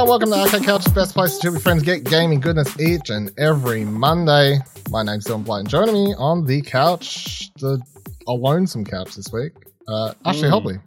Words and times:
Hello, 0.00 0.12
welcome 0.12 0.30
to 0.30 0.36
Arcade 0.38 0.62
Couch's 0.62 0.90
best 0.94 1.12
place 1.12 1.36
to 1.40 1.50
with 1.50 1.62
friends, 1.62 1.82
get 1.82 2.04
gaming 2.04 2.40
goodness 2.40 2.80
each 2.80 3.10
and 3.10 3.30
every 3.38 3.84
Monday. 3.84 4.58
My 4.88 5.02
name's 5.02 5.26
Dylan 5.26 5.44
Blight, 5.44 5.60
and 5.60 5.68
joining 5.68 5.92
me 5.92 6.14
on 6.16 6.46
the 6.46 6.62
couch, 6.62 7.50
the 7.56 7.78
a 8.26 8.32
lonesome 8.32 8.86
couch 8.86 9.14
this 9.14 9.30
week, 9.30 9.52
uh, 9.86 10.14
Ashley 10.24 10.48
Mm. 10.48 10.52
Hobley. 10.52 10.82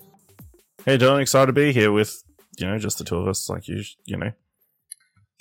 Hey, 0.84 0.97
Dylan, 0.97 1.21
excited 1.21 1.45
to 1.45 1.54
be 1.54 1.71
here 1.71 1.91
with 1.91 2.23
you 2.57 2.65
know 2.65 2.79
just 2.79 2.97
the 2.97 3.04
two 3.04 3.18
of 3.18 3.27
us, 3.27 3.47
like 3.49 3.68
you, 3.68 3.84
you 4.05 4.18
know, 4.18 4.31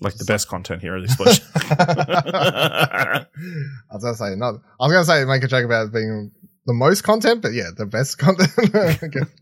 like 0.02 0.16
the 0.16 0.26
best 0.26 0.48
content 0.48 0.82
here 0.82 0.94
at 0.94 1.04
Explosion. 1.04 1.42
I 1.54 3.24
was 3.90 4.02
gonna 4.04 4.14
say 4.16 4.34
not. 4.36 4.56
I 4.78 4.86
was 4.86 4.92
gonna 4.92 5.04
say 5.06 5.24
make 5.24 5.44
a 5.44 5.48
joke 5.48 5.64
about 5.64 5.86
it 5.86 5.94
being 5.94 6.30
the 6.66 6.74
most 6.74 7.04
content, 7.04 7.40
but 7.40 7.54
yeah, 7.54 7.70
the 7.74 7.86
best 7.86 8.18
content. 8.18 8.50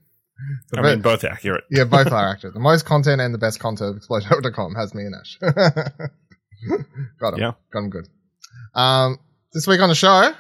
The 0.71 0.79
I 0.79 0.83
be- 0.83 0.89
mean, 0.89 1.01
both 1.03 1.25
accurate. 1.25 1.65
yeah, 1.71 1.85
both 1.85 2.11
are 2.13 2.29
accurate. 2.33 2.55
The 2.55 2.61
most 2.61 2.85
content 2.87 3.21
and 3.21 3.33
the 3.35 3.39
best 3.39 3.61
content 3.61 3.91
of 3.91 3.97
explosion.com 3.97 4.75
has 4.75 4.95
me 4.95 5.03
and 5.05 5.15
Ash. 5.21 5.39
got 7.21 7.35
him. 7.35 7.41
Yeah. 7.41 7.53
Got 7.73 7.79
him 7.81 7.91
good. 7.91 8.09
Um, 8.75 9.19
this 9.53 9.67
week 9.67 9.81
on 9.81 9.89
the 9.89 9.95
show, 9.95 10.33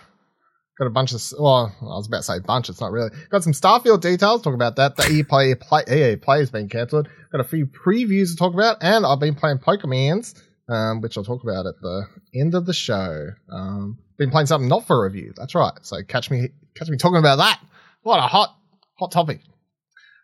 got 0.78 0.86
a 0.86 0.90
bunch 0.90 1.12
of, 1.12 1.22
well, 1.38 1.74
I 1.80 1.84
was 1.84 2.06
about 2.06 2.18
to 2.18 2.22
say 2.22 2.38
bunch, 2.38 2.68
it's 2.68 2.80
not 2.80 2.92
really. 2.92 3.10
Got 3.30 3.42
some 3.42 3.52
Starfield 3.52 4.00
details, 4.00 4.42
talk 4.42 4.54
about 4.54 4.76
that. 4.76 4.96
The 4.96 5.10
EA 5.10 5.22
Play, 5.24 5.54
play, 5.54 5.82
EA 5.90 6.16
Play 6.16 6.38
has 6.38 6.50
been 6.50 6.68
cancelled. 6.68 7.08
Got 7.32 7.40
a 7.40 7.44
few 7.44 7.66
previews 7.66 8.30
to 8.30 8.36
talk 8.36 8.54
about, 8.54 8.78
and 8.82 9.04
I've 9.04 9.20
been 9.20 9.34
playing 9.34 9.58
Pokemons, 9.58 10.40
um, 10.68 11.00
which 11.00 11.16
I'll 11.18 11.24
talk 11.24 11.42
about 11.42 11.66
at 11.66 11.74
the 11.80 12.06
end 12.34 12.54
of 12.54 12.66
the 12.66 12.72
show. 12.72 13.30
Um, 13.52 13.98
been 14.16 14.30
playing 14.30 14.46
something 14.46 14.68
not 14.68 14.86
for 14.86 15.04
review, 15.04 15.32
that's 15.36 15.54
right. 15.54 15.72
So 15.82 16.02
catch 16.02 16.30
me, 16.30 16.48
catch 16.76 16.88
me 16.88 16.96
talking 16.96 17.18
about 17.18 17.36
that. 17.36 17.60
What 18.02 18.18
a 18.18 18.22
hot, 18.22 18.54
hot 18.98 19.10
topic. 19.12 19.40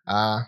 Uh, 0.07 0.43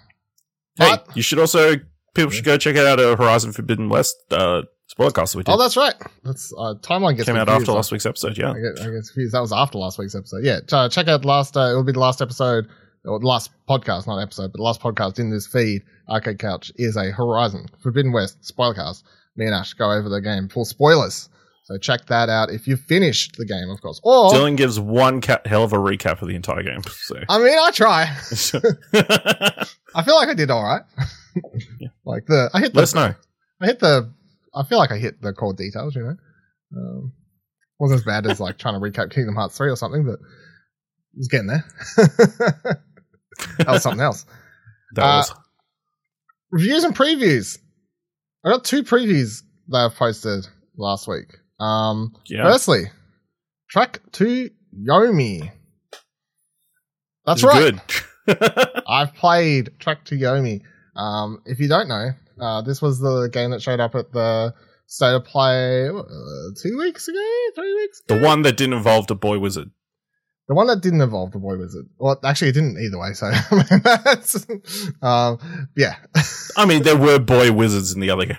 Hey, 0.77 0.91
But- 0.91 1.17
you 1.17 1.23
should 1.23 1.39
also 1.41 1.75
people 2.14 2.31
should 2.31 2.45
go 2.45 2.56
check 2.56 2.77
out 2.87 3.01
a 3.01 3.17
Horizon 3.17 3.53
Forbidden 3.53 3.89
West 3.89 4.17
uh, 4.31 4.62
that 4.97 5.34
we 5.37 5.42
did. 5.42 5.53
Oh, 5.53 5.59
that's 5.59 5.77
right. 5.77 5.95
That's 6.25 6.53
uh, 6.56 6.75
timeline 6.81 7.17
gets 7.17 7.27
came 7.27 7.37
out 7.37 7.48
after 7.48 7.73
last 7.73 7.91
week's 7.92 8.06
episode. 8.06 8.39
Yeah, 8.39 8.50
I 8.53 8.61
get, 8.61 8.81
I 8.81 8.84
get 8.91 9.05
confused. 9.05 9.34
That 9.34 9.41
was 9.41 9.53
after 9.53 9.78
last 9.78 9.98
week's 9.98 10.15
episode. 10.15 10.45
Yeah, 10.45 10.61
ch- 10.61 10.92
check 10.95 11.09
out 11.09 11.25
last. 11.25 11.56
Uh, 11.56 11.70
it 11.73 11.75
will 11.75 11.84
be 11.84 11.92
the 11.92 11.98
last 12.00 12.23
episode 12.23 12.69
or 13.05 13.19
the 13.19 13.27
last 13.27 13.50
podcast, 13.69 14.06
not 14.06 14.19
episode, 14.19 14.53
but 14.53 14.59
the 14.59 14.62
last 14.62 14.81
podcast 14.81 15.19
in 15.19 15.31
this 15.31 15.47
feed. 15.47 15.83
Arcade 16.09 16.39
Couch 16.39 16.72
is 16.77 16.97
a 16.97 17.11
Horizon 17.11 17.67
Forbidden 17.83 18.12
West 18.12 18.45
spoiler 18.45 18.75
cast. 18.75 19.05
Me 19.37 19.45
and 19.47 19.55
Ash 19.55 19.75
go 19.75 19.93
over 19.93 20.09
the 20.09 20.20
game 20.20 20.48
full 20.48 20.65
spoilers. 20.65 21.28
So 21.70 21.77
check 21.77 22.06
that 22.06 22.30
out 22.30 22.50
if 22.50 22.66
you've 22.66 22.80
finished 22.80 23.36
the 23.36 23.44
game, 23.44 23.69
of 23.69 23.83
course. 23.83 24.00
Or 24.02 24.30
Dylan 24.30 24.56
gives 24.56 24.80
one 24.80 25.20
ca- 25.20 25.42
hell 25.44 25.64
of 25.64 25.75
a 25.75 25.77
recap 25.77 26.22
of 26.22 26.28
the 26.28 26.34
entire 26.34 26.62
game. 26.62 26.80
So, 26.83 27.16
I 27.28 27.38
mean, 27.38 27.58
I 27.58 27.70
try. 27.72 28.05
I 29.94 30.02
feel 30.02 30.14
like 30.14 30.28
I 30.30 30.34
did 30.34 30.50
all 30.50 30.62
right. 30.64 30.83
Yeah. 31.78 31.88
Like 32.05 32.25
the 32.27 32.50
I 32.52 32.58
hit 32.60 32.72
the 32.72 32.78
let 32.78 32.83
us 32.84 32.94
know. 32.94 33.14
I 33.60 33.66
hit 33.66 33.78
the. 33.78 34.12
I 34.52 34.64
feel 34.64 34.78
like 34.78 34.91
I 34.91 34.97
hit 34.98 35.20
the 35.22 35.33
core 35.33 35.52
details. 35.55 35.94
You 35.94 36.02
know, 36.02 36.16
um, 36.77 37.12
wasn't 37.78 38.00
as 38.00 38.05
bad 38.05 38.27
as 38.27 38.41
like 38.41 38.58
trying 38.58 38.75
to 38.75 38.80
recap 38.80 39.12
Kingdom 39.12 39.36
Hearts 39.36 39.56
three 39.56 39.70
or 39.70 39.77
something, 39.77 40.05
but 40.05 40.14
it 40.14 41.19
was 41.19 41.28
getting 41.28 41.47
there. 41.47 41.64
that 43.58 43.66
was 43.69 43.82
something 43.82 44.00
else. 44.00 44.25
That 44.94 45.03
Uh, 45.05 45.16
was 45.19 45.34
Reviews 46.50 46.82
and 46.84 46.97
previews. 46.97 47.58
I 48.44 48.50
got 48.50 48.64
two 48.64 48.82
previews 48.82 49.42
that 49.69 49.78
I've 49.78 49.94
posted 49.94 50.47
last 50.77 51.06
week. 51.06 51.36
Um, 51.61 52.14
yeah. 52.27 52.45
firstly, 52.45 52.84
Trek 53.70 54.01
to 54.12 54.51
Yomi. 54.77 55.51
That's 57.27 57.42
It's 57.42 57.45
right. 57.45 57.81
Good. 58.27 58.83
I've 58.89 59.15
played 59.15 59.70
Trek 59.78 60.05
to 60.06 60.15
Yomi. 60.17 60.62
Um, 60.97 61.42
if 61.45 61.61
you 61.61 61.69
don't 61.69 61.89
know, 61.89 62.11
uh, 62.41 62.62
this 62.62 62.81
was 62.83 62.98
the 63.00 63.28
game 63.33 63.50
that 63.50 63.62
showed 63.62 63.81
up 63.81 63.95
at 63.95 64.12
the 64.12 64.55
state 64.87 65.15
of 65.15 65.25
play 65.25 65.88
uh, 65.88 66.03
two 66.62 66.77
weeks 66.78 67.09
ago, 67.09 67.19
three 67.55 67.75
weeks. 67.75 68.03
the 68.09 68.19
one 68.19 68.43
that 68.43 68.56
didn't 68.56 68.75
involve 68.75 69.06
the 69.06 69.15
boy 69.15 69.38
wizard. 69.38 69.71
the 70.49 70.55
one 70.55 70.66
that 70.69 70.81
didn't 70.81 71.00
involve 71.03 71.32
the 71.32 71.38
boy 71.38 71.56
wizard. 71.59 71.87
Well, 71.99 72.19
actually, 72.25 72.49
it 72.49 72.55
didn't 72.55 72.78
either 72.81 72.99
way. 72.99 73.12
So, 73.12 73.27
I 73.32 73.55
mean, 73.55 73.82
that's, 74.05 74.47
um, 75.03 75.38
yeah, 75.77 75.97
I 76.56 76.65
mean, 76.66 76.82
there 76.82 76.97
were 76.97 77.19
boy 77.19 77.53
wizards 77.53 77.93
in 77.93 78.00
the 78.00 78.11
other 78.11 78.25
game. 78.27 78.38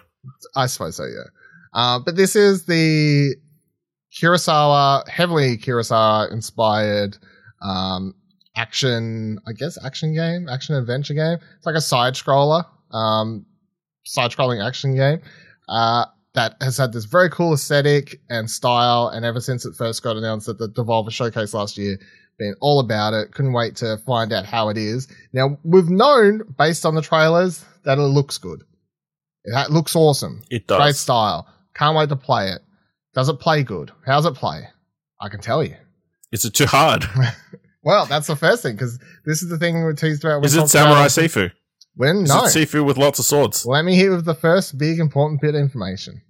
I 0.55 0.65
suppose 0.65 0.95
so. 0.95 1.05
Yeah, 1.05 1.29
uh, 1.73 1.99
but 1.99 2.15
this 2.15 2.35
is 2.35 2.65
the 2.65 3.35
Kurosawa, 4.13 5.07
heavily 5.07 5.57
Kurosawa 5.57 6.31
inspired 6.31 7.17
um, 7.61 8.15
action, 8.55 9.39
I 9.47 9.53
guess, 9.53 9.83
action 9.83 10.13
game, 10.13 10.47
action 10.49 10.75
adventure 10.75 11.13
game. 11.13 11.37
It's 11.57 11.65
like 11.65 11.75
a 11.75 11.81
side 11.81 12.13
scroller, 12.13 12.65
um, 12.91 13.45
side 14.05 14.31
scrolling 14.31 14.65
action 14.65 14.95
game 14.95 15.21
uh, 15.67 16.05
that 16.33 16.55
has 16.61 16.77
had 16.77 16.91
this 16.91 17.05
very 17.05 17.29
cool 17.29 17.53
aesthetic 17.53 18.19
and 18.29 18.49
style. 18.49 19.07
And 19.07 19.23
ever 19.25 19.39
since 19.39 19.65
it 19.65 19.75
first 19.75 20.03
got 20.03 20.17
announced 20.17 20.49
at 20.49 20.57
the 20.57 20.69
Devolver 20.69 21.11
Showcase 21.11 21.53
last 21.53 21.77
year, 21.77 21.97
been 22.39 22.55
all 22.61 22.79
about 22.79 23.13
it. 23.13 23.33
Couldn't 23.33 23.53
wait 23.53 23.75
to 23.77 23.97
find 24.05 24.33
out 24.33 24.45
how 24.45 24.69
it 24.69 24.77
is. 24.77 25.07
Now, 25.33 25.59
we've 25.63 25.89
known 25.89 26.41
based 26.57 26.85
on 26.85 26.95
the 26.95 27.01
trailers 27.01 27.63
that 27.83 27.97
it 27.97 28.01
looks 28.01 28.37
good. 28.37 28.61
It 29.43 29.53
ha- 29.53 29.67
looks 29.69 29.95
awesome. 29.95 30.41
It 30.49 30.65
does. 30.65 30.77
Great 30.79 30.95
style. 30.95 31.47
Can't 31.79 31.95
wait 31.97 32.09
to 32.09 32.15
play 32.15 32.49
it. 32.51 32.61
Does 33.15 33.29
it 33.29 33.39
play 33.39 33.63
good? 33.63 33.91
How's 34.05 34.25
it 34.25 34.35
play? 34.35 34.67
I 35.21 35.29
can 35.29 35.39
tell 35.39 35.63
you. 35.63 35.75
Is 36.31 36.45
it 36.45 36.53
too 36.53 36.65
hard? 36.67 37.05
Well, 37.81 38.05
that's 38.05 38.27
the 38.27 38.35
first 38.35 38.61
thing 38.61 38.73
because 38.75 38.99
this 39.25 39.41
is 39.41 39.49
the 39.49 39.57
thing 39.57 39.85
we 39.85 39.93
teased 39.93 40.25
about. 40.25 40.43
Is 40.43 40.53
it 40.53 40.67
Samurai 40.67 40.99
about- 40.99 41.11
Sifu? 41.11 41.49
When 41.95 42.23
Is 42.23 42.29
no. 42.29 42.39
it 42.43 42.47
Sifu 42.49 42.85
with 42.85 42.97
lots 42.97 43.19
of 43.19 43.25
swords? 43.25 43.65
Let 43.65 43.85
me 43.85 43.95
hit 43.95 44.09
with 44.09 44.25
the 44.25 44.35
first 44.35 44.77
big 44.77 44.99
important 44.99 45.39
bit 45.39 45.55
of 45.55 45.61
information. 45.61 46.21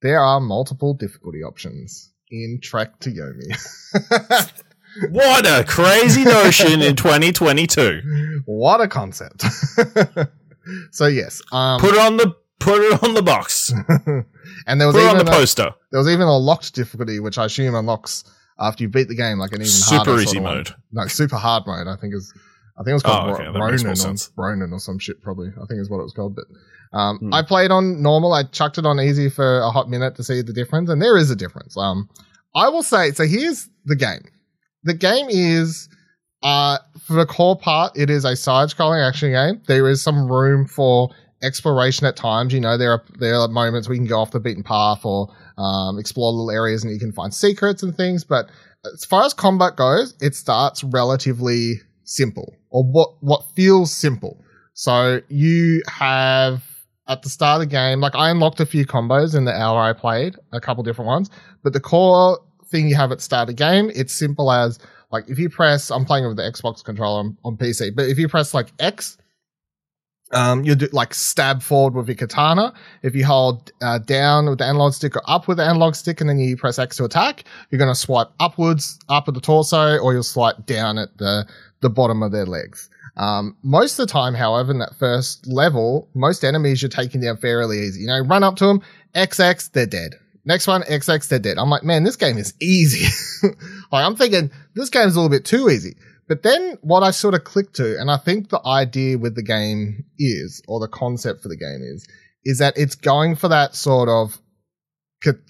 There 0.00 0.18
are 0.18 0.40
multiple 0.40 0.94
difficulty 0.94 1.42
options 1.42 2.10
in 2.30 2.58
Trek 2.62 2.98
to 3.00 3.10
Yomi. 3.10 4.50
What 5.10 5.46
a 5.46 5.62
crazy 5.64 6.24
notion 6.24 6.80
in 6.80 6.96
2022. 6.96 8.42
what 8.46 8.80
a 8.80 8.88
concept. 8.88 9.44
so 10.90 11.06
yes, 11.06 11.42
um, 11.52 11.80
Put 11.80 11.94
it 11.94 12.00
on 12.00 12.16
the 12.16 12.34
put 12.58 12.80
it 12.80 13.02
on 13.04 13.12
the 13.12 13.22
box. 13.22 13.72
And 14.68 14.80
there 14.80 14.86
was 14.86 14.94
Put 14.94 15.02
it 15.02 15.08
on 15.08 15.14
even 15.16 15.26
the 15.26 15.32
a, 15.32 15.34
poster. 15.34 15.70
there 15.90 15.98
was 15.98 16.08
even 16.08 16.26
a 16.28 16.36
locked 16.38 16.74
difficulty, 16.74 17.18
which 17.18 17.38
I 17.38 17.46
assume 17.46 17.74
unlocks 17.74 18.22
after 18.60 18.82
you 18.84 18.88
beat 18.88 19.08
the 19.08 19.14
game, 19.16 19.38
like 19.38 19.50
an 19.52 19.62
even 19.62 19.66
Super 19.66 19.96
harder 19.96 20.14
easy 20.20 20.24
sort 20.26 20.36
of 20.38 20.42
one. 20.44 20.54
mode. 20.56 20.74
No, 20.92 21.06
super 21.08 21.36
hard 21.36 21.64
mode. 21.66 21.86
I 21.88 21.96
think 21.96 22.14
is. 22.14 22.32
I 22.78 22.82
think 22.84 22.90
it 22.90 22.94
was 22.94 23.02
called 23.02 23.30
Oh, 23.30 23.34
okay, 23.34 23.44
Ro- 23.46 23.52
that 23.54 23.70
makes 23.72 23.82
more 23.82 23.92
Ronin, 23.94 24.18
or. 24.36 24.44
Ronin 24.44 24.72
or 24.72 24.78
some 24.78 24.98
shit. 25.00 25.20
Probably, 25.20 25.48
I 25.48 25.66
think 25.66 25.80
is 25.80 25.90
what 25.90 25.98
it 25.98 26.04
was 26.04 26.12
called. 26.12 26.36
But 26.36 26.44
um, 26.96 27.18
Hmm. 27.18 27.34
I 27.34 27.42
played 27.42 27.70
on 27.72 28.02
normal. 28.02 28.32
I 28.32 28.44
chucked 28.44 28.78
it 28.78 28.86
on 28.86 29.00
easy 29.00 29.28
for 29.28 29.58
a 29.60 29.70
hot 29.70 29.90
minute 29.90 30.14
to 30.16 30.22
see 30.22 30.42
the 30.42 30.52
difference, 30.52 30.88
and 30.88 31.02
there 31.02 31.16
is 31.18 31.30
a 31.30 31.36
difference. 31.36 31.76
Um, 31.76 32.08
I 32.54 32.68
will 32.68 32.84
say. 32.84 33.10
So 33.12 33.24
here's 33.26 33.68
the 33.84 33.96
game. 33.96 34.22
The 34.84 34.94
game 34.94 35.26
is, 35.28 35.88
uh, 36.44 36.78
for 37.04 37.14
the 37.14 37.26
core 37.26 37.56
part, 37.58 37.98
it 37.98 38.10
is 38.10 38.24
a 38.24 38.36
side-scrolling 38.36 39.06
action 39.06 39.32
game. 39.32 39.60
There 39.66 39.88
is 39.88 40.00
some 40.00 40.30
room 40.30 40.66
for 40.66 41.10
exploration 41.42 42.06
at 42.06 42.16
times. 42.16 42.52
You 42.52 42.60
know, 42.60 42.76
there 42.76 42.92
are 42.92 43.04
there 43.18 43.36
are 43.36 43.48
moments 43.48 43.88
we 43.88 43.96
can 43.96 44.06
go 44.06 44.18
off 44.20 44.30
the 44.30 44.40
beaten 44.40 44.62
path 44.62 45.04
or 45.04 45.34
um, 45.56 45.98
explore 45.98 46.32
little 46.32 46.50
areas, 46.50 46.84
and 46.84 46.92
you 46.92 46.98
can 46.98 47.12
find 47.12 47.32
secrets 47.32 47.82
and 47.82 47.96
things. 47.96 48.24
But 48.24 48.50
as 48.84 49.04
far 49.04 49.24
as 49.24 49.34
combat 49.34 49.76
goes, 49.76 50.14
it 50.20 50.34
starts 50.34 50.84
relatively 50.84 51.80
simple, 52.04 52.54
or 52.70 52.84
what 52.84 53.10
what 53.20 53.44
feels 53.54 53.92
simple. 53.92 54.42
So 54.74 55.20
you 55.28 55.82
have 55.88 56.62
at 57.08 57.22
the 57.22 57.28
start 57.28 57.62
of 57.62 57.68
the 57.68 57.74
game, 57.74 58.00
like 58.00 58.14
I 58.14 58.30
unlocked 58.30 58.60
a 58.60 58.66
few 58.66 58.86
combos 58.86 59.34
in 59.34 59.44
the 59.44 59.52
hour 59.52 59.80
I 59.80 59.92
played, 59.92 60.36
a 60.52 60.60
couple 60.60 60.84
different 60.84 61.06
ones, 61.06 61.30
but 61.64 61.72
the 61.72 61.80
core 61.80 62.38
thing 62.66 62.88
you 62.88 62.94
have 62.96 63.10
at 63.10 63.20
start 63.20 63.48
of 63.48 63.56
game, 63.56 63.90
it's 63.94 64.12
simple 64.12 64.52
as 64.52 64.78
like 65.10 65.24
if 65.28 65.38
you 65.38 65.48
press, 65.48 65.90
I'm 65.90 66.04
playing 66.04 66.26
with 66.28 66.36
the 66.36 66.42
Xbox 66.42 66.84
controller 66.84 67.20
on, 67.20 67.38
on 67.44 67.56
PC, 67.56 67.94
but 67.96 68.06
if 68.06 68.18
you 68.18 68.28
press 68.28 68.52
like 68.52 68.68
X, 68.78 69.16
um, 70.32 70.64
you 70.64 70.74
do 70.74 70.88
like 70.92 71.14
stab 71.14 71.62
forward 71.62 71.94
with 71.94 72.08
your 72.08 72.16
katana. 72.16 72.74
If 73.02 73.14
you 73.14 73.24
hold 73.24 73.72
uh, 73.80 73.98
down 73.98 74.46
with 74.46 74.58
the 74.58 74.66
analog 74.66 74.92
stick 74.92 75.16
or 75.16 75.22
up 75.26 75.48
with 75.48 75.56
the 75.56 75.64
analog 75.64 75.94
stick, 75.94 76.20
and 76.20 76.28
then 76.28 76.38
you 76.38 76.56
press 76.56 76.78
X 76.78 76.96
to 76.96 77.04
attack, 77.04 77.44
you're 77.70 77.78
going 77.78 77.90
to 77.90 77.98
swipe 77.98 78.28
upwards 78.38 78.98
up 79.08 79.28
at 79.28 79.34
the 79.34 79.40
torso, 79.40 79.98
or 79.98 80.12
you'll 80.12 80.22
swipe 80.22 80.66
down 80.66 80.98
at 80.98 81.16
the 81.18 81.46
the 81.80 81.90
bottom 81.90 82.22
of 82.22 82.32
their 82.32 82.46
legs. 82.46 82.90
Um, 83.16 83.56
most 83.62 83.98
of 83.98 84.06
the 84.06 84.12
time, 84.12 84.34
however, 84.34 84.70
in 84.70 84.78
that 84.78 84.94
first 84.98 85.46
level, 85.46 86.08
most 86.14 86.44
enemies 86.44 86.82
you're 86.82 86.88
taking 86.88 87.20
down 87.20 87.36
fairly 87.36 87.80
easy. 87.80 88.02
You 88.02 88.06
know, 88.06 88.20
run 88.20 88.44
up 88.44 88.56
to 88.56 88.66
them, 88.66 88.82
XX, 89.14 89.72
they're 89.72 89.86
dead. 89.86 90.14
Next 90.44 90.66
one, 90.66 90.82
XX, 90.82 91.28
they're 91.28 91.38
dead. 91.38 91.58
I'm 91.58 91.68
like, 91.68 91.82
man, 91.82 92.04
this 92.04 92.16
game 92.16 92.38
is 92.38 92.54
easy. 92.60 93.08
like, 93.92 94.04
I'm 94.04 94.16
thinking 94.16 94.50
this 94.74 94.88
game's 94.88 95.16
a 95.16 95.20
little 95.20 95.30
bit 95.30 95.44
too 95.44 95.68
easy. 95.68 95.96
But 96.28 96.42
then 96.42 96.78
what 96.82 97.02
I 97.02 97.10
sort 97.10 97.34
of 97.34 97.44
clicked 97.44 97.76
to, 97.76 97.98
and 97.98 98.10
I 98.10 98.18
think 98.18 98.50
the 98.50 98.64
idea 98.64 99.16
with 99.16 99.34
the 99.34 99.42
game 99.42 100.04
is, 100.18 100.62
or 100.68 100.78
the 100.78 100.88
concept 100.88 101.42
for 101.42 101.48
the 101.48 101.56
game 101.56 101.80
is, 101.82 102.06
is 102.44 102.58
that 102.58 102.76
it's 102.76 102.94
going 102.94 103.34
for 103.34 103.48
that 103.48 103.74
sort 103.74 104.08
of 104.08 104.38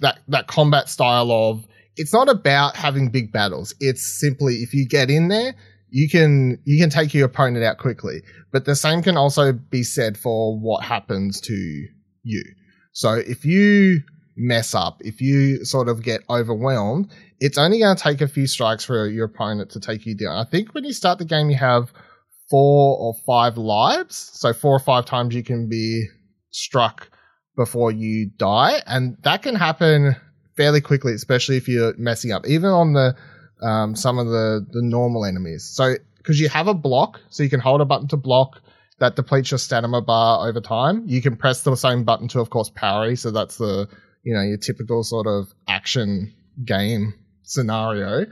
that 0.01 0.21
that 0.29 0.47
combat 0.47 0.89
style 0.89 1.31
of 1.31 1.67
it's 1.97 2.13
not 2.13 2.29
about 2.29 2.77
having 2.77 3.11
big 3.11 3.33
battles. 3.33 3.75
It's 3.81 4.21
simply 4.21 4.55
if 4.57 4.73
you 4.73 4.87
get 4.89 5.11
in 5.11 5.29
there, 5.29 5.55
you 5.91 6.09
can 6.09 6.59
you 6.65 6.81
can 6.81 6.91
take 6.91 7.13
your 7.13 7.27
opponent 7.27 7.65
out 7.65 7.79
quickly. 7.79 8.23
But 8.53 8.65
the 8.65 8.77
same 8.77 9.03
can 9.03 9.17
also 9.17 9.53
be 9.53 9.83
said 9.83 10.17
for 10.17 10.59
what 10.59 10.85
happens 10.85 11.41
to 11.43 11.87
you. 12.23 12.45
So 12.93 13.15
if 13.15 13.45
you 13.45 14.01
mess 14.37 14.75
up, 14.75 15.01
if 15.01 15.21
you 15.21 15.65
sort 15.65 15.89
of 15.89 16.03
get 16.03 16.23
overwhelmed, 16.31 17.11
it's 17.41 17.59
only 17.59 17.79
going 17.79 17.97
to 17.97 18.03
take 18.03 18.21
a 18.21 18.29
few 18.29 18.47
strikes 18.47 18.85
for 18.85 19.07
your 19.07 19.27
opponent 19.27 19.71
to 19.71 19.81
take 19.81 20.07
you 20.07 20.15
down. 20.15 20.37
I 20.37 20.45
think 20.45 20.75
when 20.75 20.85
you 20.85 20.93
start 20.93 21.19
the 21.19 21.25
game, 21.25 21.51
you 21.51 21.57
have 21.57 21.93
four 22.51 22.99
or 22.99 23.15
five 23.27 23.57
lives. 23.57 24.17
So 24.17 24.53
four 24.53 24.75
or 24.75 24.81
five 24.81 25.07
times 25.07 25.35
you 25.35 25.43
can 25.43 25.69
be 25.69 26.07
struck 26.51 27.11
before 27.57 27.93
you 27.93 28.31
die. 28.37 28.83
And 28.87 29.17
that 29.23 29.43
can 29.43 29.55
happen 29.55 30.17
fairly 30.57 30.81
quickly, 30.81 31.13
especially 31.13 31.57
if 31.57 31.69
you're 31.69 31.95
messing 31.97 32.33
up, 32.33 32.47
even 32.47 32.71
on 32.71 32.93
the 32.93 33.15
um, 33.61 33.97
some 33.97 34.19
of 34.19 34.27
the, 34.27 34.65
the 34.71 34.83
normal 34.83 35.25
enemies. 35.25 35.65
So 35.65 35.95
because 36.17 36.41
you 36.41 36.49
have 36.49 36.69
a 36.69 36.75
block, 36.75 37.21
so 37.29 37.43
you 37.43 37.51
can 37.51 37.61
hold 37.61 37.81
a 37.81 37.85
button 37.85 38.09
to 38.09 38.17
block 38.17 38.61
that 38.99 39.17
depletes 39.17 39.51
your 39.51 39.59
stamina 39.59 40.01
bar 40.03 40.49
over 40.49 40.61
time. 40.61 41.05
You 41.07 41.23
can 41.23 41.37
press 41.37 41.63
the 41.63 41.77
same 41.77 42.05
button 42.05 42.29
to, 42.29 42.41
of 42.41 42.51
course, 42.51 42.71
parry. 42.71 43.17
So 43.17 43.31
that's 43.31 43.59
the 43.59 43.89
you 44.25 44.35
know 44.35 44.43
your 44.43 44.59
typical 44.59 45.05
sort 45.05 45.27
of 45.27 45.53
action 45.69 46.35
game 46.65 47.15
scenario. 47.49 48.27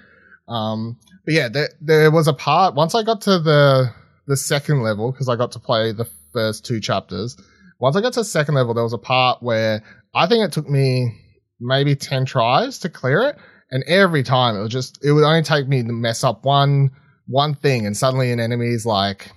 Um, 0.49 0.99
but 1.25 1.35
yeah, 1.35 1.49
there, 1.49 1.71
there 1.81 2.11
was 2.11 2.29
a 2.29 2.33
part 2.33 2.75
once 2.75 2.95
I 2.95 3.03
got 3.03 3.23
to 3.23 3.39
the 3.39 3.91
the 4.27 4.37
second 4.37 4.83
level 4.83 5.13
because 5.13 5.29
I 5.29 5.37
got 5.37 5.53
to 5.53 5.59
play 5.59 5.93
the 5.93 6.09
first 6.33 6.65
two 6.65 6.81
chapters. 6.81 7.37
Once 7.79 7.97
I 7.97 8.01
got 8.01 8.13
to 8.15 8.21
the 8.21 8.25
second 8.25 8.55
level, 8.55 8.75
there 8.75 8.85
was 8.85 8.93
a 8.93 8.99
part 8.99 9.43
where 9.43 9.83
I 10.15 10.27
think 10.27 10.45
it 10.45 10.53
took 10.53 10.69
me 10.69 11.13
maybe 11.61 11.97
ten 11.97 12.25
tries 12.25 12.79
to 12.81 12.89
clear 12.89 13.23
it, 13.23 13.37
and 13.71 13.83
every 13.85 14.23
time 14.23 14.57
it 14.57 14.61
was 14.61 14.71
just 14.71 15.05
it 15.05 15.13
would 15.13 15.25
only 15.25 15.43
take 15.43 15.67
me 15.69 15.83
to 15.83 15.93
mess 15.93 16.23
up 16.23 16.45
one 16.45 16.91
one 17.27 17.55
thing, 17.55 17.87
and 17.87 17.97
suddenly 17.97 18.31
an 18.31 18.41
enemy 18.41 18.69
is 18.69 18.87
like 18.87 19.33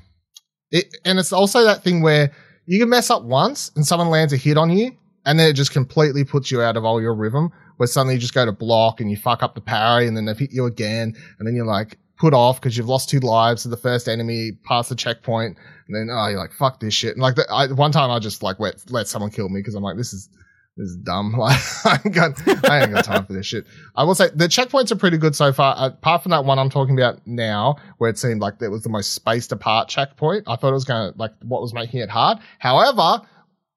it. 0.71 0.93
And 1.05 1.17
it's 1.17 1.33
also 1.33 1.63
that 1.63 1.83
thing 1.83 2.01
where 2.01 2.31
you 2.65 2.79
can 2.79 2.89
mess 2.89 3.09
up 3.09 3.23
once, 3.23 3.71
and 3.75 3.85
someone 3.85 4.09
lands 4.09 4.33
a 4.33 4.37
hit 4.37 4.57
on 4.57 4.69
you, 4.69 4.91
and 5.25 5.39
then 5.39 5.49
it 5.49 5.53
just 5.53 5.71
completely 5.71 6.23
puts 6.23 6.51
you 6.51 6.61
out 6.61 6.77
of 6.77 6.85
all 6.85 7.01
your 7.01 7.15
rhythm. 7.15 7.51
Where 7.79 7.87
suddenly 7.87 8.15
you 8.15 8.19
just 8.19 8.33
go 8.33 8.45
to 8.45 8.51
block 8.51 8.99
and 8.99 9.09
you 9.09 9.15
fuck 9.15 9.41
up 9.41 9.55
the 9.55 9.61
parry, 9.61 10.05
and 10.05 10.17
then 10.17 10.25
they've 10.25 10.37
hit 10.37 10.51
you 10.51 10.65
again, 10.65 11.15
and 11.39 11.47
then 11.47 11.55
you're 11.55 11.65
like 11.65 11.97
put 12.17 12.33
off 12.33 12.59
because 12.59 12.75
you've 12.75 12.89
lost 12.89 13.07
two 13.07 13.21
lives 13.21 13.63
to 13.63 13.69
the 13.69 13.77
first 13.77 14.09
enemy 14.09 14.51
past 14.65 14.89
the 14.89 14.95
checkpoint, 14.95 15.57
and 15.87 15.95
then 15.95 16.13
oh 16.13 16.27
you're 16.27 16.39
like 16.39 16.51
fuck 16.51 16.81
this 16.81 16.93
shit. 16.93 17.13
And 17.13 17.21
like 17.21 17.35
the, 17.35 17.49
I, 17.49 17.67
one 17.67 17.93
time 17.93 18.11
I 18.11 18.19
just 18.19 18.43
like 18.43 18.59
let 18.59 18.75
let 18.91 19.07
someone 19.07 19.31
kill 19.31 19.47
me 19.47 19.61
because 19.61 19.75
I'm 19.75 19.83
like 19.83 19.95
this 19.95 20.11
is 20.11 20.27
this 20.75 20.89
is 20.89 20.97
dumb. 20.97 21.33
Like 21.39 21.57
I 21.85 21.99
ain't 22.03 22.13
got 22.13 22.69
I 22.69 22.81
ain't 22.81 22.91
got 22.91 23.05
time 23.05 23.25
for 23.25 23.31
this 23.31 23.45
shit. 23.45 23.65
I 23.95 24.03
will 24.03 24.13
say 24.13 24.27
the 24.35 24.49
checkpoints 24.49 24.91
are 24.91 24.97
pretty 24.97 25.17
good 25.17 25.33
so 25.33 25.53
far. 25.53 25.77
Uh, 25.77 25.87
apart 25.87 26.23
from 26.23 26.31
that 26.31 26.43
one 26.43 26.59
I'm 26.59 26.69
talking 26.69 26.99
about 26.99 27.25
now, 27.25 27.77
where 27.97 28.09
it 28.09 28.19
seemed 28.19 28.41
like 28.41 28.61
it 28.61 28.67
was 28.67 28.83
the 28.83 28.89
most 28.89 29.13
spaced 29.13 29.53
apart 29.53 29.87
checkpoint. 29.87 30.43
I 30.47 30.57
thought 30.57 30.71
it 30.71 30.73
was 30.73 30.83
going 30.83 31.13
to 31.13 31.17
like 31.17 31.31
what 31.43 31.61
was 31.61 31.73
making 31.73 32.01
it 32.01 32.09
hard. 32.09 32.39
However, 32.59 33.21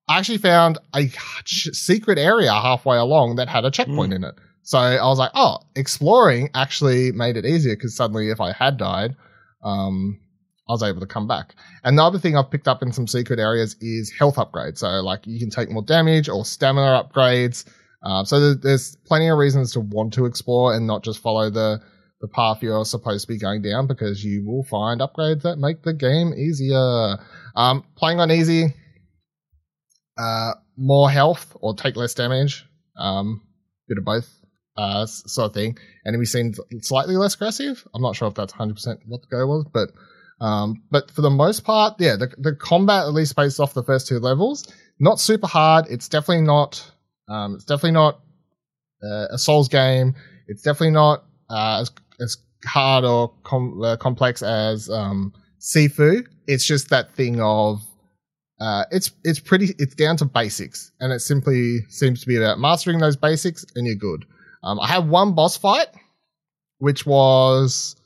I 0.08 0.19
actually 0.19 0.38
found 0.38 0.78
a 0.94 1.08
secret 1.44 2.19
area 2.19 2.52
halfway 2.52 2.96
along 2.96 3.37
that 3.37 3.49
had 3.49 3.64
a 3.64 3.70
checkpoint 3.70 4.12
mm. 4.12 4.16
in 4.16 4.25
it. 4.25 4.34
So 4.62 4.78
I 4.78 5.04
was 5.04 5.19
like, 5.19 5.31
oh, 5.34 5.58
exploring 5.75 6.50
actually 6.54 7.12
made 7.12 7.37
it 7.37 7.44
easier 7.44 7.75
because 7.75 7.96
suddenly 7.96 8.31
if 8.31 8.40
I 8.40 8.52
had 8.52 8.76
died, 8.76 9.16
um, 9.64 10.20
I 10.69 10.72
was 10.72 10.82
able 10.82 11.00
to 11.00 11.06
come 11.06 11.26
back. 11.26 11.54
And 11.82 11.99
the 11.99 12.02
other 12.02 12.19
thing 12.19 12.37
I've 12.37 12.50
picked 12.50 12.69
up 12.69 12.82
in 12.82 12.93
some 12.93 13.06
secret 13.06 13.38
areas 13.38 13.76
is 13.81 14.12
health 14.16 14.37
upgrades. 14.37 14.78
So 14.78 14.88
like 15.02 15.26
you 15.26 15.38
can 15.38 15.50
take 15.50 15.70
more 15.70 15.82
damage 15.82 16.28
or 16.28 16.44
stamina 16.44 17.04
upgrades. 17.04 17.64
Uh, 18.04 18.25
so 18.25 18.54
there's 18.54 18.96
plenty 19.06 19.28
of 19.28 19.38
reasons 19.38 19.72
to 19.72 19.81
want 19.81 20.12
to 20.14 20.26
explore 20.26 20.75
and 20.75 20.87
not 20.87 21.02
just 21.04 21.20
follow 21.20 21.50
the 21.50 21.81
the 22.20 22.28
path 22.28 22.62
you're 22.62 22.84
supposed 22.84 23.26
to 23.26 23.32
be 23.32 23.37
going 23.37 23.62
down 23.62 23.88
because 23.88 24.25
you 24.25 24.46
will 24.46 24.62
find 24.62 25.00
upgrades 25.00 25.43
that 25.43 25.56
make 25.56 25.82
the 25.82 25.93
game 25.93 26.32
easier. 26.32 27.19
Um, 27.56 27.84
playing 27.96 28.20
on 28.20 28.31
easy, 28.31 28.72
uh, 30.23 30.55
more 30.77 31.11
health 31.11 31.57
or 31.61 31.75
take 31.75 31.97
less 31.97 32.15
damage. 32.15 32.65
Um, 32.97 33.43
bit 33.89 33.99
of 33.99 34.05
both, 34.05 34.29
uh, 34.77 35.07
sort 35.07 35.51
of 35.51 35.55
thing. 35.55 35.79
Enemy 36.07 36.25
seemed 36.27 36.57
slightly 36.81 37.17
less 37.17 37.35
aggressive. 37.35 37.87
I'm 37.95 38.03
not 38.03 38.17
sure 38.17 38.29
if 38.29 38.35
that's 38.35 38.53
100% 38.53 38.99
what 39.07 39.23
the 39.23 39.29
go 39.31 39.47
was, 39.47 39.67
but 39.73 39.91
um, 40.41 40.83
but 40.91 41.11
for 41.11 41.23
the 41.23 41.31
most 41.31 41.61
part, 41.61 41.95
yeah, 42.01 42.17
the, 42.17 42.35
the 42.37 42.55
combat 42.57 43.05
at 43.05 43.13
least 43.13 43.37
based 43.37 43.61
off 43.61 43.75
the 43.75 43.85
first 43.85 44.09
two 44.09 44.19
levels, 44.19 44.67
not 44.99 45.21
super 45.21 45.47
hard. 45.47 45.87
It's 45.89 46.09
definitely 46.09 46.45
not. 46.45 46.85
Um, 47.29 47.55
it's 47.55 47.65
definitely 47.65 47.93
not 47.93 48.21
uh, 49.05 49.27
a 49.31 49.39
Souls 49.39 49.69
game. 49.69 50.15
It's 50.49 50.63
definitely 50.63 50.91
not 50.91 51.25
uh, 51.49 51.81
as 51.83 51.91
as 52.21 52.37
hard 52.65 53.05
or 53.05 53.33
com- 53.45 53.81
uh, 53.83 53.97
complex 53.97 54.43
as 54.43 54.91
um, 54.91 55.33
Sifu. 55.61 56.27
It's 56.49 56.67
just 56.67 56.91
that 56.91 57.15
thing 57.15 57.41
of 57.41 57.81
uh, 58.62 58.85
it's 58.93 59.11
it's 59.25 59.41
pretty 59.41 59.75
it's 59.81 59.97
down 59.97 60.17
to 60.17 60.25
basics, 60.25 60.93
and 61.00 61.12
it 61.12 61.19
simply 61.19 61.81
seems 61.88 62.20
to 62.20 62.29
be 62.29 62.37
about 62.37 62.61
mastering 62.61 63.00
those 63.00 63.17
basics, 63.17 63.67
and 63.75 63.88
you're 63.88 63.97
good. 63.97 64.25
Um, 64.62 64.79
I 64.79 64.87
had 64.87 65.09
one 65.09 65.35
boss 65.35 65.56
fight, 65.56 65.88
which 66.79 67.05
was 67.05 67.97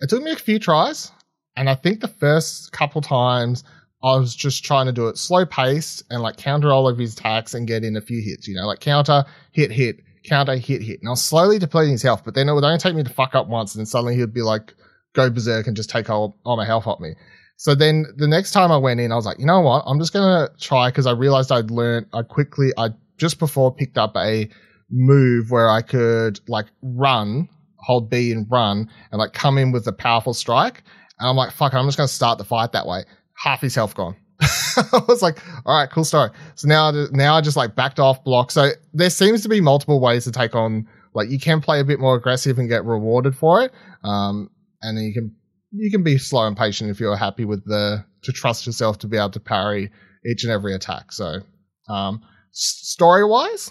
it 0.00 0.10
took 0.10 0.22
me 0.22 0.32
a 0.32 0.36
few 0.36 0.58
tries, 0.58 1.10
and 1.56 1.70
I 1.70 1.74
think 1.74 2.00
the 2.00 2.08
first 2.08 2.70
couple 2.70 3.00
times 3.00 3.64
I 4.04 4.14
was 4.16 4.36
just 4.36 4.62
trying 4.62 4.86
to 4.86 4.92
do 4.92 5.08
it 5.08 5.16
slow 5.16 5.46
paced 5.46 6.02
and 6.10 6.20
like 6.20 6.36
counter 6.36 6.70
all 6.70 6.86
of 6.86 6.98
his 6.98 7.14
attacks 7.14 7.54
and 7.54 7.66
get 7.66 7.82
in 7.82 7.96
a 7.96 8.02
few 8.02 8.20
hits, 8.22 8.46
you 8.46 8.56
know, 8.56 8.66
like 8.66 8.80
counter, 8.80 9.24
hit, 9.52 9.72
hit, 9.72 10.00
counter, 10.22 10.56
hit, 10.56 10.82
hit. 10.82 11.00
And 11.00 11.08
I 11.08 11.12
was 11.12 11.24
slowly 11.24 11.58
depleting 11.58 11.92
his 11.92 12.02
health, 12.02 12.26
but 12.26 12.34
then 12.34 12.50
it 12.50 12.52
would 12.52 12.62
only 12.62 12.76
take 12.76 12.94
me 12.94 13.04
to 13.04 13.10
fuck 13.10 13.34
up 13.34 13.48
once, 13.48 13.74
and 13.74 13.80
then 13.80 13.86
suddenly 13.86 14.16
he'd 14.16 14.34
be 14.34 14.42
like, 14.42 14.74
go 15.14 15.30
berserk 15.30 15.66
and 15.66 15.74
just 15.74 15.88
take 15.88 16.10
all, 16.10 16.36
all 16.44 16.58
my 16.58 16.66
health 16.66 16.86
off 16.86 17.00
me. 17.00 17.14
So 17.58 17.74
then 17.74 18.06
the 18.16 18.28
next 18.28 18.52
time 18.52 18.70
I 18.70 18.76
went 18.76 19.00
in, 19.00 19.10
I 19.10 19.16
was 19.16 19.26
like, 19.26 19.40
you 19.40 19.44
know 19.44 19.60
what? 19.60 19.82
I'm 19.84 19.98
just 19.98 20.12
gonna 20.12 20.48
try 20.60 20.90
because 20.90 21.06
I 21.06 21.10
realized 21.10 21.50
I'd 21.50 21.72
learned. 21.72 22.06
I 22.12 22.22
quickly, 22.22 22.72
I 22.78 22.90
just 23.16 23.40
before 23.40 23.74
picked 23.74 23.98
up 23.98 24.16
a 24.16 24.48
move 24.90 25.50
where 25.50 25.68
I 25.68 25.82
could 25.82 26.38
like 26.48 26.66
run, 26.82 27.48
hold 27.78 28.10
B 28.10 28.30
and 28.30 28.46
run, 28.48 28.88
and 29.10 29.18
like 29.18 29.32
come 29.32 29.58
in 29.58 29.72
with 29.72 29.88
a 29.88 29.92
powerful 29.92 30.34
strike. 30.34 30.84
And 31.18 31.28
I'm 31.28 31.34
like, 31.34 31.50
fuck, 31.50 31.74
I'm 31.74 31.84
just 31.86 31.98
gonna 31.98 32.06
start 32.06 32.38
the 32.38 32.44
fight 32.44 32.70
that 32.72 32.86
way. 32.86 33.02
Half 33.34 33.62
his 33.62 33.74
health 33.74 33.96
gone. 33.96 34.14
I 34.40 35.02
was 35.08 35.20
like, 35.20 35.44
all 35.66 35.76
right, 35.76 35.90
cool 35.90 36.04
story. 36.04 36.30
So 36.54 36.68
now, 36.68 36.92
now 37.10 37.34
I 37.34 37.40
just 37.40 37.56
like 37.56 37.74
backed 37.74 37.98
off 37.98 38.22
block. 38.22 38.52
So 38.52 38.70
there 38.94 39.10
seems 39.10 39.42
to 39.42 39.48
be 39.48 39.60
multiple 39.60 39.98
ways 39.98 40.22
to 40.24 40.30
take 40.30 40.54
on. 40.54 40.86
Like 41.12 41.28
you 41.28 41.40
can 41.40 41.60
play 41.60 41.80
a 41.80 41.84
bit 41.84 41.98
more 41.98 42.14
aggressive 42.14 42.56
and 42.60 42.68
get 42.68 42.84
rewarded 42.84 43.36
for 43.36 43.62
it. 43.62 43.72
Um, 44.04 44.48
and 44.80 44.96
then 44.96 45.02
you 45.02 45.12
can 45.12 45.34
you 45.70 45.90
can 45.90 46.02
be 46.02 46.18
slow 46.18 46.46
and 46.46 46.56
patient 46.56 46.90
if 46.90 47.00
you're 47.00 47.16
happy 47.16 47.44
with 47.44 47.64
the 47.64 48.04
to 48.22 48.32
trust 48.32 48.66
yourself 48.66 48.98
to 48.98 49.06
be 49.06 49.16
able 49.16 49.30
to 49.30 49.40
parry 49.40 49.90
each 50.26 50.44
and 50.44 50.52
every 50.52 50.74
attack. 50.74 51.12
So, 51.12 51.40
um, 51.88 52.22
story 52.52 53.24
wise, 53.24 53.70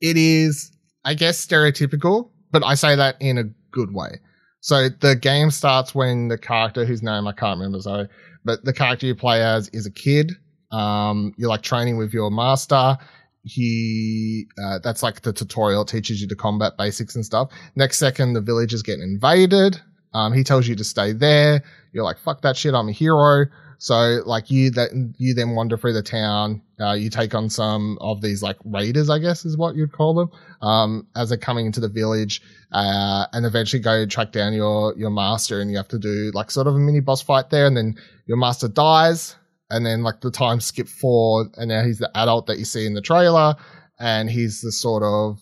it 0.00 0.16
is, 0.16 0.72
I 1.04 1.14
guess, 1.14 1.44
stereotypical, 1.44 2.30
but 2.50 2.64
I 2.64 2.74
say 2.74 2.96
that 2.96 3.16
in 3.20 3.38
a 3.38 3.44
good 3.70 3.92
way. 3.94 4.20
So 4.60 4.88
the 4.88 5.14
game 5.14 5.50
starts 5.50 5.94
when 5.94 6.28
the 6.28 6.38
character 6.38 6.84
whose 6.84 7.02
name 7.02 7.28
I 7.28 7.32
can't 7.32 7.58
remember, 7.58 7.80
sorry, 7.80 8.08
but 8.44 8.64
the 8.64 8.72
character 8.72 9.06
you 9.06 9.14
play 9.14 9.42
as 9.42 9.68
is 9.68 9.86
a 9.86 9.92
kid. 9.92 10.32
Um, 10.72 11.32
you're 11.38 11.48
like 11.48 11.62
training 11.62 11.96
with 11.96 12.12
your 12.12 12.30
master. 12.30 12.98
He, 13.44 14.46
uh, 14.60 14.80
that's 14.82 15.04
like 15.04 15.20
the 15.20 15.32
tutorial 15.32 15.84
teaches 15.84 16.20
you 16.20 16.26
the 16.26 16.34
combat 16.34 16.72
basics 16.76 17.14
and 17.14 17.24
stuff. 17.24 17.50
Next 17.76 17.98
second, 17.98 18.32
the 18.32 18.40
village 18.40 18.74
is 18.74 18.82
getting 18.82 19.02
invaded. 19.02 19.80
Um, 20.14 20.32
he 20.32 20.44
tells 20.44 20.66
you 20.66 20.74
to 20.76 20.84
stay 20.84 21.12
there. 21.12 21.62
You're 21.92 22.04
like, 22.04 22.18
fuck 22.18 22.42
that 22.42 22.56
shit. 22.56 22.74
I'm 22.74 22.88
a 22.88 22.92
hero. 22.92 23.46
So 23.78 24.22
like 24.24 24.50
you 24.50 24.70
that 24.70 24.90
you 25.18 25.34
then 25.34 25.54
wander 25.54 25.76
through 25.76 25.92
the 25.92 26.02
town. 26.02 26.62
Uh, 26.80 26.92
you 26.92 27.10
take 27.10 27.34
on 27.34 27.50
some 27.50 27.98
of 28.00 28.20
these 28.20 28.42
like 28.42 28.56
raiders, 28.64 29.10
I 29.10 29.18
guess 29.18 29.44
is 29.44 29.56
what 29.56 29.76
you'd 29.76 29.92
call 29.92 30.14
them, 30.14 30.30
um, 30.62 31.06
as 31.14 31.28
they're 31.28 31.38
coming 31.38 31.66
into 31.66 31.80
the 31.80 31.88
village, 31.88 32.42
uh, 32.72 33.26
and 33.32 33.44
eventually 33.44 33.82
go 33.82 34.06
track 34.06 34.32
down 34.32 34.54
your 34.54 34.94
your 34.96 35.10
master, 35.10 35.60
and 35.60 35.70
you 35.70 35.76
have 35.76 35.88
to 35.88 35.98
do 35.98 36.30
like 36.34 36.50
sort 36.50 36.66
of 36.66 36.74
a 36.74 36.78
mini 36.78 37.00
boss 37.00 37.22
fight 37.22 37.50
there, 37.50 37.66
and 37.66 37.76
then 37.76 37.96
your 38.26 38.36
master 38.36 38.68
dies, 38.68 39.36
and 39.70 39.84
then 39.84 40.02
like 40.02 40.20
the 40.20 40.30
time 40.30 40.60
skip 40.60 40.88
forward, 40.88 41.48
and 41.56 41.68
now 41.68 41.84
he's 41.84 41.98
the 41.98 42.10
adult 42.16 42.46
that 42.46 42.58
you 42.58 42.64
see 42.64 42.86
in 42.86 42.94
the 42.94 43.02
trailer, 43.02 43.56
and 43.98 44.30
he's 44.30 44.62
the 44.62 44.72
sort 44.72 45.02
of 45.02 45.38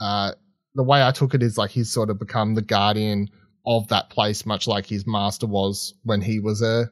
uh, 0.00 0.32
the 0.74 0.82
way 0.82 1.02
I 1.02 1.12
took 1.12 1.34
it 1.34 1.42
is 1.42 1.56
like 1.56 1.70
he's 1.70 1.90
sort 1.90 2.10
of 2.10 2.18
become 2.18 2.54
the 2.54 2.62
guardian 2.62 3.30
of 3.66 3.88
that 3.88 4.10
place, 4.10 4.46
much 4.46 4.66
like 4.66 4.86
his 4.86 5.06
master 5.06 5.46
was 5.46 5.94
when 6.02 6.20
he 6.20 6.40
was 6.40 6.62
a 6.62 6.90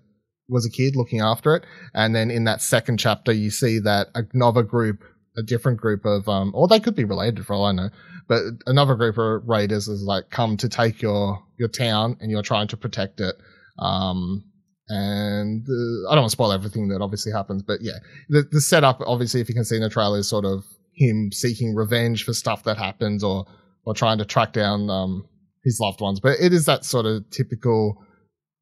was 0.49 0.67
a 0.67 0.71
kid 0.71 0.97
looking 0.97 1.21
after 1.21 1.55
it. 1.57 1.65
And 1.95 2.15
then 2.15 2.31
in 2.31 2.45
that 2.45 2.61
second 2.61 2.99
chapter, 2.99 3.33
you 3.33 3.51
see 3.51 3.79
that 3.81 4.09
another 4.15 4.63
group, 4.63 5.03
a 5.37 5.43
different 5.43 5.81
group 5.81 6.05
of, 6.05 6.29
um, 6.29 6.53
or 6.55 6.69
they 6.69 6.81
could 6.81 6.95
be 6.95 7.05
related 7.05 7.47
for 7.47 7.55
all 7.55 7.65
I 7.65 7.73
know, 7.73 7.91
but 8.29 8.43
another 8.67 8.95
group 8.95 9.17
of 9.19 9.49
raiders 9.49 9.89
is 9.89 10.03
like 10.03 10.31
come 10.31 10.57
to 10.59 10.69
take 10.69 11.03
your 11.03 11.43
your 11.59 11.69
town, 11.69 12.17
and 12.21 12.31
you're 12.31 12.43
trying 12.43 12.69
to 12.69 12.77
protect 12.77 13.21
it. 13.21 13.37
Um, 13.79 14.45
and 14.89 15.65
uh, 15.67 16.11
I 16.11 16.15
don't 16.15 16.23
want 16.23 16.31
to 16.31 16.37
spoil 16.37 16.53
everything 16.53 16.89
that 16.89 17.01
obviously 17.01 17.33
happens, 17.33 17.63
but 17.63 17.81
yeah, 17.81 17.99
the, 18.29 18.47
the 18.51 18.61
setup, 18.61 19.01
obviously, 19.07 19.41
if 19.41 19.49
you 19.49 19.55
can 19.55 19.65
see 19.65 19.77
in 19.77 19.83
the 19.83 19.89
trailer, 19.89 20.19
is 20.19 20.29
sort 20.29 20.45
of 20.45 20.65
him 20.95 21.31
seeking 21.33 21.75
revenge 21.75 22.25
for 22.25 22.35
stuff 22.35 22.65
that 22.65 22.77
happens, 22.77 23.25
or 23.25 23.47
or 23.85 23.95
trying 23.95 24.19
to 24.19 24.25
track 24.25 24.53
down 24.53 24.91
um, 24.91 25.27
his 25.65 25.79
loved 25.81 26.01
ones. 26.01 26.21
But 26.21 26.39
it 26.41 26.53
is 26.53 26.67
that 26.67 26.85
sort 26.85 27.07
of 27.07 27.29
typical 27.31 28.05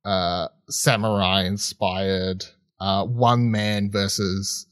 uh, 0.05 0.49
samurai 0.69 1.45
inspired 1.45 2.45
uh, 2.81 3.05
one 3.05 3.51
man 3.51 3.91
versus 3.91 4.67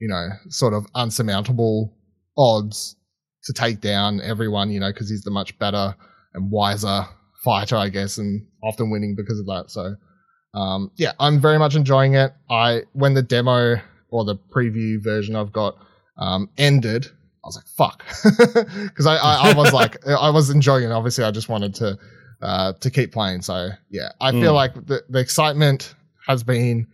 you 0.00 0.08
know, 0.08 0.28
sort 0.48 0.74
of 0.74 0.86
unsurmountable 0.94 1.94
odds 2.36 2.96
to 3.44 3.52
take 3.52 3.80
down 3.80 4.20
everyone, 4.22 4.70
you 4.70 4.80
know, 4.80 4.90
because 4.90 5.08
he's 5.08 5.22
the 5.22 5.30
much 5.30 5.56
better 5.58 5.94
and 6.34 6.50
wiser 6.50 7.04
fighter, 7.44 7.76
I 7.76 7.90
guess, 7.90 8.18
and 8.18 8.46
often 8.64 8.90
winning 8.90 9.14
because 9.14 9.38
of 9.38 9.46
that. 9.46 9.66
So, 9.68 9.94
um, 10.58 10.90
yeah, 10.96 11.12
I'm 11.20 11.40
very 11.40 11.58
much 11.58 11.76
enjoying 11.76 12.14
it. 12.14 12.32
I 12.48 12.82
when 12.92 13.14
the 13.14 13.22
demo 13.22 13.76
or 14.08 14.24
the 14.24 14.36
preview 14.36 15.02
version 15.02 15.36
I've 15.36 15.52
got 15.52 15.76
um, 16.18 16.48
ended, 16.58 17.06
I 17.42 17.48
was 17.48 17.56
like, 17.56 17.66
fuck, 17.68 18.04
because 18.84 19.06
I, 19.06 19.16
I, 19.16 19.50
I 19.50 19.54
was 19.54 19.72
like, 19.72 20.06
I 20.08 20.30
was 20.30 20.50
enjoying 20.50 20.84
it. 20.84 20.92
Obviously, 20.92 21.24
I 21.24 21.30
just 21.30 21.48
wanted 21.48 21.74
to 21.76 21.98
uh, 22.42 22.72
to 22.80 22.90
keep 22.90 23.12
playing. 23.12 23.42
So 23.42 23.70
yeah, 23.90 24.10
I 24.20 24.30
feel 24.32 24.52
Mm. 24.52 24.54
like 24.54 24.74
the, 24.86 25.02
the 25.08 25.18
excitement 25.18 25.94
has 26.26 26.42
been 26.42 26.86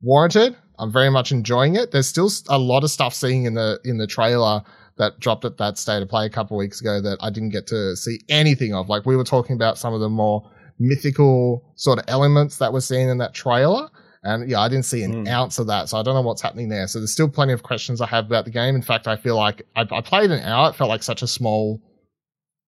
warranted. 0.00 0.56
I'm 0.78 0.90
very 0.92 1.10
much 1.10 1.30
enjoying 1.32 1.76
it. 1.76 1.92
There's 1.92 2.08
still 2.08 2.30
a 2.48 2.58
lot 2.58 2.82
of 2.84 2.90
stuff 2.90 3.14
seeing 3.14 3.44
in 3.44 3.54
the 3.54 3.78
in 3.84 3.98
the 3.98 4.06
trailer 4.06 4.62
that 4.98 5.18
dropped 5.20 5.44
at 5.44 5.56
that 5.58 5.78
state 5.78 6.02
of 6.02 6.08
play 6.08 6.26
a 6.26 6.30
couple 6.30 6.56
of 6.56 6.58
weeks 6.58 6.80
ago 6.80 7.00
that 7.00 7.18
I 7.20 7.30
didn't 7.30 7.50
get 7.50 7.66
to 7.68 7.96
see 7.96 8.20
anything 8.28 8.74
of. 8.74 8.88
Like 8.88 9.06
we 9.06 9.16
were 9.16 9.24
talking 9.24 9.54
about 9.56 9.78
some 9.78 9.94
of 9.94 10.00
the 10.00 10.08
more 10.08 10.48
mythical 10.78 11.64
sort 11.76 11.98
of 11.98 12.04
elements 12.08 12.58
that 12.58 12.72
were 12.72 12.80
seen 12.80 13.08
in 13.08 13.18
that 13.18 13.34
trailer. 13.34 13.88
And 14.24 14.48
yeah, 14.48 14.60
I 14.60 14.68
didn't 14.68 14.84
see 14.84 15.02
an 15.02 15.24
Mm. 15.24 15.28
ounce 15.28 15.58
of 15.58 15.66
that. 15.66 15.88
So 15.88 15.98
I 15.98 16.02
don't 16.02 16.14
know 16.14 16.20
what's 16.22 16.42
happening 16.42 16.68
there. 16.68 16.86
So 16.86 17.00
there's 17.00 17.12
still 17.12 17.28
plenty 17.28 17.52
of 17.52 17.62
questions 17.64 18.00
I 18.00 18.06
have 18.06 18.26
about 18.26 18.44
the 18.44 18.52
game. 18.52 18.74
In 18.76 18.82
fact, 18.82 19.08
I 19.08 19.16
feel 19.16 19.36
like 19.36 19.62
I, 19.74 19.82
I 19.90 20.00
played 20.00 20.30
an 20.30 20.40
hour. 20.44 20.70
It 20.70 20.76
felt 20.76 20.88
like 20.90 21.02
such 21.02 21.22
a 21.22 21.26
small, 21.26 21.80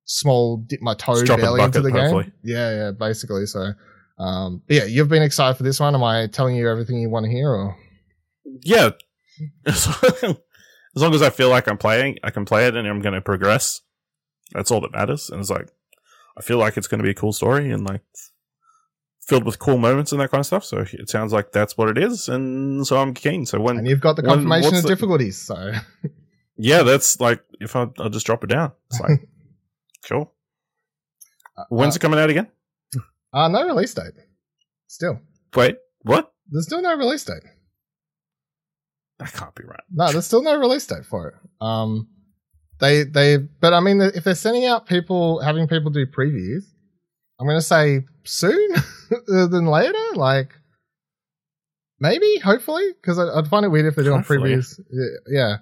small 0.04 0.56
dip 0.58 0.82
my 0.82 0.94
toe 0.94 1.12
Just 1.14 1.23
in 1.30 1.37
the 1.37 1.37
barely 1.37 1.62
into 1.62 1.80
the 1.80 1.90
bucket, 1.90 2.25
game. 2.25 2.32
Yeah, 2.42 2.75
yeah, 2.75 2.90
basically. 2.90 3.46
So, 3.46 3.73
um, 4.18 4.62
but 4.66 4.76
yeah, 4.76 4.84
you've 4.84 5.08
been 5.08 5.23
excited 5.23 5.56
for 5.56 5.62
this 5.62 5.78
one. 5.78 5.94
Am 5.94 6.02
I 6.02 6.26
telling 6.26 6.56
you 6.56 6.68
everything 6.68 6.96
you 6.99 7.08
want 7.11 7.25
to 7.26 7.30
hear 7.30 7.50
or? 7.50 7.76
Yeah. 8.62 8.90
as 9.66 9.88
long 10.96 11.14
as 11.14 11.23
I 11.23 11.30
feel 11.30 11.50
like 11.50 11.66
I'm 11.68 11.78
playing, 11.78 12.18
I 12.23 12.30
can 12.30 12.44
play 12.44 12.66
it 12.66 12.76
and 12.76 12.87
I'm 12.87 13.00
going 13.00 13.14
to 13.14 13.20
progress. 13.20 13.80
That's 14.52 14.70
all 14.70 14.80
that 14.82 14.92
matters. 14.92 15.30
And 15.30 15.40
it's 15.40 15.50
like, 15.50 15.68
I 16.37 16.42
feel 16.42 16.58
like 16.58 16.76
it's 16.76 16.87
going 16.88 16.99
to 16.99 17.04
be 17.04 17.11
a 17.11 17.14
cool 17.14 17.32
story 17.32 17.70
and 17.70 17.84
like 17.84 18.02
filled 19.26 19.45
with 19.45 19.59
cool 19.59 19.78
moments 19.78 20.12
and 20.12 20.21
that 20.21 20.31
kind 20.31 20.40
of 20.40 20.47
stuff. 20.47 20.64
So 20.64 20.85
it 20.93 21.09
sounds 21.09 21.33
like 21.33 21.52
that's 21.52 21.76
what 21.76 21.88
it 21.88 21.99
is. 21.99 22.28
And 22.28 22.87
so 22.87 22.99
I'm 22.99 23.14
keen. 23.14 23.47
So 23.47 23.61
when, 23.61 23.78
And 23.78 23.88
you've 23.88 24.00
got 24.00 24.16
the 24.16 24.23
confirmation 24.23 24.66
what's 24.73 24.78
of 24.78 24.83
the- 24.85 24.88
difficulties. 24.88 25.38
So 25.38 25.73
yeah, 26.57 26.83
that's 26.83 27.21
like, 27.21 27.43
if 27.61 27.75
I, 27.76 27.87
I'll 27.99 28.11
just 28.11 28.26
drop 28.26 28.45
it 28.45 28.49
down. 28.49 28.73
It's 28.90 29.00
like, 29.00 29.28
cool. 30.09 30.33
When's 31.69 31.95
uh, 31.95 31.97
it 31.97 32.00
coming 32.00 32.19
out 32.21 32.31
again? 32.31 32.49
uh, 33.33 33.49
no 33.49 33.64
release 33.66 33.95
date. 33.95 34.12
Still, 34.87 35.21
Wait, 35.57 35.76
what? 36.02 36.33
there's 36.50 36.66
still 36.66 36.83
no 36.83 36.97
release 36.97 37.25
date. 37.25 37.43
That 39.19 39.33
can't 39.33 39.54
be 39.54 39.64
right. 39.64 39.81
No, 39.93 40.12
there's 40.12 40.26
still 40.26 40.43
no 40.43 40.59
release 40.59 40.87
date 40.87 41.07
for 41.07 41.28
it. 41.28 41.35
Um, 41.61 42.09
they 42.81 43.04
they, 43.04 43.38
but 43.38 43.73
I 43.73 43.81
mean, 43.81 44.00
if 44.00 44.25
they're 44.25 44.35
sending 44.35 44.66
out 44.66 44.87
people, 44.87 45.40
having 45.40 45.66
people 45.69 45.90
do 45.90 46.07
previews, 46.07 46.64
I'm 47.40 47.47
going 47.47 47.59
to 47.59 47.62
say 47.64 48.04
soon 48.25 48.75
than 49.26 49.66
later. 49.66 49.99
Like 50.14 50.50
maybe, 52.00 52.38
hopefully, 52.38 52.84
because 53.00 53.18
I'd 53.18 53.49
find 53.49 53.64
it 53.64 53.68
weird 53.68 53.87
if 53.87 53.94
they're 53.94 54.04
doing 54.04 54.18
Hopefully. 54.18 54.54
previews. 54.56 54.78
Yeah, 55.28 55.56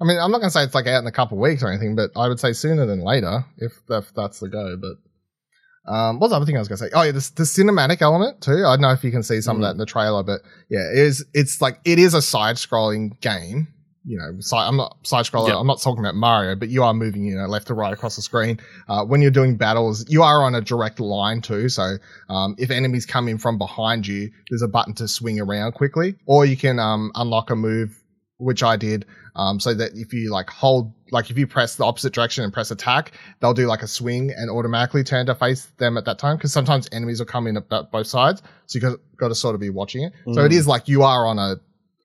I 0.00 0.04
mean, 0.04 0.18
I'm 0.18 0.30
not 0.30 0.38
to 0.42 0.50
say 0.50 0.62
it's 0.64 0.74
like 0.74 0.86
out 0.86 1.00
in 1.02 1.06
a 1.06 1.12
couple 1.12 1.38
weeks 1.38 1.62
or 1.62 1.68
anything, 1.68 1.96
but 1.96 2.10
I 2.16 2.28
would 2.28 2.40
say 2.40 2.52
sooner 2.52 2.86
than 2.86 3.00
later 3.04 3.44
if, 3.58 3.72
if 3.88 4.12
that's 4.14 4.40
the 4.40 4.48
go. 4.48 4.76
But 4.76 5.92
um, 5.92 6.20
what's 6.20 6.30
the 6.32 6.36
other 6.36 6.46
thing 6.46 6.56
I 6.56 6.60
was 6.60 6.68
to 6.68 6.76
say? 6.76 6.90
Oh 6.94 7.02
yeah, 7.02 7.12
the, 7.12 7.30
the 7.36 7.42
cinematic 7.44 8.02
element 8.02 8.40
too. 8.42 8.64
I 8.66 8.74
don't 8.74 8.82
know 8.82 8.92
if 8.92 9.02
you 9.02 9.10
can 9.10 9.22
see 9.22 9.40
some 9.40 9.56
of 9.56 9.60
Mm. 9.60 9.64
that 9.66 9.70
in 9.72 9.78
the 9.78 9.86
trailer, 9.86 10.22
but 10.22 10.40
yeah, 10.70 10.90
it 10.92 10.98
is. 10.98 11.24
It's 11.34 11.60
like 11.60 11.80
it 11.84 11.98
is 11.98 12.14
a 12.14 12.22
side-scrolling 12.22 13.20
game. 13.20 13.68
You 14.04 14.16
know, 14.18 14.40
side, 14.40 14.66
I'm 14.66 14.76
not 14.76 14.96
side-scroller. 15.02 15.48
Yeah. 15.48 15.58
I'm 15.58 15.66
not 15.66 15.82
talking 15.82 16.00
about 16.00 16.14
Mario, 16.14 16.56
but 16.56 16.68
you 16.68 16.82
are 16.82 16.94
moving, 16.94 17.24
you 17.24 17.36
know, 17.36 17.46
left 17.46 17.66
to 17.66 17.74
right 17.74 17.92
across 17.92 18.16
the 18.16 18.22
screen. 18.22 18.58
Uh, 18.88 19.04
when 19.04 19.20
you're 19.20 19.30
doing 19.30 19.56
battles, 19.56 20.08
you 20.08 20.22
are 20.22 20.44
on 20.44 20.54
a 20.54 20.60
direct 20.62 20.98
line 20.98 21.42
too. 21.42 21.68
So 21.68 21.96
um, 22.30 22.54
if 22.58 22.70
enemies 22.70 23.04
come 23.04 23.28
in 23.28 23.36
from 23.38 23.58
behind 23.58 24.06
you, 24.06 24.30
there's 24.48 24.62
a 24.62 24.68
button 24.68 24.94
to 24.94 25.08
swing 25.08 25.40
around 25.40 25.72
quickly, 25.72 26.14
or 26.26 26.46
you 26.46 26.56
can 26.56 26.78
um, 26.78 27.10
unlock 27.16 27.50
a 27.50 27.56
move, 27.56 28.02
which 28.38 28.62
I 28.62 28.76
did, 28.76 29.04
um, 29.34 29.60
so 29.60 29.74
that 29.74 29.90
if 29.94 30.12
you 30.12 30.30
like 30.30 30.48
hold, 30.48 30.92
like 31.10 31.28
if 31.30 31.36
you 31.36 31.46
press 31.46 31.74
the 31.74 31.84
opposite 31.84 32.12
direction 32.12 32.44
and 32.44 32.52
press 32.52 32.70
attack, 32.70 33.12
they'll 33.40 33.52
do 33.52 33.66
like 33.66 33.82
a 33.82 33.88
swing 33.88 34.30
and 34.30 34.48
automatically 34.50 35.02
turn 35.04 35.26
to 35.26 35.34
face 35.34 35.66
them 35.78 35.98
at 35.98 36.04
that 36.06 36.18
time. 36.18 36.36
Because 36.36 36.52
sometimes 36.52 36.88
enemies 36.92 37.18
will 37.18 37.26
come 37.26 37.46
in 37.46 37.56
at 37.56 37.68
both 37.68 38.06
sides, 38.06 38.42
so 38.66 38.76
you 38.78 38.80
got, 38.80 38.98
got 39.18 39.28
to 39.28 39.34
sort 39.34 39.54
of 39.54 39.60
be 39.60 39.70
watching 39.70 40.04
it. 40.04 40.12
So 40.32 40.44
it 40.44 40.52
Mm. 40.52 40.66
like 40.66 40.88
you 40.88 41.02
are 41.02 41.26
on 41.26 41.38
a 41.38 41.56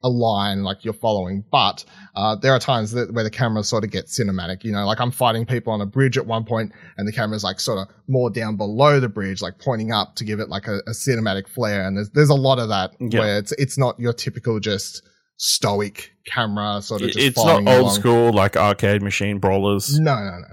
a 0.03 0.10
line 0.10 0.63
like 0.63 0.83
you're 0.83 0.93
following, 0.93 1.43
but 1.51 1.86
uh, 2.15 2.36
there 2.36 2.51
are 2.51 2.60
times 2.60 2.91
that 2.91 3.13
where 3.13 3.24
the 3.24 3.29
camera 3.29 3.63
sort 3.63 3.83
of 3.83 3.91
gets 3.91 4.19
cinematic. 4.19 4.63
You 4.63 4.72
know, 4.74 4.86
like 4.86 5.00
I'm 5.00 5.12
fighting 5.12 5.45
people 5.45 5.72
on 5.74 5.79
a 5.81 5.86
bridge 5.86 6.17
at 6.17 6.25
one 6.27 6.43
point, 6.43 6.72
and 6.98 7.07
the 7.07 7.12
camera's 7.13 7.43
like 7.43 7.60
sort 7.60 7.79
of 7.79 7.88
more 8.07 8.29
down 8.29 8.57
below 8.57 9.00
the 9.00 9.10
bridge, 9.10 9.41
like 9.41 9.60
pointing 9.60 9.91
up 9.91 10.15
to 10.15 10.25
give 10.25 10.39
it 10.39 10.50
like 10.50 10.67
a, 10.67 10.79
a 10.88 10.91
cinematic 10.91 11.48
flair. 11.48 11.88
And 11.88 11.95
there's 11.98 12.10
there's 12.12 12.29
a 12.29 12.36
lot 12.36 12.60
of 12.60 12.69
that 12.69 12.91
Yeah. 13.00 13.19
where 13.19 13.38
it's 13.39 13.51
it's 13.53 13.77
not 13.77 14.00
your 14.00 14.13
typical 14.13 14.60
just 14.60 15.01
stoic 15.38 16.12
camera 16.25 16.81
sort 16.81 17.01
of 17.01 17.07
just 17.07 17.19
it's 17.19 17.38
not 17.38 17.57
old 17.67 17.67
along. 17.67 17.93
school 17.95 18.31
like 18.33 18.55
arcade 18.55 19.01
machine 19.01 19.39
brawlers 19.39 20.00
No, 20.00 20.15
no, 20.15 20.38
no. 20.39 20.48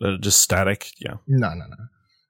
that 0.00 0.08
are 0.14 0.18
just 0.18 0.40
static. 0.42 0.90
Yeah. 1.00 1.14
No, 1.26 1.48
no, 1.50 1.64
no. 1.66 1.76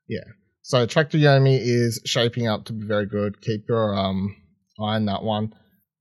Yeah. 0.09 0.21
So 0.63 0.87
Trek 0.87 1.11
to 1.11 1.17
Yomi 1.19 1.59
is 1.61 2.01
shaping 2.05 2.47
up 2.49 2.65
to 2.67 2.73
be 2.73 2.87
very 2.87 3.07
good. 3.07 3.41
Keep 3.41 3.67
your 3.69 3.95
um 3.95 4.35
eye 4.81 4.97
on 4.97 5.07
that 5.07 5.23
one. 5.23 5.53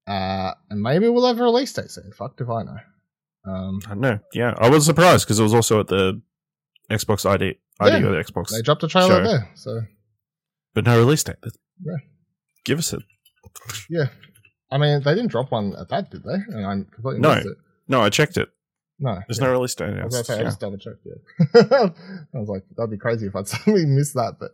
Uh, 0.07 0.53
and 0.69 0.81
maybe 0.81 1.09
we'll 1.09 1.25
have 1.25 1.39
a 1.39 1.43
release 1.43 1.73
date 1.73 1.89
soon. 1.89 2.11
Fucked 2.11 2.41
if 2.41 2.49
I 2.49 2.63
know. 2.63 2.77
Um, 3.47 3.79
I 3.85 3.89
don't 3.89 4.01
know. 4.01 4.19
Yeah. 4.33 4.53
I 4.57 4.69
was 4.69 4.85
surprised 4.85 5.25
because 5.25 5.39
it 5.39 5.43
was 5.43 5.53
also 5.53 5.79
at 5.79 5.87
the 5.87 6.21
Xbox 6.91 7.25
ID, 7.29 7.57
ID 7.79 8.01
Yeah. 8.01 8.07
or 8.07 8.11
the 8.11 8.23
Xbox, 8.23 8.49
they 8.51 8.61
dropped 8.61 8.83
a 8.83 8.87
trailer 8.87 9.07
Sure. 9.15 9.23
there, 9.23 9.49
so 9.55 9.81
but 10.73 10.83
no 10.85 10.97
release 10.97 11.23
date. 11.23 11.35
Yeah. 11.83 11.95
Give 12.65 12.79
us 12.79 12.93
it. 12.93 13.01
yeah. 13.89 14.05
I 14.71 14.77
mean, 14.77 15.01
they 15.03 15.15
didn't 15.15 15.29
drop 15.31 15.51
one 15.51 15.75
at 15.79 15.89
that, 15.89 16.11
did 16.11 16.23
they? 16.23 16.33
And 16.49 16.65
I 16.65 16.73
completely 16.93 17.21
No. 17.21 17.35
missed 17.35 17.47
it. 17.47 17.57
No, 17.87 18.01
I 18.01 18.09
checked 18.09 18.37
it. 18.37 18.49
No, 18.99 19.19
There's 19.27 19.39
yeah. 19.39 19.45
no 19.47 19.51
release 19.51 19.75
date. 19.75 19.85
I 19.85 20.05
was, 20.05 20.13
announced. 20.15 20.15
gonna 20.15 20.23
say, 20.25 20.33
I 20.33 20.37
Yeah. 20.37 20.43
just 20.43 20.59
double 20.59 20.77
checked. 20.77 21.05
Yeah, 21.05 21.59
I 22.33 22.37
was 22.39 22.49
like, 22.49 22.63
that'd 22.77 22.89
be 22.91 22.97
crazy 22.97 23.27
if 23.27 23.35
I'd 23.35 23.47
suddenly 23.53 23.85
missed 23.85 24.13
that. 24.15 24.37
But 24.39 24.51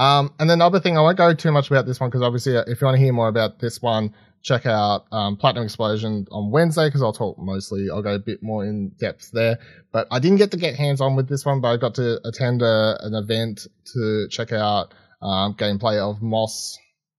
um, 0.00 0.32
and 0.38 0.48
then 0.48 0.58
the 0.60 0.66
other 0.66 0.80
thing, 0.80 0.96
I 0.96 1.00
won't 1.00 1.16
go 1.18 1.32
too 1.34 1.50
much 1.52 1.70
about 1.70 1.86
this 1.86 1.98
one 1.98 2.10
because 2.10 2.22
obviously, 2.22 2.56
uh, 2.56 2.64
if 2.66 2.80
you 2.80 2.84
want 2.86 2.96
to 2.96 3.02
hear 3.02 3.12
more 3.12 3.28
about 3.28 3.58
this 3.58 3.80
one, 3.82 4.14
check 4.42 4.66
out 4.66 5.06
um, 5.12 5.36
Platinum 5.36 5.64
Explosion 5.64 6.26
on 6.30 6.50
Wednesday 6.50 6.88
because 6.88 7.02
I'll 7.02 7.12
talk 7.12 7.38
mostly. 7.38 7.88
I'll 7.90 8.02
go 8.02 8.14
a 8.14 8.18
bit 8.18 8.42
more 8.42 8.64
in 8.64 8.90
depth 8.98 9.30
there. 9.32 9.58
But 9.92 10.08
I 10.10 10.18
didn't 10.18 10.38
get 10.38 10.52
to 10.52 10.56
get 10.56 10.76
hands 10.76 11.00
on 11.00 11.16
with 11.16 11.28
this 11.28 11.44
one, 11.44 11.60
but 11.60 11.68
I 11.68 11.76
got 11.76 11.94
to 11.96 12.20
attend 12.26 12.62
a, 12.62 12.98
an 13.00 13.14
event 13.14 13.66
to 13.92 14.28
check 14.30 14.52
out 14.52 14.94
um, 15.20 15.54
gameplay 15.54 15.98
of 15.98 16.22
Moss 16.22 16.78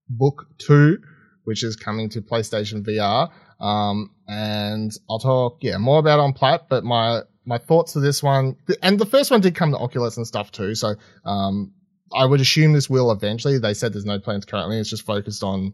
Book 0.10 0.48
Two, 0.58 1.00
which 1.44 1.64
is 1.64 1.76
coming 1.76 2.10
to 2.10 2.22
PlayStation 2.22 2.86
VR. 2.86 3.32
Um, 3.64 4.12
and 4.28 4.92
I'll 5.10 5.20
talk, 5.20 5.58
yeah, 5.62 5.78
more 5.78 6.00
about 6.00 6.20
on 6.20 6.34
Plat, 6.34 6.68
but 6.70 6.84
my, 6.84 7.22
my 7.46 7.60
thoughts 7.60 7.96
of 7.96 8.02
this 8.02 8.24
one, 8.24 8.56
and 8.82 8.98
the 8.98 9.06
first 9.06 9.30
one 9.30 9.42
did 9.42 9.54
come 9.54 9.72
to 9.72 9.78
Oculus 9.78 10.18
and 10.18 10.26
stuff 10.26 10.52
too. 10.52 10.74
So, 10.74 10.96
um, 11.26 11.74
I 12.14 12.26
would 12.26 12.42
assume 12.42 12.74
this 12.74 12.90
will 12.90 13.12
eventually. 13.12 13.58
They 13.58 13.74
said 13.74 13.94
there's 13.94 14.06
no 14.06 14.20
plans 14.20 14.46
currently. 14.46 14.80
It's 14.80 14.90
just 14.90 15.06
focused 15.06 15.44
on, 15.44 15.74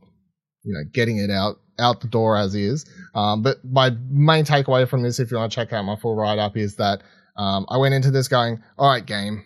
you 0.68 0.74
know, 0.74 0.84
getting 0.92 1.18
it 1.18 1.32
out, 1.32 1.60
out 1.80 2.02
the 2.02 2.08
door 2.08 2.38
as 2.38 2.54
is. 2.56 2.86
Um, 3.16 3.42
but 3.42 3.58
my 3.64 3.92
main 4.10 4.46
takeaway 4.46 4.88
from 4.88 5.02
this, 5.02 5.20
if 5.20 5.32
you 5.32 5.38
want 5.38 5.52
to 5.52 5.56
check 5.56 5.72
out 5.74 5.84
my 5.84 5.96
full 5.96 6.16
write 6.16 6.38
up, 6.40 6.58
is 6.58 6.76
that, 6.76 7.02
um, 7.38 7.66
I 7.70 7.78
went 7.78 7.94
into 7.94 8.12
this 8.12 8.28
going, 8.28 8.62
all 8.78 8.90
right, 8.90 9.06
game, 9.06 9.44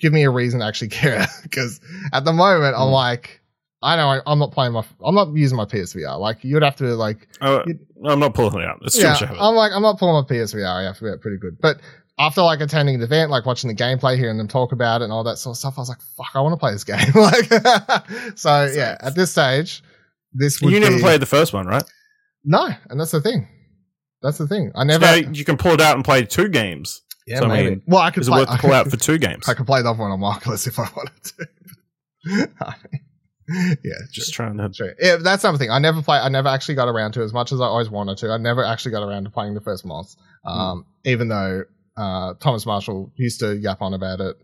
give 0.00 0.12
me 0.12 0.24
a 0.24 0.30
reason 0.30 0.60
to 0.60 0.66
actually 0.66 0.88
care. 1.02 1.26
Cause 1.52 1.80
at 2.12 2.24
the 2.24 2.32
moment, 2.32 2.74
I'm 2.76 2.88
Mm. 2.88 2.92
like, 2.92 3.40
I 3.82 3.96
know 3.96 4.20
I'm 4.26 4.38
not 4.38 4.52
playing 4.52 4.72
my, 4.72 4.84
I'm 5.02 5.14
not 5.14 5.34
using 5.34 5.56
my 5.56 5.64
PSVR. 5.64 6.18
Like 6.18 6.44
you'd 6.44 6.62
have 6.62 6.76
to 6.76 6.94
like, 6.96 7.28
You- 7.40 7.78
I'm 8.06 8.18
not 8.20 8.34
pulling 8.34 8.60
it 8.62 8.66
out. 8.66 8.80
It's 8.82 8.98
yeah. 8.98 9.16
I'm 9.38 9.54
like, 9.54 9.72
I'm 9.72 9.82
not 9.82 9.98
pulling 9.98 10.14
my 10.22 10.28
PSVR. 10.28 10.66
I 10.66 10.82
have 10.84 10.98
to 10.98 11.04
be 11.12 11.18
pretty 11.18 11.38
good. 11.38 11.58
But 11.60 11.80
after 12.18 12.42
like 12.42 12.60
attending 12.60 12.98
the 12.98 13.04
event, 13.06 13.30
like 13.30 13.46
watching 13.46 13.68
the 13.68 13.74
gameplay, 13.74 14.16
hearing 14.18 14.36
them 14.36 14.48
talk 14.48 14.72
about 14.72 15.00
it 15.00 15.04
and 15.04 15.12
all 15.14 15.24
that 15.24 15.36
sort 15.38 15.54
of 15.54 15.58
stuff, 15.58 15.74
I 15.78 15.80
was 15.80 15.88
like, 15.88 16.00
fuck, 16.16 16.30
I 16.34 16.40
want 16.42 16.52
to 16.52 16.58
play 16.58 16.72
this 16.72 16.84
game. 16.84 16.98
like, 17.14 18.38
so 18.38 18.64
yeah, 18.74 18.96
at 19.00 19.14
this 19.14 19.30
stage, 19.32 19.82
this 20.32 20.60
would 20.60 20.72
you 20.72 20.80
never 20.80 20.96
be- 20.96 21.02
played 21.02 21.20
the 21.20 21.26
first 21.26 21.52
one, 21.52 21.66
right? 21.66 21.84
No, 22.44 22.68
and 22.88 22.98
that's 23.00 23.10
the 23.10 23.20
thing. 23.20 23.48
That's 24.22 24.38
the 24.38 24.46
thing. 24.46 24.72
I 24.74 24.84
never. 24.84 25.04
Now 25.04 25.14
you 25.14 25.44
can 25.44 25.56
pull 25.56 25.72
it 25.72 25.80
out 25.80 25.96
and 25.96 26.04
play 26.04 26.24
two 26.24 26.48
games. 26.48 27.02
yeah, 27.26 27.38
so, 27.40 27.44
I 27.46 27.48
maybe. 27.48 27.70
mean, 27.70 27.82
well, 27.86 28.00
I 28.02 28.10
could 28.10 28.22
Is 28.22 28.28
it 28.28 28.32
play. 28.32 28.40
worth 28.40 28.50
to 28.50 28.58
pull 28.58 28.72
out 28.72 28.90
for 28.90 28.96
two 28.96 29.18
games? 29.18 29.48
I 29.48 29.54
could 29.54 29.66
play 29.66 29.82
the 29.82 29.90
other 29.90 29.98
one 30.00 30.10
on 30.10 30.22
Oculus 30.22 30.66
if 30.68 30.78
I 30.78 30.88
wanted 30.96 31.24
to. 31.24 31.46
I 32.60 32.74
mean, 32.92 33.76
yeah, 33.82 33.92
Just 34.12 34.32
trying 34.34 34.58
to. 34.58 34.68
True. 34.68 34.92
Yeah, 35.00 35.16
that's 35.16 35.42
something. 35.42 35.70
I 35.70 35.78
never 35.78 36.02
play. 36.02 36.18
I 36.18 36.28
never 36.28 36.48
actually 36.48 36.76
got 36.76 36.88
around 36.88 37.12
to 37.12 37.22
as 37.22 37.32
much 37.32 37.50
as 37.52 37.60
I 37.60 37.64
always 37.64 37.90
wanted 37.90 38.18
to. 38.18 38.30
I 38.30 38.36
never 38.36 38.64
actually 38.64 38.92
got 38.92 39.02
around 39.02 39.24
to 39.24 39.30
playing 39.30 39.54
the 39.54 39.60
first 39.60 39.84
Moss, 39.84 40.16
um, 40.44 40.84
even 41.04 41.28
though 41.28 41.64
uh, 41.96 42.34
Thomas 42.40 42.64
Marshall 42.66 43.12
used 43.16 43.40
to 43.40 43.56
yap 43.56 43.82
on 43.82 43.94
about 43.94 44.20
it 44.20 44.36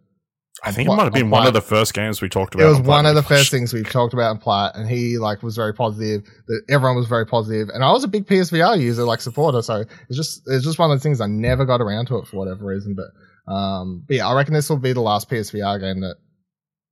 I 0.65 0.73
think 0.73 0.89
it 0.89 0.93
might 0.93 1.05
have 1.05 1.13
been 1.13 1.31
one 1.31 1.47
of 1.47 1.53
the 1.53 1.61
first 1.61 1.93
games 1.95 2.23
we 2.23 2.29
talked 2.29 2.55
about. 2.55 2.65
It 2.65 2.69
was 2.69 2.79
on 2.79 2.85
one 2.87 3.07
of 3.07 3.15
the 3.15 3.23
first 3.23 3.51
things 3.51 3.73
we 3.75 3.83
talked 3.83 4.15
about 4.15 4.33
in 4.35 4.39
Plat, 4.39 4.75
and 4.75 4.89
he 4.89 5.19
like 5.19 5.43
was 5.43 5.55
very 5.55 5.75
positive. 5.75 6.23
That 6.49 6.63
everyone 6.71 6.97
was 6.97 7.07
very 7.07 7.27
positive, 7.27 7.69
and 7.69 7.85
I 7.85 7.93
was 7.93 8.05
a 8.05 8.09
big 8.09 8.27
PSVR 8.27 8.81
user, 8.81 9.05
like 9.05 9.21
supporter. 9.21 9.61
So 9.63 9.85
it's 10.09 10.17
just 10.17 10.43
it's 10.47 10.65
just 10.65 10.79
one 10.79 10.91
of 10.91 10.99
the 10.99 11.03
things 11.03 11.21
I 11.21 11.27
never 11.27 11.65
got 11.67 11.81
around 11.81 12.07
to 12.07 12.17
it 12.19 12.27
for 12.27 12.37
whatever 12.39 12.65
reason. 12.65 12.97
But 12.97 13.53
um, 13.53 14.05
but 14.09 14.17
yeah, 14.17 14.27
I 14.29 14.35
reckon 14.35 14.55
this 14.55 14.69
will 14.71 14.79
be 14.79 14.93
the 14.95 15.01
last 15.03 15.29
PSVR 15.31 15.79
game 15.79 16.01
that 16.01 16.17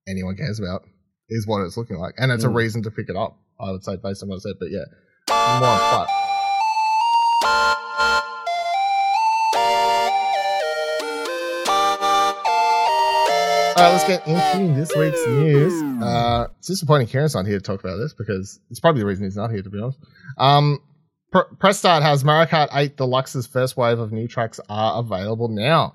anyone 0.07 0.37
cares 0.37 0.59
about. 0.59 0.83
Is 1.27 1.47
what 1.47 1.61
it's 1.65 1.75
looking 1.75 1.97
like, 1.97 2.13
and 2.17 2.31
it's 2.31 2.43
a 2.43 2.47
Mm. 2.47 2.55
reason 2.55 2.83
to 2.83 2.91
pick 2.91 3.09
it 3.09 3.15
up. 3.15 3.35
I 3.59 3.71
would 3.71 3.83
say 3.83 3.95
based 4.01 4.21
on 4.21 4.29
what 4.29 4.35
I 4.35 4.39
said, 4.39 4.53
but 4.59 4.69
yeah, 4.69 4.85
more 5.59 5.69
on 5.69 6.05
Plat. 6.05 7.74
Right, 13.75 13.91
let's 13.91 14.07
get 14.07 14.27
into 14.27 14.73
this 14.73 14.95
week's 14.95 15.27
news. 15.27 16.03
Uh, 16.03 16.47
it's 16.59 16.67
disappointing 16.67 17.07
Kieran's 17.07 17.35
not 17.35 17.45
here 17.45 17.57
to 17.57 17.63
talk 17.63 17.79
about 17.79 17.97
this 17.97 18.13
because 18.13 18.59
it's 18.69 18.79
probably 18.79 19.01
the 19.01 19.07
reason 19.07 19.25
he's 19.25 19.35
not 19.35 19.51
here, 19.51 19.61
to 19.61 19.69
be 19.69 19.79
honest. 19.79 19.99
Um, 20.37 20.79
Pre- 21.31 21.57
Press 21.59 21.79
Start 21.79 22.03
has 22.03 22.23
Mario 22.23 22.47
Kart 22.49 22.69
8 22.71 22.95
Deluxe's 22.97 23.47
first 23.47 23.75
wave 23.75 23.99
of 23.99 24.11
new 24.11 24.27
tracks 24.27 24.59
are 24.69 24.99
available 24.99 25.49
now. 25.49 25.93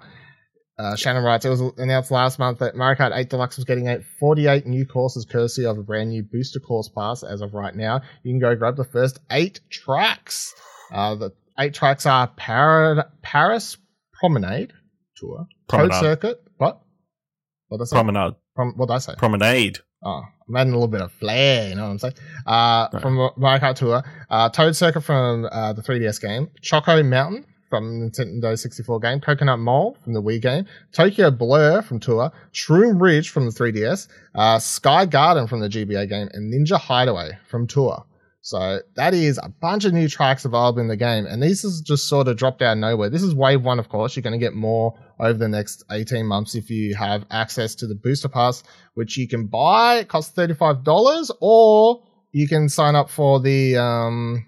Uh, 0.78 0.96
Shannon 0.96 1.22
writes, 1.22 1.44
it 1.44 1.50
was 1.50 1.60
announced 1.76 2.10
last 2.10 2.38
month 2.38 2.58
that 2.60 2.74
Mario 2.74 2.98
Kart 2.98 3.16
8 3.16 3.28
Deluxe 3.28 3.56
was 3.56 3.64
getting 3.64 3.88
out 3.88 4.00
48 4.18 4.66
new 4.66 4.86
courses 4.86 5.26
courtesy 5.26 5.66
of 5.66 5.78
a 5.78 5.82
brand 5.82 6.10
new 6.10 6.22
booster 6.22 6.60
course 6.60 6.88
pass 6.88 7.22
as 7.22 7.40
of 7.42 7.54
right 7.54 7.74
now. 7.74 8.00
You 8.22 8.32
can 8.32 8.40
go 8.40 8.54
grab 8.56 8.76
the 8.76 8.84
first 8.84 9.18
eight 9.30 9.60
tracks. 9.70 10.54
Uh, 10.92 11.14
the 11.16 11.30
eight 11.58 11.74
tracks 11.74 12.06
are 12.06 12.26
Par- 12.28 13.10
Paris 13.22 13.76
Promenade 14.18 14.72
Tour, 15.16 15.46
Code 15.68 15.92
Circuit, 15.94 16.42
what? 16.56 16.80
What 17.70 17.78
did 17.78 17.84
I 17.84 17.86
say? 17.86 17.96
Promenade. 17.96 18.34
Prom- 18.54 18.74
what 18.76 18.86
did 18.88 18.94
I 18.94 18.98
say? 18.98 19.14
Promenade. 19.16 19.78
Oh, 20.02 20.22
I'm 20.48 20.56
adding 20.56 20.72
a 20.72 20.76
little 20.76 20.88
bit 20.88 21.00
of 21.02 21.12
flair, 21.12 21.68
you 21.68 21.74
know 21.76 21.84
what 21.84 21.90
I'm 21.90 21.98
saying? 21.98 22.14
Uh, 22.46 22.88
Right. 22.92 23.02
From 23.02 23.14
Mario 23.36 23.60
Kart 23.62 23.74
Tour, 23.76 24.02
uh, 24.30 24.48
Toad 24.48 24.74
Circuit 24.74 25.02
from 25.02 25.46
uh, 25.52 25.72
the 25.72 25.82
3DS 25.82 26.20
game, 26.20 26.48
Choco 26.62 27.02
Mountain 27.02 27.44
from 27.68 28.00
Nintendo 28.10 28.58
64 28.58 28.98
game, 28.98 29.20
Coconut 29.20 29.60
Mall 29.60 29.96
from 30.02 30.12
the 30.14 30.20
Wii 30.22 30.40
game, 30.42 30.66
Tokyo 30.92 31.30
Blur 31.30 31.82
from 31.82 32.00
Tour, 32.00 32.32
Shroom 32.52 33.00
Ridge 33.00 33.30
from 33.30 33.44
the 33.46 33.52
3DS, 33.52 34.08
uh, 34.34 34.58
Sky 34.58 35.06
Garden 35.06 35.46
from 35.46 35.60
the 35.60 35.68
GBA 35.68 36.08
game, 36.08 36.28
and 36.32 36.52
Ninja 36.52 36.78
Hideaway 36.80 37.38
from 37.46 37.66
Tour. 37.68 38.04
So 38.42 38.80
that 38.96 39.12
is 39.12 39.38
a 39.38 39.50
bunch 39.60 39.84
of 39.84 39.92
new 39.92 40.08
tracks 40.08 40.44
available 40.44 40.80
in 40.80 40.88
the 40.88 40.96
game, 40.96 41.26
and 41.26 41.42
these 41.42 41.62
is 41.64 41.82
just 41.82 42.08
sort 42.08 42.26
of 42.26 42.36
dropped 42.36 42.62
out 42.62 42.72
of 42.72 42.78
nowhere. 42.78 43.10
This 43.10 43.22
is 43.22 43.34
wave 43.34 43.62
one, 43.62 43.78
of 43.78 43.88
course. 43.88 44.16
You're 44.16 44.22
going 44.22 44.38
to 44.38 44.44
get 44.44 44.54
more 44.54 44.94
over 45.18 45.34
the 45.34 45.48
next 45.48 45.84
18 45.90 46.26
months 46.26 46.54
if 46.54 46.70
you 46.70 46.94
have 46.94 47.26
access 47.30 47.74
to 47.76 47.86
the 47.86 47.94
booster 47.94 48.28
pass, 48.28 48.62
which 48.94 49.18
you 49.18 49.28
can 49.28 49.46
buy. 49.46 49.96
It 49.96 50.08
costs 50.08 50.34
$35, 50.34 51.30
or 51.40 52.02
you 52.32 52.48
can 52.48 52.68
sign 52.68 52.96
up 52.96 53.10
for 53.10 53.40
the 53.40 53.76
um 53.76 54.46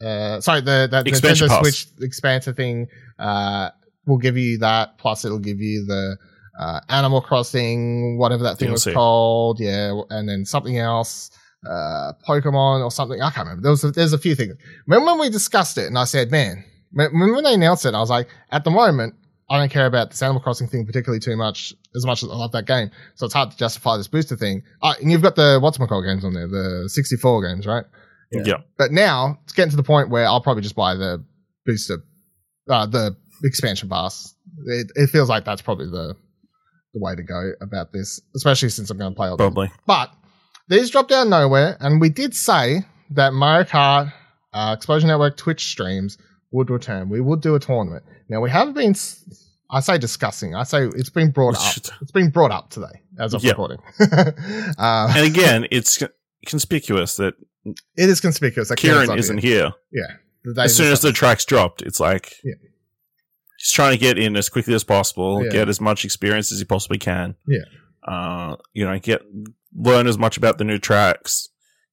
uh 0.00 0.40
sorry, 0.40 0.60
the 0.60 0.88
the, 0.90 1.02
Expansion 1.06 1.48
Nintendo. 1.48 1.60
Switch 1.60 1.86
expansion 2.00 2.54
thing 2.54 2.86
uh 3.18 3.70
will 4.06 4.18
give 4.18 4.36
you 4.36 4.58
that, 4.58 4.98
plus 4.98 5.24
it'll 5.24 5.38
give 5.38 5.58
you 5.58 5.84
the 5.86 6.16
uh, 6.58 6.80
Animal 6.88 7.20
Crossing, 7.20 8.18
whatever 8.18 8.44
that 8.44 8.58
thing 8.58 8.72
was 8.72 8.84
called, 8.84 9.60
yeah, 9.60 10.00
and 10.10 10.28
then 10.28 10.44
something 10.44 10.78
else, 10.78 11.30
uh, 11.68 12.12
Pokemon 12.28 12.84
or 12.84 12.90
something. 12.90 13.20
I 13.20 13.30
can't 13.30 13.46
remember. 13.46 13.62
There 13.62 13.70
was 13.70 13.84
a, 13.84 13.90
there's 13.90 14.12
a 14.12 14.18
few 14.18 14.34
things. 14.34 14.54
Remember 14.86 15.12
when 15.12 15.20
we 15.20 15.28
discussed 15.30 15.78
it, 15.78 15.86
and 15.86 15.98
I 15.98 16.04
said, 16.04 16.30
man, 16.30 16.64
when 16.92 17.12
when 17.32 17.44
they 17.44 17.54
announced 17.54 17.84
it, 17.86 17.94
I 17.94 18.00
was 18.00 18.10
like, 18.10 18.28
at 18.50 18.64
the 18.64 18.70
moment, 18.70 19.14
I 19.48 19.58
don't 19.58 19.70
care 19.70 19.86
about 19.86 20.10
this 20.10 20.22
Animal 20.22 20.42
Crossing 20.42 20.66
thing 20.68 20.86
particularly 20.86 21.20
too 21.20 21.36
much, 21.36 21.72
as 21.94 22.04
much 22.04 22.22
as 22.22 22.30
I 22.30 22.34
love 22.34 22.52
that 22.52 22.66
game. 22.66 22.90
So 23.14 23.26
it's 23.26 23.34
hard 23.34 23.50
to 23.52 23.56
justify 23.56 23.96
this 23.96 24.08
booster 24.08 24.36
thing. 24.36 24.62
Uh, 24.82 24.94
and 25.00 25.10
you've 25.10 25.22
got 25.22 25.36
the 25.36 25.60
whatchamacallit 25.60 26.04
games 26.04 26.24
on 26.24 26.34
there, 26.34 26.48
the 26.48 26.88
64 26.88 27.42
games, 27.42 27.66
right? 27.66 27.84
Yeah. 28.32 28.42
Yeah. 28.44 28.56
But 28.76 28.90
now 28.90 29.38
it's 29.44 29.52
getting 29.52 29.70
to 29.70 29.76
the 29.76 29.84
point 29.84 30.10
where 30.10 30.26
I'll 30.26 30.40
probably 30.40 30.62
just 30.62 30.74
buy 30.74 30.94
the 30.94 31.24
booster, 31.64 32.02
uh, 32.68 32.86
the 32.86 33.16
expansion 33.44 33.88
pass. 33.88 34.34
It, 34.66 34.90
it 34.96 35.10
feels 35.10 35.28
like 35.28 35.44
that's 35.44 35.62
probably 35.62 35.86
the 35.86 36.16
the 36.94 37.00
way 37.00 37.14
to 37.14 37.22
go 37.22 37.52
about 37.60 37.92
this, 37.92 38.20
especially 38.34 38.70
since 38.70 38.90
I'm 38.90 38.96
going 38.96 39.12
to 39.12 39.16
play 39.16 39.28
all 39.28 39.36
the 39.36 39.44
Probably. 39.44 39.70
but 39.86 40.10
these 40.68 40.90
dropped 40.90 41.12
out 41.12 41.24
of 41.24 41.28
nowhere, 41.28 41.76
and 41.80 42.00
we 42.00 42.08
did 42.08 42.34
say 42.34 42.80
that 43.10 43.32
Mario 43.32 43.64
Kart 43.64 44.12
uh, 44.52 44.74
Explosion 44.76 45.08
Network 45.08 45.36
Twitch 45.36 45.66
streams 45.66 46.18
would 46.50 46.70
return. 46.70 47.08
We 47.08 47.20
would 47.20 47.40
do 47.40 47.54
a 47.54 47.60
tournament. 47.60 48.04
Now 48.28 48.40
we 48.40 48.50
haven't 48.50 48.74
been. 48.74 48.94
I 49.70 49.80
say 49.80 49.98
discussing. 49.98 50.54
I 50.54 50.62
say 50.62 50.84
it's 50.86 51.10
been 51.10 51.30
brought 51.32 51.56
up. 51.56 51.62
Should- 51.72 51.90
It's 52.00 52.12
been 52.12 52.30
brought 52.30 52.52
up 52.52 52.70
today 52.70 53.02
as 53.18 53.34
of 53.34 53.42
recording. 53.42 53.78
uh, 54.00 55.12
And 55.14 55.26
again, 55.26 55.66
it's 55.70 56.02
conspicuous 56.46 57.16
that 57.16 57.34
it 57.96 58.08
is 58.08 58.20
conspicuous. 58.20 58.68
that 58.68 58.76
Kieran 58.78 59.18
isn't 59.18 59.38
here. 59.38 59.72
Yeah. 59.92 60.62
As 60.62 60.76
soon 60.76 60.92
as 60.92 61.00
the 61.00 61.10
track's 61.12 61.44
dropped, 61.44 61.82
it's 61.82 61.98
like 61.98 62.34
Yeah. 62.44 62.54
he's 63.58 63.72
trying 63.72 63.90
to 63.92 63.98
get 63.98 64.18
in 64.18 64.36
as 64.36 64.48
quickly 64.48 64.74
as 64.74 64.84
possible, 64.84 65.42
Yeah. 65.44 65.50
get 65.50 65.68
as 65.68 65.80
much 65.80 66.04
experience 66.04 66.52
as 66.52 66.60
he 66.60 66.64
possibly 66.64 66.98
can. 66.98 67.34
Yeah. 67.48 67.64
Uh, 68.06 68.56
you 68.72 68.84
know, 68.84 68.96
get 69.00 69.22
learn 69.76 70.06
as 70.06 70.16
much 70.18 70.36
about 70.36 70.58
the 70.58 70.64
new 70.64 70.78
tracks. 70.78 71.48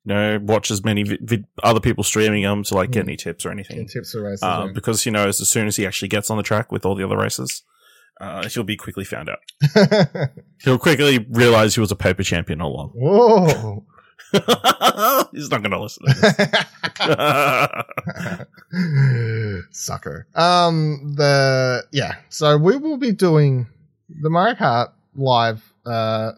You 0.05 0.13
know, 0.13 0.39
watch 0.41 0.69
as 0.71 0.83
many 0.83 1.03
vi- 1.03 1.17
vid- 1.21 1.45
other 1.63 1.79
people 1.79 2.03
streaming 2.03 2.43
them 2.43 2.63
to 2.63 2.73
like 2.75 2.91
get 2.91 3.05
Mm. 3.05 3.09
any 3.09 3.17
tips 3.17 3.45
or 3.45 3.51
anything. 3.51 3.77
Any 3.77 3.85
tips 3.87 4.11
for 4.11 4.21
races. 4.23 4.43
Uh, 4.43 4.63
yeah. 4.67 4.71
because 4.73 5.03
he 5.03 5.11
knows 5.11 5.39
as 5.39 5.49
soon 5.49 5.67
as 5.67 5.75
he 5.77 5.85
actually 5.87 6.09
gets 6.09 6.29
on 6.29 6.37
the 6.37 6.43
track 6.43 6.71
with 6.71 6.85
all 6.85 6.95
the 6.95 7.05
other 7.05 7.17
races, 7.17 7.63
uh, 8.19 8.47
he'll 8.49 8.63
be 8.63 8.75
quickly 8.75 9.03
found 9.05 9.29
out. 9.29 9.39
He'll 10.63 10.77
quickly 10.77 11.25
realize 11.31 11.73
he 11.75 11.81
was 11.81 11.91
a 11.91 11.95
paper 11.95 12.21
champion 12.23 12.61
all 12.61 12.73
along. 12.75 12.89
Whoa. 12.95 13.85
He's 15.33 15.49
not 15.49 15.61
going 15.61 15.71
to 15.71 15.79
listen 15.81 16.05
to 16.05 16.13
this. 18.71 19.67
Sucker. 19.71 20.27
Um, 20.35 21.13
the 21.15 21.85
yeah. 21.91 22.15
So 22.29 22.57
we 22.57 22.77
will 22.77 22.97
be 22.97 23.11
doing 23.11 23.67
the 24.21 24.29
Mario 24.29 24.55
Kart 24.55 24.91
live 25.15 25.72
uh 25.85 26.31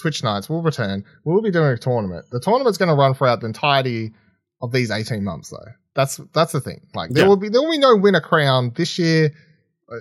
Twitch 0.00 0.22
nights. 0.22 0.48
Will 0.48 0.62
return. 0.62 1.04
We'll 1.24 1.42
be 1.42 1.50
doing 1.50 1.70
a 1.72 1.78
tournament. 1.78 2.26
The 2.30 2.40
tournament's 2.40 2.78
going 2.78 2.88
to 2.88 2.94
run 2.94 3.14
throughout 3.14 3.40
the 3.40 3.46
entirety 3.46 4.12
of 4.60 4.72
these 4.72 4.90
eighteen 4.90 5.24
months, 5.24 5.50
though. 5.50 5.72
That's 5.94 6.18
that's 6.32 6.52
the 6.52 6.60
thing. 6.60 6.80
Like 6.94 7.10
there 7.10 7.24
Yeah. 7.24 7.28
will 7.28 7.36
be 7.36 7.48
there 7.48 7.60
will 7.62 7.70
be 7.72 7.78
no 7.78 7.96
winner 7.96 8.20
crown 8.20 8.72
this 8.76 8.98
year. 8.98 9.32
Uh, 9.90 9.96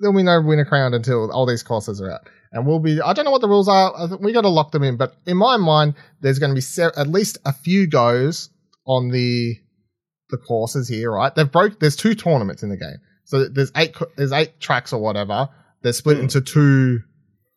there 0.00 0.10
will 0.10 0.18
be 0.18 0.22
no 0.24 0.40
winner 0.42 0.64
crown 0.64 0.94
until 0.94 1.30
all 1.32 1.46
these 1.46 1.62
courses 1.62 2.00
are 2.00 2.10
out. 2.10 2.20
And 2.52 2.66
we'll 2.66 2.80
be, 2.80 3.00
I 3.00 3.12
don't 3.12 3.24
know 3.24 3.30
what 3.30 3.42
the 3.42 3.48
rules 3.48 3.68
are. 3.68 4.08
We 4.20 4.32
got 4.32 4.40
to 4.40 4.48
lock 4.48 4.72
them 4.72 4.82
in. 4.82 4.96
But 4.96 5.14
in 5.24 5.36
my 5.36 5.56
mind, 5.56 5.94
there's 6.20 6.40
going 6.40 6.50
to 6.50 6.54
be 6.54 6.60
se- 6.60 6.90
at 6.96 7.06
least 7.06 7.38
a 7.44 7.52
few 7.52 7.86
goes 7.86 8.50
on 8.86 9.10
the 9.10 9.54
the 10.30 10.36
courses 10.36 10.88
here, 10.88 11.12
right? 11.12 11.32
They've 11.34 11.50
broke. 11.50 11.78
There's 11.78 11.94
two 11.96 12.14
tournaments 12.16 12.62
in 12.64 12.68
the 12.68 12.76
game, 12.76 12.96
so 13.24 13.48
there's 13.48 13.70
eight. 13.76 13.94
There's 14.16 14.32
eight 14.32 14.58
tracks 14.60 14.92
or 14.92 15.00
whatever. 15.00 15.48
They're 15.82 15.92
split 15.92 16.16
Hmm. 16.16 16.24
into 16.24 16.40
two 16.40 17.00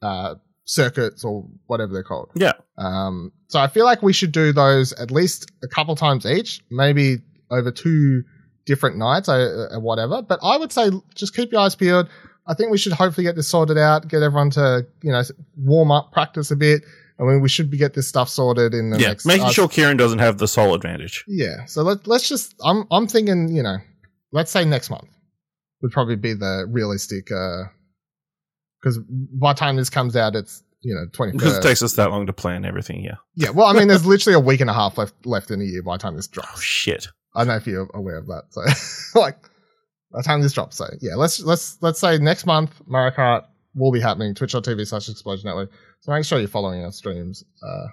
uh, 0.03 0.35
circuits 0.65 1.23
or 1.23 1.47
whatever 1.67 1.93
they're 1.93 2.03
called. 2.03 2.29
Yeah. 2.35 2.53
Um, 2.77 3.31
so 3.47 3.59
I 3.59 3.67
feel 3.67 3.85
like 3.85 4.01
we 4.01 4.13
should 4.13 4.31
do 4.31 4.53
those 4.53 4.93
at 4.93 5.11
least 5.11 5.51
a 5.63 5.67
couple 5.67 5.95
times 5.95 6.25
each, 6.25 6.61
maybe 6.69 7.17
over 7.51 7.71
two 7.71 8.23
different 8.65 8.97
nights 8.97 9.29
or, 9.29 9.69
or 9.71 9.79
whatever. 9.79 10.21
But 10.21 10.39
I 10.41 10.57
would 10.57 10.71
say 10.71 10.89
just 11.15 11.35
keep 11.35 11.51
your 11.51 11.61
eyes 11.61 11.75
peeled. 11.75 12.09
I 12.45 12.53
think 12.53 12.71
we 12.71 12.77
should 12.77 12.93
hopefully 12.93 13.23
get 13.23 13.35
this 13.35 13.47
sorted 13.47 13.77
out, 13.77 14.07
get 14.07 14.21
everyone 14.21 14.49
to 14.51 14.85
you 15.01 15.11
know 15.11 15.21
warm 15.57 15.91
up, 15.91 16.11
practice 16.11 16.51
a 16.51 16.55
bit. 16.55 16.83
I 17.19 17.23
mean, 17.23 17.41
we 17.41 17.49
should 17.49 17.69
be 17.69 17.77
get 17.77 17.93
this 17.93 18.07
stuff 18.07 18.27
sorted 18.27 18.73
in 18.73 18.89
the 18.89 18.99
yeah, 18.99 19.09
next. 19.09 19.25
making 19.25 19.45
uh, 19.45 19.51
sure 19.51 19.67
Kieran 19.67 19.97
doesn't 19.97 20.19
have 20.19 20.39
the 20.39 20.47
sole 20.47 20.73
advantage. 20.73 21.23
yeah. 21.27 21.65
So 21.65 21.83
let 21.83 22.07
let's 22.07 22.27
just. 22.27 22.55
I'm 22.63 22.85
I'm 22.91 23.07
thinking. 23.07 23.49
You 23.49 23.63
know, 23.63 23.77
let's 24.31 24.51
say 24.51 24.65
next 24.65 24.89
month 24.89 25.09
would 25.81 25.91
probably 25.91 26.15
be 26.15 26.33
the 26.33 26.65
realistic. 26.69 27.31
Because 28.83 28.99
by 28.99 29.53
the 29.53 29.59
time 29.59 29.77
this 29.77 29.89
comes 29.89 30.15
out, 30.17 30.35
it's 30.35 30.61
you 30.81 30.93
know 30.93 31.05
twenty 31.13 31.31
Because 31.31 31.57
it 31.57 31.63
takes 31.63 31.81
us 31.81 31.93
that 31.93 32.11
long 32.11 32.25
to 32.27 32.33
plan 32.33 32.65
everything. 32.65 33.01
Yeah. 33.03 33.15
Yeah. 33.35 33.51
Well, 33.51 33.67
I 33.67 33.73
mean, 33.73 33.87
there's 33.87 34.05
literally 34.13 34.35
a 34.35 34.39
week 34.41 34.59
and 34.59 34.69
a 34.69 34.73
half 34.73 34.97
left 34.97 35.25
left 35.25 35.49
in 35.51 35.61
a 35.61 35.63
year 35.63 35.81
by 35.81 35.95
the 35.95 36.01
time 36.01 36.15
this 36.17 36.27
Oh 36.33 36.41
drops. 36.41 36.61
shit. 36.61 37.07
I 37.35 37.39
don't 37.39 37.47
know 37.47 37.55
if 37.55 37.65
you're 37.65 37.89
aware 37.93 38.17
of 38.17 38.27
that. 38.27 38.43
So 38.51 39.19
like 39.19 39.41
by 40.11 40.19
the 40.19 40.23
time 40.23 40.41
this 40.41 40.51
drops. 40.53 40.75
So 40.77 40.85
yeah, 41.01 41.15
let's 41.15 41.39
let's 41.39 41.77
let's 41.81 41.99
say 41.99 42.17
next 42.17 42.45
month 42.45 42.81
Mario 42.85 43.15
Kart 43.15 43.43
will 43.73 43.91
be 43.91 44.01
happening. 44.01 44.35
Twitch.tv 44.35 44.85
slash 44.85 45.07
Explosion 45.09 45.45
Network. 45.47 45.71
So 46.01 46.11
make 46.11 46.25
sure 46.25 46.37
you're 46.39 46.47
following 46.49 46.83
our 46.83 46.91
streams 46.91 47.43
uh, 47.63 47.87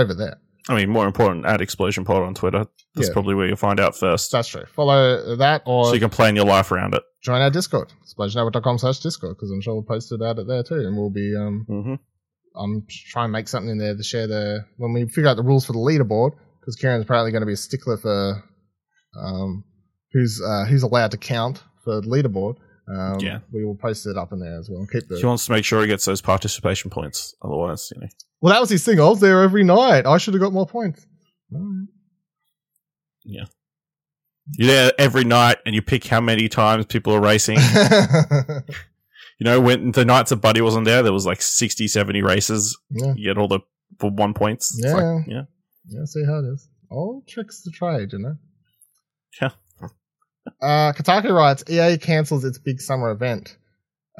over 0.00 0.12
there. 0.14 0.38
I 0.68 0.74
mean, 0.76 0.88
more 0.88 1.06
important, 1.06 1.44
add 1.44 1.60
Explosion 1.60 2.04
Pod 2.04 2.22
on 2.22 2.34
Twitter. 2.34 2.66
That's 2.94 3.08
Yeah. 3.08 3.12
probably 3.12 3.34
where 3.34 3.46
you'll 3.46 3.56
find 3.56 3.78
out 3.78 3.96
first. 3.96 4.32
That's 4.32 4.48
true. 4.48 4.64
Follow 4.74 5.36
that 5.36 5.62
or 5.66 5.86
So 5.86 5.92
you 5.94 6.00
can 6.00 6.08
plan 6.10 6.36
your 6.36 6.46
life 6.46 6.72
around 6.72 6.94
it. 6.94 7.02
join 7.22 7.40
our 7.42 7.50
Discord, 7.50 7.88
explosionnetwork.com 8.06 8.78
slash 8.78 9.00
Discord, 9.00 9.36
because 9.36 9.50
I'm 9.50 9.60
sure 9.60 9.74
we'll 9.74 9.82
post 9.82 10.10
it 10.12 10.22
out 10.22 10.38
it 10.38 10.46
there 10.46 10.62
too. 10.62 10.76
And 10.86 10.96
we'll 10.96 11.10
be, 11.10 11.34
um, 11.36 11.64
hmm 11.68 11.94
I'm 12.56 12.86
trying 13.10 13.28
to 13.28 13.32
make 13.32 13.48
something 13.48 13.70
in 13.70 13.78
there 13.78 13.96
to 13.96 14.02
share 14.04 14.26
the, 14.28 14.64
when 14.76 14.92
we 14.92 15.06
figure 15.08 15.26
out 15.28 15.36
the 15.36 15.42
rules 15.42 15.66
for 15.66 15.72
the 15.72 15.78
leaderboard, 15.80 16.32
because 16.60 16.76
Kieran's 16.76 17.02
apparently 17.04 17.32
going 17.32 17.42
to 17.42 17.46
be 17.46 17.52
a 17.54 17.56
stickler 17.56 17.96
for, 17.96 18.44
um, 19.20 19.64
who's, 20.12 20.40
uh, 20.40 20.64
who's 20.66 20.82
allowed 20.82 21.10
to 21.10 21.16
count 21.18 21.62
for 21.82 22.00
the 22.00 22.06
leaderboard. 22.06 22.56
Um, 22.88 23.18
Yeah. 23.20 23.40
we 23.52 23.64
will 23.64 23.74
post 23.76 24.06
it 24.06 24.16
up 24.16 24.32
in 24.32 24.38
there 24.40 24.58
as 24.58 24.68
well. 24.70 24.86
Keep 24.92 25.08
the 25.08 25.16
He 25.18 25.24
wants 25.26 25.46
to 25.46 25.52
make 25.52 25.64
sure 25.64 25.80
he 25.80 25.88
gets 25.88 26.04
those 26.04 26.20
participation 26.20 26.90
points. 26.90 27.34
Otherwise, 27.42 27.90
you 27.94 28.00
know. 28.00 28.08
Well, 28.44 28.52
that 28.52 28.60
was 28.60 28.68
his 28.68 28.84
thing. 28.84 29.00
I 29.00 29.04
was 29.08 29.20
there 29.20 29.40
every 29.42 29.64
night. 29.64 30.04
I 30.04 30.18
should 30.18 30.34
have 30.34 30.42
got 30.42 30.52
more 30.52 30.66
points. 30.66 31.06
Yeah, 33.24 33.44
You're 34.58 34.68
there 34.68 34.92
every 34.98 35.24
night 35.24 35.56
and 35.64 35.74
you 35.74 35.80
pick 35.80 36.06
how 36.06 36.20
many 36.20 36.50
times 36.50 36.84
people 36.84 37.14
are 37.14 37.22
racing. 37.22 37.56
you 39.38 39.44
know, 39.44 39.62
when 39.62 39.92
the 39.92 40.04
nights 40.04 40.28
that 40.28 40.36
Buddy 40.42 40.60
wasn't 40.60 40.84
there, 40.84 41.02
there 41.02 41.10
was 41.14 41.24
like 41.24 41.40
60, 41.40 41.88
70 41.88 42.20
races. 42.20 42.78
yeah, 42.90 43.14
You 43.16 43.30
get 43.32 43.38
all 43.38 43.48
the 43.48 43.60
for 43.98 44.10
one 44.10 44.34
points. 44.34 44.78
Yeah. 44.78 44.92
like, 44.92 45.26
yeah. 45.26 45.42
yeah. 45.88 46.04
See 46.04 46.22
how 46.26 46.40
it 46.40 46.52
is. 46.52 46.68
All 46.90 47.24
tricks 47.26 47.62
to 47.62 47.70
trade, 47.70 48.12
you 48.12 48.18
know. 48.18 48.34
Yeah. 49.40 49.52
Uh, 50.60 50.92
Kotaku 50.92 51.30
writes 51.34 51.64
EA 51.70 51.96
cancels 51.96 52.44
its 52.44 52.58
big 52.58 52.78
summer 52.82 53.10
event. 53.10 53.56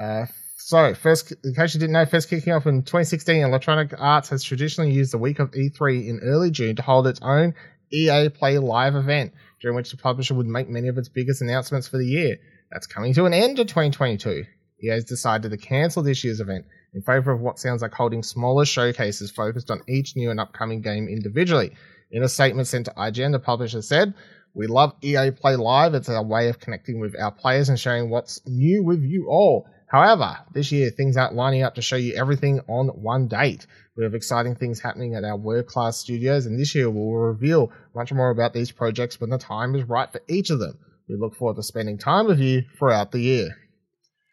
Uh, 0.00 0.24
so, 0.66 0.94
first, 0.94 1.30
in 1.44 1.54
case 1.54 1.74
you 1.74 1.80
didn't 1.80 1.92
know, 1.92 2.06
first 2.06 2.30
kicking 2.30 2.54
off 2.54 2.66
in 2.66 2.84
2016, 2.84 3.42
Electronic 3.42 3.92
Arts 3.98 4.30
has 4.30 4.42
traditionally 4.42 4.92
used 4.92 5.12
the 5.12 5.18
week 5.18 5.38
of 5.38 5.50
E3 5.50 6.08
in 6.08 6.20
early 6.22 6.50
June 6.50 6.74
to 6.76 6.80
hold 6.80 7.06
its 7.06 7.20
own 7.20 7.52
EA 7.92 8.30
Play 8.30 8.56
Live 8.56 8.94
event, 8.94 9.34
during 9.60 9.76
which 9.76 9.90
the 9.90 9.98
publisher 9.98 10.32
would 10.32 10.46
make 10.46 10.70
many 10.70 10.88
of 10.88 10.96
its 10.96 11.10
biggest 11.10 11.42
announcements 11.42 11.86
for 11.86 11.98
the 11.98 12.06
year. 12.06 12.38
That's 12.72 12.86
coming 12.86 13.12
to 13.12 13.26
an 13.26 13.34
end 13.34 13.58
in 13.58 13.66
2022. 13.66 14.46
EA 14.82 14.88
has 14.88 15.04
decided 15.04 15.50
to 15.50 15.58
cancel 15.58 16.02
this 16.02 16.24
year's 16.24 16.40
event 16.40 16.64
in 16.94 17.02
favor 17.02 17.30
of 17.30 17.42
what 17.42 17.58
sounds 17.58 17.82
like 17.82 17.92
holding 17.92 18.22
smaller 18.22 18.64
showcases 18.64 19.30
focused 19.30 19.70
on 19.70 19.82
each 19.86 20.16
new 20.16 20.30
and 20.30 20.40
upcoming 20.40 20.80
game 20.80 21.08
individually. 21.08 21.72
In 22.10 22.22
a 22.22 22.28
statement 22.30 22.68
sent 22.68 22.86
to 22.86 22.92
IGN, 22.92 23.32
the 23.32 23.38
publisher 23.38 23.82
said, 23.82 24.14
We 24.54 24.66
love 24.66 24.94
EA 25.02 25.30
Play 25.30 25.56
Live. 25.56 25.92
It's 25.92 26.08
our 26.08 26.24
way 26.24 26.48
of 26.48 26.58
connecting 26.58 27.00
with 27.00 27.20
our 27.20 27.32
players 27.32 27.68
and 27.68 27.78
sharing 27.78 28.08
what's 28.08 28.40
new 28.46 28.82
with 28.82 29.02
you 29.02 29.26
all. 29.28 29.66
However, 29.94 30.38
this 30.52 30.72
year 30.72 30.90
things 30.90 31.16
aren't 31.16 31.36
lining 31.36 31.62
up 31.62 31.76
to 31.76 31.82
show 31.82 31.94
you 31.94 32.14
everything 32.16 32.58
on 32.66 32.88
one 32.88 33.28
date. 33.28 33.64
We 33.96 34.02
have 34.02 34.12
exciting 34.12 34.56
things 34.56 34.80
happening 34.80 35.14
at 35.14 35.22
our 35.22 35.36
world 35.36 35.66
class 35.66 35.98
studios, 35.98 36.46
and 36.46 36.58
this 36.58 36.74
year 36.74 36.90
we'll 36.90 37.12
reveal 37.12 37.70
much 37.94 38.12
more 38.12 38.30
about 38.30 38.52
these 38.52 38.72
projects 38.72 39.20
when 39.20 39.30
the 39.30 39.38
time 39.38 39.76
is 39.76 39.84
right 39.84 40.10
for 40.10 40.20
each 40.26 40.50
of 40.50 40.58
them. 40.58 40.76
We 41.08 41.14
look 41.16 41.36
forward 41.36 41.54
to 41.58 41.62
spending 41.62 41.96
time 41.96 42.26
with 42.26 42.40
you 42.40 42.64
throughout 42.76 43.12
the 43.12 43.20
year. 43.20 43.50
Do 43.50 43.54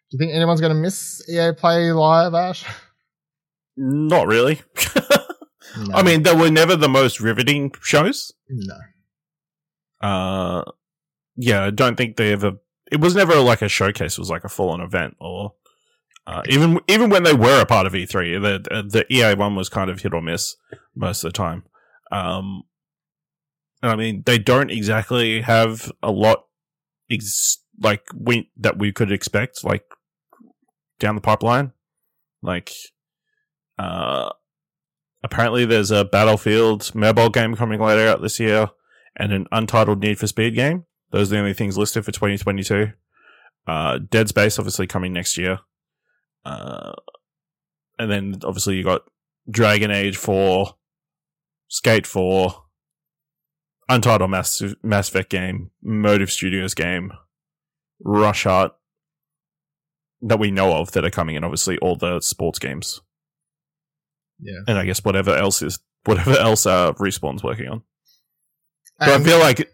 you 0.10 0.18
think 0.18 0.34
anyone's 0.34 0.62
going 0.62 0.74
to 0.74 0.82
miss 0.82 1.22
EA 1.30 1.52
Play 1.56 1.92
Live, 1.92 2.34
Ash? 2.34 2.66
Not 3.78 4.26
really. 4.26 4.62
No. 5.78 5.96
I 5.96 6.04
mean, 6.04 6.24
they 6.24 6.36
were 6.36 6.52
never 6.52 6.76
the 6.76 6.90
most 6.90 7.22
riveting 7.22 7.72
shows. 7.82 8.34
no. 8.50 8.76
Uh, 10.06 10.64
yeah, 11.38 11.64
I 11.64 11.70
don't 11.70 11.96
think 11.96 12.18
they 12.18 12.34
ever. 12.34 12.54
It 12.92 13.00
was 13.00 13.16
never 13.16 13.36
like 13.36 13.62
a 13.62 13.70
showcase. 13.70 14.14
It 14.14 14.20
was 14.20 14.30
like 14.30 14.44
a 14.44 14.50
full 14.50 14.70
on 14.70 14.82
event, 14.82 15.16
or 15.20 15.54
uh, 16.28 16.42
even 16.48 16.80
even 16.88 17.10
when 17.10 17.24
they 17.24 17.34
were 17.34 17.62
a 17.62 17.66
part 17.66 17.88
of 17.88 17.94
E3, 17.94 18.42
the 18.42 18.84
the 18.84 19.14
EA 19.14 19.36
one 19.36 19.56
was 19.56 19.70
kind 19.70 19.90
of 19.90 20.02
hit 20.02 20.14
or 20.14 20.22
miss 20.22 20.56
most 20.96 21.24
of 21.24 21.32
the 21.32 21.38
time. 21.38 21.64
Um, 22.12 22.64
I 23.82 23.96
mean, 23.96 24.24
they 24.26 24.38
don't 24.38 24.70
exactly 24.70 25.42
have 25.42 25.92
a 26.04 26.12
lot, 26.12 26.46
ex- 27.10 27.64
like 27.82 28.04
we 28.16 28.52
that 28.58 28.78
we 28.78 28.92
could 28.92 29.12
expect, 29.12 29.64
like 29.64 29.86
down 31.00 31.16
the 31.16 31.22
pipeline. 31.22 31.72
Like, 32.44 32.72
uh, 33.78 34.30
apparently 35.24 35.66
there's 35.66 35.92
a 35.92 36.06
Battlefield 36.06 36.94
mobile 36.94 37.30
game 37.30 37.56
coming 37.56 37.80
later 37.80 38.08
out 38.08 38.22
this 38.22 38.40
year 38.40 38.70
and 39.16 39.32
an 39.32 39.48
untitled 39.52 40.02
Need 40.02 40.20
for 40.20 40.28
Speed 40.28 40.56
game. 40.56 40.86
Those 41.12 41.32
are 41.32 41.36
the 41.36 41.40
only 41.40 41.54
things 41.54 41.78
listed 41.78 42.06
for 42.06 42.12
2022. 42.12 42.92
Uh, 43.68 44.00
Dead 44.10 44.28
Space 44.30 44.58
obviously 44.58 44.88
coming 44.88 45.14
next 45.14 45.38
year. 45.38 45.60
Uh, 46.44 46.94
and 48.00 48.10
then 48.10 48.40
obviously 48.44 48.76
you 48.76 48.84
got 48.84 49.02
Dragon 49.50 49.92
Age 49.92 50.18
4, 50.18 50.74
Skate 51.68 52.08
4, 52.08 52.64
Untitled 53.90 54.32
Mass, 54.32 54.64
Mass 54.82 55.10
Effect 55.10 55.30
game, 55.30 55.72
Motive 55.84 56.32
Studios 56.32 56.74
game, 56.74 57.12
Rush 58.04 58.46
Art 58.46 58.74
that 60.22 60.40
we 60.40 60.52
know 60.52 60.74
of 60.78 60.92
that 60.92 61.06
are 61.06 61.10
coming 61.10 61.36
in, 61.36 61.44
obviously 61.44 61.78
all 61.80 61.96
the 61.96 62.20
sports 62.22 62.60
games. 62.60 63.02
Yeah. 64.40 64.60
And 64.68 64.78
I 64.78 64.86
guess 64.86 65.04
whatever 65.04 65.36
else 65.36 65.62
is, 65.62 65.80
whatever 66.06 66.32
else 66.32 66.66
uh, 66.66 66.94
Respawn's 66.94 67.44
working 67.44 67.68
on. 67.68 67.84
So 69.02 69.14
And 69.14 69.22
I 69.24 69.26
feel 69.26 69.40
like 69.40 69.72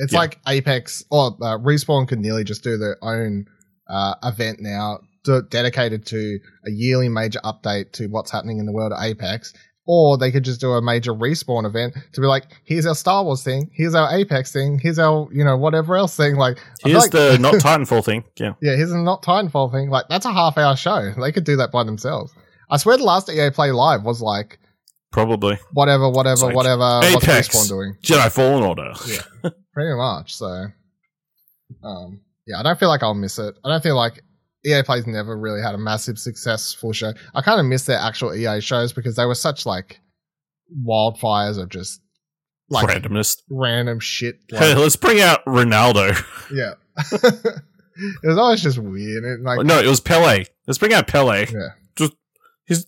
it's 0.00 0.12
yeah. 0.12 0.18
like 0.18 0.38
Apex 0.48 1.04
or 1.10 1.36
uh, 1.40 1.58
Respawn 1.58 2.08
could 2.08 2.18
nearly 2.18 2.44
just 2.44 2.64
do 2.64 2.76
their 2.76 2.96
own 3.02 3.46
uh, 3.88 4.14
event 4.24 4.58
now 4.60 5.00
to, 5.24 5.42
dedicated 5.50 6.06
to 6.06 6.38
a 6.66 6.70
yearly 6.70 7.08
major 7.08 7.40
update 7.44 7.92
to 7.92 8.06
what's 8.08 8.30
happening 8.30 8.58
in 8.58 8.66
the 8.66 8.72
world 8.72 8.92
of 8.92 9.02
Apex. 9.02 9.52
Or 9.86 10.16
they 10.18 10.30
could 10.30 10.44
just 10.44 10.60
do 10.60 10.72
a 10.72 10.82
major 10.82 11.12
respawn 11.12 11.66
event 11.66 11.94
to 12.12 12.20
be 12.20 12.26
like, 12.26 12.44
here's 12.64 12.86
our 12.86 12.94
Star 12.94 13.24
Wars 13.24 13.42
thing, 13.42 13.70
here's 13.74 13.94
our 13.94 14.14
Apex 14.14 14.52
thing, 14.52 14.78
here's 14.80 15.00
our, 15.00 15.28
you 15.32 15.42
know, 15.44 15.56
whatever 15.56 15.96
else 15.96 16.16
thing. 16.16 16.36
Like, 16.36 16.58
here's 16.84 16.98
like- 16.98 17.10
the 17.10 17.38
not 17.38 17.54
Titanfall 17.54 18.04
thing. 18.04 18.24
Yeah. 18.38 18.52
yeah, 18.62 18.76
here's 18.76 18.90
the 18.90 18.98
not 18.98 19.22
Titanfall 19.22 19.72
thing. 19.72 19.90
Like, 19.90 20.04
that's 20.08 20.26
a 20.26 20.32
half 20.32 20.56
hour 20.58 20.76
show. 20.76 21.12
They 21.18 21.32
could 21.32 21.44
do 21.44 21.56
that 21.56 21.72
by 21.72 21.82
themselves. 21.82 22.32
I 22.70 22.76
swear 22.76 22.98
the 22.98 23.04
last 23.04 23.28
EA 23.28 23.50
Play 23.50 23.72
Live 23.72 24.04
was 24.04 24.20
like, 24.20 24.60
Probably. 25.10 25.58
whatever, 25.72 26.08
whatever, 26.08 26.46
like 26.46 26.54
whatever, 26.54 27.00
Apex. 27.02 27.14
what's 27.14 27.26
Respawn 27.26 27.68
doing? 27.68 27.96
Jedi 28.00 28.30
Fallen 28.30 28.62
Order. 28.62 28.92
Yeah. 29.08 29.50
pretty 29.74 29.96
much. 29.96 30.34
So, 30.34 30.66
um, 31.84 32.20
yeah, 32.46 32.58
I 32.60 32.62
don't 32.62 32.78
feel 32.78 32.88
like 32.88 33.02
I'll 33.02 33.14
miss 33.14 33.38
it. 33.38 33.54
I 33.64 33.68
don't 33.68 33.82
feel 33.82 33.96
like 33.96 34.22
EA 34.64 34.82
Play's 34.82 35.06
never 35.06 35.36
really 35.36 35.62
had 35.62 35.74
a 35.74 35.78
massive 35.78 36.18
successful 36.18 36.92
show. 36.92 37.12
I 37.34 37.42
kind 37.42 37.60
of 37.60 37.66
miss 37.66 37.86
their 37.86 37.98
actual 37.98 38.34
EA 38.34 38.60
shows 38.60 38.92
because 38.92 39.16
they 39.16 39.24
were 39.24 39.34
such 39.34 39.64
like 39.66 40.00
wildfires 40.86 41.58
of 41.58 41.68
just 41.68 42.00
like 42.68 42.86
Randomness. 42.88 43.36
random 43.50 44.00
shit. 44.00 44.36
Hey, 44.50 44.74
let's 44.74 44.96
bring 44.96 45.20
out 45.20 45.44
Ronaldo. 45.46 46.10
yeah, 46.52 46.74
it 48.22 48.26
was 48.28 48.38
always 48.38 48.62
just 48.62 48.78
weird. 48.78 49.24
It, 49.24 49.40
like, 49.42 49.64
no, 49.66 49.78
it 49.80 49.86
was 49.86 50.00
Pele. 50.00 50.44
Let's 50.66 50.78
bring 50.78 50.92
out 50.92 51.06
Pele. 51.08 51.46
Yeah. 51.46 51.68
Just 51.96 52.12
he's 52.66 52.86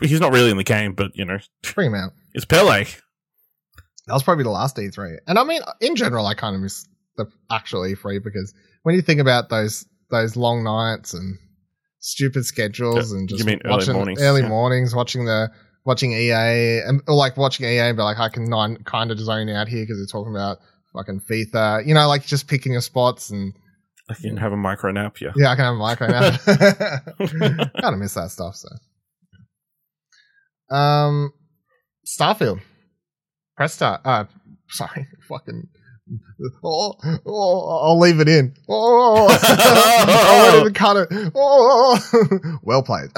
he's 0.00 0.20
not 0.20 0.32
really 0.32 0.50
in 0.50 0.56
the 0.56 0.64
game, 0.64 0.94
but 0.94 1.12
you 1.16 1.24
know, 1.24 1.38
bring 1.74 1.88
'em 1.88 1.94
out. 1.94 2.12
it's 2.34 2.44
Pele. 2.44 2.86
That 4.06 4.14
was 4.14 4.22
probably 4.22 4.44
the 4.44 4.50
last 4.50 4.76
E3. 4.76 5.18
And 5.26 5.38
I 5.38 5.44
mean, 5.44 5.62
in 5.80 5.96
general, 5.96 6.26
I 6.26 6.34
kind 6.34 6.54
of 6.54 6.62
miss 6.62 6.86
the 7.16 7.26
actual 7.50 7.82
E3 7.82 8.22
because 8.22 8.52
when 8.82 8.94
you 8.94 9.02
think 9.02 9.20
about 9.20 9.48
those 9.48 9.86
those 10.10 10.36
long 10.36 10.62
nights 10.62 11.14
and 11.14 11.38
stupid 12.00 12.44
schedules 12.44 13.12
and 13.12 13.30
you 13.30 13.38
just 13.38 13.46
mean 13.46 13.60
early 13.64 13.76
watching 13.76 13.94
mornings, 13.94 14.22
early 14.22 14.42
yeah. 14.42 14.48
mornings, 14.48 14.94
watching 14.94 15.24
the 15.24 15.50
watching 15.84 16.12
EA 16.12 16.80
and 16.86 17.02
or 17.08 17.14
like 17.14 17.36
watching 17.36 17.66
EA 17.66 17.80
and 17.80 17.96
be 17.96 18.02
like, 18.02 18.18
I 18.18 18.28
can 18.28 18.48
kind 18.84 19.10
of 19.10 19.18
zone 19.18 19.48
out 19.48 19.68
here 19.68 19.82
because 19.82 19.98
they're 19.98 20.20
talking 20.20 20.34
about 20.34 20.58
fucking 20.94 21.20
FIFA, 21.20 21.86
you 21.86 21.94
know, 21.94 22.06
like 22.08 22.24
just 22.26 22.46
picking 22.48 22.72
your 22.72 22.82
spots 22.82 23.30
and 23.30 23.54
I 24.08 24.14
can 24.14 24.36
have 24.36 24.52
a 24.52 24.56
micro 24.56 24.92
nap. 24.92 25.20
Yeah. 25.20 25.32
yeah, 25.34 25.50
I 25.50 25.56
can 25.56 25.64
have 25.64 25.74
a 25.74 25.78
micro 25.78 26.08
nap. 26.08 26.40
kind 27.80 27.94
of 27.94 27.98
miss 27.98 28.14
that 28.14 28.30
stuff. 28.30 28.56
So, 28.56 28.68
um, 30.74 31.32
Starfield, 32.06 32.60
press 33.56 33.74
start. 33.74 34.00
Uh, 34.04 34.24
sorry, 34.68 35.06
fucking. 35.28 35.68
Oh, 36.62 36.94
oh, 37.24 37.80
I'll 37.86 37.98
leave 37.98 38.20
it 38.20 38.28
in. 38.28 38.54
Oh, 38.68 39.26
I 39.42 40.50
won't 40.52 40.60
even 40.60 40.74
cut 40.74 40.96
it. 40.98 41.32
Oh, 41.34 42.58
well 42.62 42.82
played. 42.82 43.08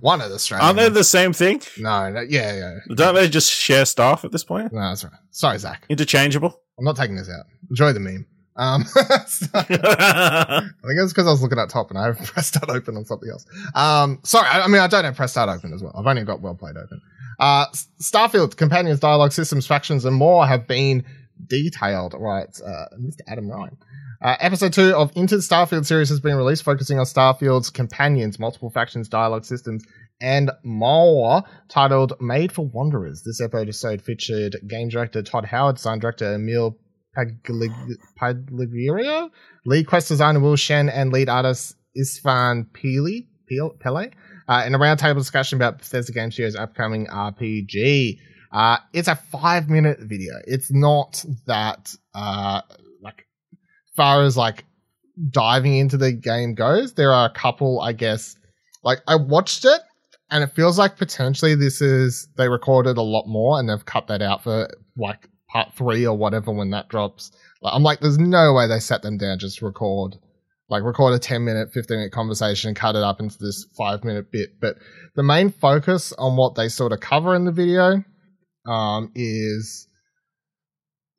One 0.00 0.20
of 0.20 0.28
the 0.28 0.34
Australian. 0.36 0.64
Aren't 0.64 0.78
they 0.78 0.88
the 0.88 1.02
same 1.04 1.32
thing? 1.32 1.62
no, 1.78 2.10
no, 2.10 2.20
yeah, 2.20 2.54
yeah. 2.54 2.94
Don't 2.94 3.16
they 3.16 3.28
just 3.28 3.50
share 3.50 3.84
stuff 3.84 4.24
at 4.24 4.30
this 4.30 4.44
point? 4.44 4.72
No, 4.72 4.80
that's 4.80 5.02
right. 5.02 5.12
Sorry, 5.32 5.58
Zach. 5.58 5.84
Interchangeable. 5.88 6.60
I'm 6.78 6.84
not 6.84 6.96
taking 6.96 7.16
this 7.16 7.28
out. 7.28 7.44
Enjoy 7.68 7.92
the 7.92 8.00
meme. 8.00 8.26
Um, 8.56 8.84
so- 8.84 9.46
I 9.54 10.60
think 10.60 10.98
it's 10.98 11.12
because 11.12 11.26
I 11.26 11.30
was 11.30 11.42
looking 11.42 11.58
at 11.58 11.70
top 11.70 11.90
and 11.90 11.98
I 11.98 12.04
have 12.06 12.18
press 12.18 12.46
start 12.48 12.70
open 12.70 12.96
on 12.96 13.04
something 13.04 13.28
else. 13.30 13.46
Um, 13.74 14.20
sorry, 14.24 14.46
I, 14.46 14.60
I 14.62 14.68
mean 14.68 14.80
I 14.80 14.86
don't 14.86 15.04
have 15.04 15.16
press 15.16 15.32
start 15.32 15.48
open 15.48 15.72
as 15.72 15.82
well. 15.82 15.92
I've 15.98 16.06
only 16.06 16.22
got 16.24 16.40
well 16.40 16.54
played 16.54 16.76
open. 16.76 17.00
Uh, 17.42 17.66
Starfield 18.00 18.56
companions, 18.56 19.00
dialogue 19.00 19.32
systems, 19.32 19.66
factions, 19.66 20.04
and 20.04 20.14
more 20.14 20.46
have 20.46 20.68
been 20.68 21.04
detailed. 21.48 22.14
Right, 22.16 22.46
uh, 22.64 22.84
Mr. 23.00 23.18
Adam 23.26 23.50
Ryan. 23.50 23.76
Uh, 24.22 24.36
episode 24.38 24.72
two 24.72 24.94
of 24.94 25.10
Into 25.16 25.34
the 25.34 25.42
Starfield 25.42 25.84
series 25.84 26.08
has 26.08 26.20
been 26.20 26.36
released, 26.36 26.62
focusing 26.62 27.00
on 27.00 27.04
Starfield's 27.04 27.68
companions, 27.68 28.38
multiple 28.38 28.70
factions, 28.70 29.08
dialogue 29.08 29.44
systems, 29.44 29.84
and 30.20 30.52
more. 30.62 31.42
Titled 31.68 32.12
"Made 32.20 32.52
for 32.52 32.64
Wanderers." 32.64 33.24
This 33.24 33.40
episode 33.40 34.02
featured 34.02 34.54
game 34.68 34.88
director 34.88 35.20
Todd 35.20 35.46
Howard, 35.46 35.80
sound 35.80 36.00
director 36.00 36.34
Emil 36.34 36.78
Pagli- 37.18 37.96
Pagliarulo, 38.20 39.30
lead 39.66 39.88
quest 39.88 40.06
designer 40.06 40.38
Will 40.38 40.54
Shen, 40.54 40.88
and 40.88 41.12
lead 41.12 41.28
artist 41.28 41.74
Istvan 41.98 42.72
Pely, 42.72 43.26
Pely 43.48 44.10
uh, 44.52 44.64
in 44.66 44.74
a 44.74 44.78
roundtable 44.78 45.16
discussion 45.16 45.56
about 45.56 45.78
Bethesda 45.78 46.12
Game 46.12 46.30
Studio's 46.30 46.56
upcoming 46.56 47.06
RPG. 47.06 48.18
Uh, 48.52 48.76
it's 48.92 49.08
a 49.08 49.16
five 49.16 49.70
minute 49.70 49.98
video. 50.00 50.34
It's 50.46 50.70
not 50.70 51.24
that, 51.46 51.94
uh, 52.14 52.60
like, 53.00 53.26
far 53.96 54.22
as 54.22 54.36
like 54.36 54.64
diving 55.30 55.76
into 55.76 55.96
the 55.96 56.12
game 56.12 56.54
goes, 56.54 56.92
there 56.94 57.12
are 57.12 57.26
a 57.26 57.32
couple, 57.32 57.80
I 57.80 57.92
guess, 57.92 58.36
like 58.84 58.98
I 59.08 59.16
watched 59.16 59.64
it 59.64 59.80
and 60.30 60.44
it 60.44 60.54
feels 60.54 60.78
like 60.78 60.98
potentially 60.98 61.54
this 61.54 61.80
is 61.80 62.28
they 62.36 62.48
recorded 62.48 62.98
a 62.98 63.02
lot 63.02 63.26
more 63.26 63.58
and 63.58 63.68
they've 63.68 63.84
cut 63.86 64.06
that 64.08 64.20
out 64.20 64.42
for 64.42 64.68
like 64.98 65.28
part 65.48 65.72
three 65.74 66.06
or 66.06 66.16
whatever 66.16 66.52
when 66.52 66.70
that 66.70 66.88
drops. 66.88 67.32
Like, 67.62 67.74
I'm 67.74 67.82
like, 67.82 68.00
there's 68.00 68.18
no 68.18 68.52
way 68.52 68.66
they 68.66 68.80
sat 68.80 69.02
them 69.02 69.16
down 69.16 69.38
just 69.38 69.62
record 69.62 70.18
like 70.72 70.82
record 70.82 71.14
a 71.14 71.18
10 71.18 71.44
minute 71.44 71.72
15 71.72 71.96
minute 71.98 72.12
conversation 72.12 72.68
and 72.68 72.76
cut 72.76 72.96
it 72.96 73.02
up 73.02 73.20
into 73.20 73.38
this 73.38 73.66
five 73.76 74.02
minute 74.02 74.32
bit. 74.32 74.58
But 74.60 74.76
the 75.14 75.22
main 75.22 75.50
focus 75.50 76.12
on 76.14 76.36
what 76.36 76.54
they 76.54 76.68
sort 76.68 76.92
of 76.92 77.00
cover 77.00 77.36
in 77.36 77.44
the 77.44 77.52
video 77.52 78.02
um, 78.66 79.12
is 79.14 79.86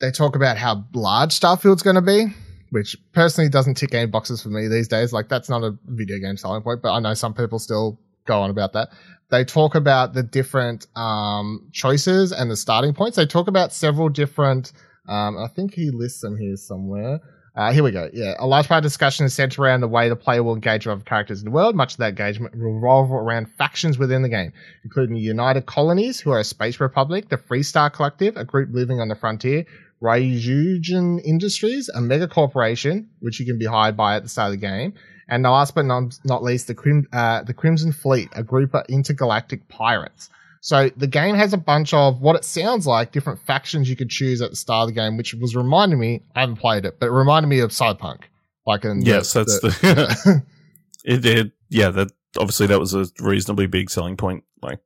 they 0.02 0.12
talk 0.12 0.36
about 0.36 0.58
how 0.58 0.84
large 0.94 1.32
starfield's 1.32 1.84
going 1.84 1.96
to 1.96 2.02
be 2.02 2.26
which 2.72 2.98
personally 3.13 3.48
doesn't 3.48 3.76
tick 3.76 3.94
any 3.94 4.08
boxes 4.08 4.42
for 4.42 4.50
me 4.50 4.68
these 4.68 4.88
days. 4.88 5.13
Like 5.13 5.30
that's 5.30 5.48
not 5.48 5.63
a 5.63 5.78
video 5.86 6.18
game 6.18 6.38
selling 6.38 6.63
point 6.63 6.82
but 6.82 6.92
i 6.92 7.00
know 7.00 7.13
some 7.13 7.36
people 7.36 7.60
still 7.60 8.00
go 8.26 8.42
on 8.42 8.50
about 8.50 8.74
that. 8.74 8.89
They 9.30 9.46
talk 9.46 9.76
about 9.76 10.13
the 10.13 10.24
different 10.24 10.88
um, 10.96 11.70
choices 11.72 12.32
and 12.32 12.50
the 12.50 12.56
starting 12.56 12.94
points. 12.94 13.18
They 13.18 13.26
talk 13.26 13.48
about 13.48 13.72
several 13.74 14.10
different 14.10 14.74
um, 15.08 15.38
i 15.38 15.48
think 15.48 15.74
he 15.74 15.92
lists 15.92 16.22
them 16.22 16.38
here 16.38 16.56
somewhere 16.56 17.20
uh, 17.56 17.72
here 17.72 17.84
we 17.84 17.92
go. 17.92 18.10
Yeah, 18.12 18.34
a 18.39 18.48
large 18.48 18.68
part 18.68 18.80
of 18.80 18.84
the 18.84 18.89
discussion 18.89 19.26
is 19.26 19.34
centered 19.34 19.62
around 19.62 19.82
the 19.82 19.88
way 19.88 20.10
the 20.10 20.16
player 20.16 20.42
will 20.42 20.56
engage 20.56 20.86
with 20.88 20.94
other 20.94 21.04
characters 21.04 21.39
in 21.39 21.46
the 21.46 21.52
world. 21.52 21.76
Much 21.76 21.94
of 21.94 21.98
that 22.00 22.10
engagement 22.10 22.56
will 22.56 22.74
revolve 22.74 23.12
around 23.12 23.46
factions 23.46 24.00
within 24.00 24.24
the 24.24 24.30
game, 24.30 24.52
including 24.84 25.16
the 25.16 25.22
United 25.22 25.68
Colonies, 25.68 26.20
who 26.20 26.32
are 26.32 26.39
a 26.39 26.44
space 26.44 26.80
republic, 26.80 27.30
the 27.30 27.38
Freestar 27.38 27.94
Collective, 27.94 28.38
a 28.38 28.44
group 28.44 28.70
living 28.72 29.00
on 29.00 29.08
the 29.08 29.16
frontier, 29.16 29.66
Ryujin 30.02 31.22
Industries, 31.24 31.89
a 31.89 32.02
mega 32.02 32.28
corporation, 32.28 33.08
which 33.20 33.39
you 33.39 33.46
can 33.46 33.60
be 33.60 33.66
hired 33.66 33.96
by 33.96 34.16
at 34.16 34.24
the 34.24 34.30
start 34.30 34.48
of 34.48 34.60
the 34.60 34.68
game, 34.68 34.94
and 35.30 35.44
last 35.44 35.76
but 35.76 35.86
not, 35.86 36.20
not 36.26 36.44
least, 36.44 36.68
the, 36.68 36.76
Crim- 36.76 37.08
uh, 37.13 37.44
the 37.44 37.54
Crimson 37.54 37.92
Fleet, 37.92 38.30
a 38.36 38.44
group 38.44 38.74
of 38.74 38.84
intergalactic 38.89 39.68
pirates. 39.70 40.30
So 40.63 40.89
the 40.95 41.08
game 41.08 41.36
has 41.36 41.52
a 41.52 41.58
bunch 41.58 41.93
of 41.93 42.21
what 42.21 42.38
it 42.38 42.45
sounds 42.45 42.88
like 42.88 43.12
different 43.12 43.41
factions 43.41 43.89
you 43.89 43.97
could 43.97 44.10
choose 44.10 44.41
at 44.41 44.49
the 44.49 44.56
start 44.56 44.84
of 44.84 44.95
the 44.95 45.02
game, 45.02 45.17
which 45.17 45.34
was 45.34 45.58
reminding 45.58 45.99
me. 45.99 46.23
I 46.38 46.39
haven't 46.39 46.56
played 46.56 46.86
it, 46.86 47.02
but 47.02 47.08
it 47.08 47.12
reminded 47.12 47.49
me 47.49 47.60
of 47.60 47.71
Cyberpunk. 47.71 48.21
Like 48.65 48.86
in 48.86 49.02
yes, 49.02 49.34
the, 49.34 49.39
that's 49.39 49.60
the, 49.60 49.67
the 49.67 50.43
it 51.04 51.17
did. 51.17 51.52
Yeah, 51.67 51.89
that 51.89 52.12
obviously 52.39 52.67
that 52.67 52.80
was 52.80 52.93
a 52.93 53.06
reasonably 53.19 53.67
big 53.67 53.89
selling 53.89 54.15
point. 54.15 54.45
Like, 54.62 54.80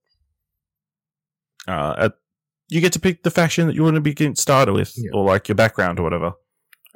uh, 1.67 1.93
at, 1.99 2.13
you 2.69 2.81
get 2.81 2.93
to 2.93 2.99
pick 2.99 3.21
the 3.21 3.29
faction 3.29 3.67
that 3.67 3.75
you 3.75 3.83
want 3.83 3.95
to 3.95 4.01
be 4.01 4.15
getting 4.15 4.33
started 4.33 4.73
with, 4.73 4.95
yeah. 4.97 5.11
or 5.13 5.25
like 5.25 5.47
your 5.47 5.55
background 5.55 5.99
or 5.99 6.03
whatever. 6.03 6.33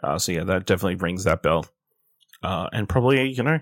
Uh, 0.02 0.18
so 0.18 0.32
yeah, 0.32 0.44
that 0.44 0.66
definitely 0.66 0.96
rings 0.96 1.26
that 1.26 1.44
bell. 1.44 1.68
Uh, 2.42 2.68
and 2.74 2.90
probably 2.90 3.30
you 3.30 3.44
know, 3.44 3.60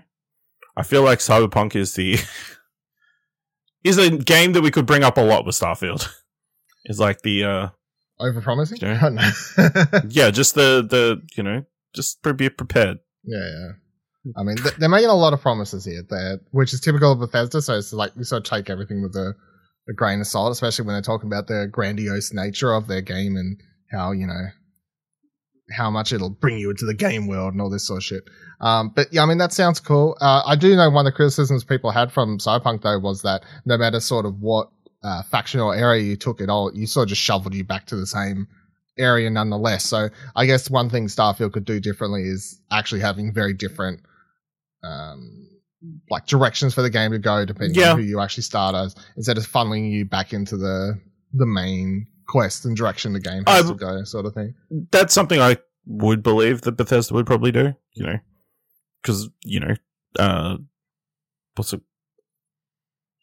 I 0.78 0.82
feel 0.82 1.02
like 1.02 1.18
Cyberpunk 1.18 1.76
is 1.76 1.92
the 1.92 2.16
is 3.84 3.98
a 3.98 4.10
game 4.10 4.52
that 4.52 4.62
we 4.62 4.70
could 4.70 4.86
bring 4.86 5.04
up 5.04 5.16
a 5.16 5.22
lot 5.22 5.44
with 5.44 5.54
Starfield. 5.54 6.08
Is 6.86 6.98
like 6.98 7.20
the 7.20 7.44
uh 7.44 7.68
over 8.18 8.40
promising. 8.40 8.78
You 8.80 8.88
know, 9.10 9.30
yeah, 10.08 10.30
just 10.30 10.54
the 10.54 10.86
the 10.88 11.20
you 11.36 11.42
know 11.42 11.64
just 11.94 12.22
be 12.36 12.48
prepared. 12.48 12.98
Yeah, 13.22 13.38
yeah. 13.38 13.72
I 14.36 14.42
mean, 14.42 14.56
they're 14.78 14.88
making 14.88 15.08
a 15.08 15.14
lot 15.14 15.32
of 15.32 15.40
promises 15.40 15.84
here, 15.84 16.02
which 16.50 16.74
is 16.74 16.80
typical 16.80 17.12
of 17.12 17.20
Bethesda. 17.20 17.62
So 17.62 17.76
it's 17.76 17.92
like 17.92 18.14
we 18.16 18.24
sort 18.24 18.46
of 18.46 18.50
take 18.50 18.68
everything 18.68 19.02
with 19.02 19.14
a, 19.16 19.34
a 19.88 19.92
grain 19.94 20.20
of 20.20 20.26
salt, 20.26 20.52
especially 20.52 20.86
when 20.86 20.94
they're 20.94 21.02
talking 21.02 21.26
about 21.26 21.46
the 21.46 21.68
grandiose 21.70 22.32
nature 22.32 22.72
of 22.72 22.86
their 22.86 23.00
game 23.00 23.36
and 23.36 23.60
how 23.90 24.12
you 24.12 24.26
know 24.26 24.46
how 25.70 25.90
much 25.90 26.12
it'll 26.12 26.30
bring 26.30 26.58
you 26.58 26.70
into 26.70 26.84
the 26.84 26.94
game 26.94 27.26
world 27.26 27.52
and 27.52 27.62
all 27.62 27.70
this 27.70 27.86
sort 27.86 27.98
of 27.98 28.04
shit. 28.04 28.24
Um, 28.60 28.92
but 28.94 29.12
yeah, 29.12 29.22
I 29.22 29.26
mean, 29.26 29.38
that 29.38 29.52
sounds 29.52 29.80
cool. 29.80 30.16
Uh, 30.20 30.42
I 30.44 30.56
do 30.56 30.74
know 30.76 30.90
one 30.90 31.06
of 31.06 31.12
the 31.12 31.16
criticisms 31.16 31.64
people 31.64 31.90
had 31.90 32.12
from 32.12 32.38
Cyberpunk 32.38 32.82
though 32.82 32.98
was 32.98 33.22
that 33.22 33.44
no 33.64 33.78
matter 33.78 34.00
sort 34.00 34.26
of 34.26 34.40
what 34.40 34.70
uh, 35.02 35.22
faction 35.22 35.60
or 35.60 35.74
area 35.74 36.02
you 36.02 36.16
took 36.16 36.40
it 36.40 36.50
all, 36.50 36.70
you 36.74 36.86
sort 36.86 37.04
of 37.04 37.08
just 37.10 37.22
shoveled 37.22 37.54
you 37.54 37.64
back 37.64 37.86
to 37.86 37.96
the 37.96 38.06
same 38.06 38.48
area 38.98 39.30
nonetheless. 39.30 39.84
So 39.84 40.10
I 40.36 40.46
guess 40.46 40.68
one 40.68 40.90
thing 40.90 41.06
Starfield 41.06 41.52
could 41.52 41.64
do 41.64 41.80
differently 41.80 42.22
is 42.22 42.60
actually 42.70 43.00
having 43.00 43.32
very 43.32 43.54
different, 43.54 44.00
um, 44.84 45.48
like 46.10 46.26
directions 46.26 46.74
for 46.74 46.82
the 46.82 46.90
game 46.90 47.12
to 47.12 47.18
go 47.18 47.44
depending 47.46 47.80
yeah. 47.80 47.92
on 47.92 47.98
who 47.98 48.04
you 48.04 48.20
actually 48.20 48.42
start 48.42 48.74
as, 48.74 48.94
instead 49.16 49.38
of 49.38 49.46
funneling 49.46 49.90
you 49.90 50.04
back 50.04 50.32
into 50.32 50.56
the 50.56 51.00
the 51.32 51.46
main 51.46 52.06
quest 52.30 52.64
and 52.64 52.76
direction 52.76 53.12
the 53.12 53.20
game 53.20 53.42
has 53.46 53.66
I, 53.66 53.68
to 53.68 53.74
go, 53.74 54.04
sort 54.04 54.26
of 54.26 54.34
thing. 54.34 54.54
That's 54.90 55.12
something 55.12 55.40
I 55.40 55.56
would 55.86 56.22
believe 56.22 56.62
that 56.62 56.72
Bethesda 56.72 57.14
would 57.14 57.26
probably 57.26 57.50
do. 57.52 57.74
You 57.94 58.06
know, 58.06 58.18
because 59.02 59.28
you 59.44 59.60
know, 59.60 59.74
uh, 60.18 60.56
what's 61.56 61.72
it 61.72 61.80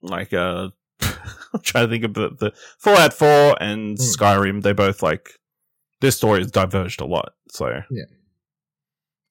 like? 0.01 0.33
Uh, 0.33 0.69
I'm 1.01 1.61
trying 1.61 1.87
to 1.87 1.91
think 1.91 2.03
of 2.03 2.13
the, 2.13 2.29
the 2.37 2.53
Fallout 2.79 3.13
Four 3.13 3.61
and 3.61 3.97
mm. 3.97 4.01
Skyrim. 4.01 4.61
They 4.61 4.73
both 4.73 5.01
like 5.01 5.29
their 6.01 6.11
stories 6.11 6.51
diverged 6.51 7.01
a 7.01 7.05
lot. 7.05 7.33
So 7.49 7.67
yeah, 7.89 8.03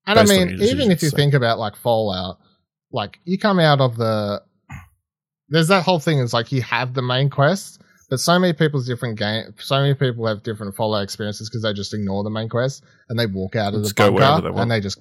and 0.06 0.18
I 0.18 0.24
mean, 0.24 0.62
even 0.62 0.90
if 0.90 1.02
you 1.02 1.10
so. 1.10 1.16
think 1.16 1.34
about 1.34 1.58
like 1.58 1.76
Fallout, 1.76 2.38
like 2.90 3.18
you 3.24 3.38
come 3.38 3.58
out 3.58 3.80
of 3.80 3.96
the 3.96 4.42
there's 5.48 5.68
that 5.68 5.84
whole 5.84 6.00
thing 6.00 6.18
is 6.18 6.32
like 6.32 6.50
you 6.50 6.62
have 6.62 6.94
the 6.94 7.02
main 7.02 7.30
quest 7.30 7.80
but 8.08 8.20
so 8.20 8.38
many 8.38 8.52
people's 8.52 8.86
different 8.86 9.18
game, 9.18 9.54
so 9.58 9.80
many 9.80 9.94
people 9.94 10.26
have 10.26 10.42
different 10.42 10.76
Fallout 10.76 11.02
experiences 11.02 11.48
because 11.48 11.62
they 11.62 11.72
just 11.72 11.92
ignore 11.92 12.22
the 12.22 12.30
main 12.30 12.48
quest 12.48 12.84
and 13.08 13.18
they 13.18 13.26
walk 13.26 13.56
out 13.56 13.74
of 13.74 13.80
Let's 13.80 13.92
the 13.92 14.10
bunker 14.10 14.60
and 14.60 14.70
they 14.70 14.80
just 14.80 15.00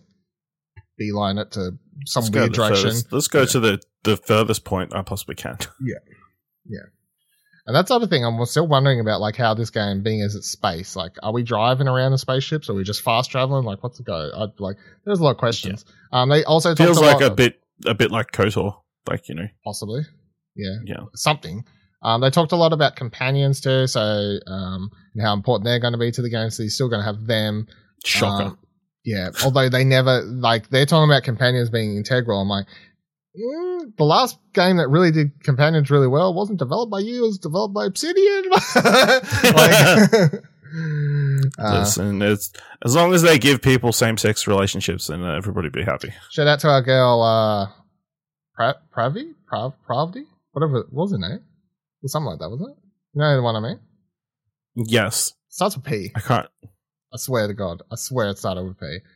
beeline 0.98 1.38
it 1.38 1.52
to 1.52 1.78
some 2.06 2.24
Let's 2.24 2.36
weird 2.36 2.54
direction. 2.54 2.90
Furthest. 2.90 3.14
Let's 3.14 3.28
go 3.28 3.42
yeah. 3.42 3.46
to 3.46 3.60
the 3.60 3.82
the 4.04 4.18
furthest 4.18 4.64
point 4.64 4.96
I 4.96 5.02
possibly 5.02 5.36
can. 5.36 5.58
Yeah, 5.82 6.00
yeah. 6.66 6.80
And 7.68 7.76
that's 7.76 7.90
the 7.90 7.96
other 7.96 8.06
thing 8.06 8.24
I'm 8.24 8.44
still 8.46 8.68
wondering 8.68 9.00
about, 9.00 9.22
like 9.22 9.36
how 9.36 9.56
this 9.56 9.72
game, 9.72 10.04
being 10.04 10.22
as 10.22 10.36
it's 10.36 10.52
space, 10.52 10.96
like 10.96 11.14
are 11.24 11.34
we 11.34 11.42
driving 11.42 11.88
around 11.88 12.12
in 12.12 12.18
spaceships? 12.20 12.70
Or 12.70 12.74
are 12.74 12.76
we 12.76 12.84
just 12.84 13.02
fast 13.02 13.32
traveling? 13.32 13.66
Like 13.66 13.84
what's 13.84 13.98
the 13.98 14.04
go? 14.04 14.32
I'd 14.36 14.60
like 14.60 14.78
there's 15.04 15.20
a 15.20 15.24
lot 15.24 15.32
of 15.32 15.38
questions. 15.38 15.86
Yeah. 16.12 16.22
Um, 16.22 16.30
they 16.30 16.44
also 16.44 16.76
feels 16.76 16.98
a 16.98 17.02
like 17.02 17.22
a 17.22 17.32
bit 17.32 17.60
a 17.86 17.94
bit 17.94 18.12
like 18.12 18.32
Kotor, 18.32 18.76
like 19.08 19.30
you 19.30 19.36
know, 19.36 19.48
possibly, 19.64 20.04
yeah, 20.56 20.78
yeah, 20.86 21.02
something. 21.16 21.66
Um, 22.06 22.22
they 22.22 22.30
talked 22.30 22.52
a 22.52 22.56
lot 22.56 22.72
about 22.72 22.96
companions 22.96 23.60
too, 23.60 23.88
so 23.88 24.00
um, 24.46 24.92
and 25.16 25.24
how 25.24 25.34
important 25.34 25.66
they're 25.66 25.80
going 25.80 25.94
to 25.94 25.98
be 25.98 26.12
to 26.12 26.22
the 26.22 26.30
game. 26.30 26.52
So 26.52 26.62
you're 26.62 26.70
still 26.70 26.88
going 26.88 27.02
to 27.02 27.06
have 27.06 27.26
them. 27.26 27.68
Shocker. 28.06 28.44
Um, 28.44 28.60
yeah, 29.04 29.32
although 29.44 29.70
they 29.70 29.84
never 29.84 30.22
like 30.22 30.70
they're 30.70 30.86
talking 30.86 31.10
about 31.10 31.24
companions 31.24 31.72
being 31.72 31.98
integral. 31.98 32.42
I'm 32.42 32.48
like, 32.48 32.68
mm, 33.36 33.98
the 33.98 34.04
last 34.04 34.38
game 34.54 34.78
that 34.78 34.88
really 34.88 35.10
did 35.10 35.44
companions 35.44 35.90
really 35.90 36.08
well 36.08 36.32
wasn't 36.32 36.60
developed 36.60 36.92
by 36.92 37.00
you; 37.00 37.24
it 37.24 37.28
was 37.28 37.40
developed 37.40 37.74
by 37.74 37.88
Obsidian. 37.88 38.44
like, 38.52 38.74
uh, 41.58 41.80
Listen, 41.80 42.22
it's 42.22 42.54
as 42.86 42.96
long 42.96 43.16
as 43.16 43.24
they 43.24 43.40
give 43.40 43.64
people 43.64 43.92
same-sex 43.92 44.46
relationships, 44.46 45.08
then 45.08 45.26
everybody 45.26 45.70
be 45.70 45.84
happy. 45.84 46.14
Shout 46.30 46.46
out 46.46 46.60
to 46.60 46.70
our 46.70 46.84
girl, 46.84 47.24
uh, 47.24 47.68
pra- 48.56 48.80
Pravi, 48.96 49.34
Prav, 49.52 49.74
Pravdi, 49.90 50.26
whatever. 50.52 50.86
What 50.92 51.10
was 51.10 51.12
her 51.12 51.18
name? 51.18 51.40
Something 52.08 52.30
like 52.30 52.40
that, 52.40 52.50
wasn't 52.50 52.72
it? 52.72 52.78
You 53.14 53.22
know 53.22 53.36
the 53.36 53.42
one 53.42 53.56
I 53.56 53.60
mean? 53.60 53.80
Yes. 54.76 55.34
Starts 55.50 55.76
with 55.76 55.86
P. 55.86 56.12
I 56.16 56.20
can't. 56.20 56.48
I 57.14 57.18
swear 57.18 57.48
to 57.48 57.54
God, 57.54 57.82
I 57.92 57.96
swear 57.96 58.28
it 58.28 58.38
started 58.38 58.64
with 58.64 58.80
P. 58.80 58.98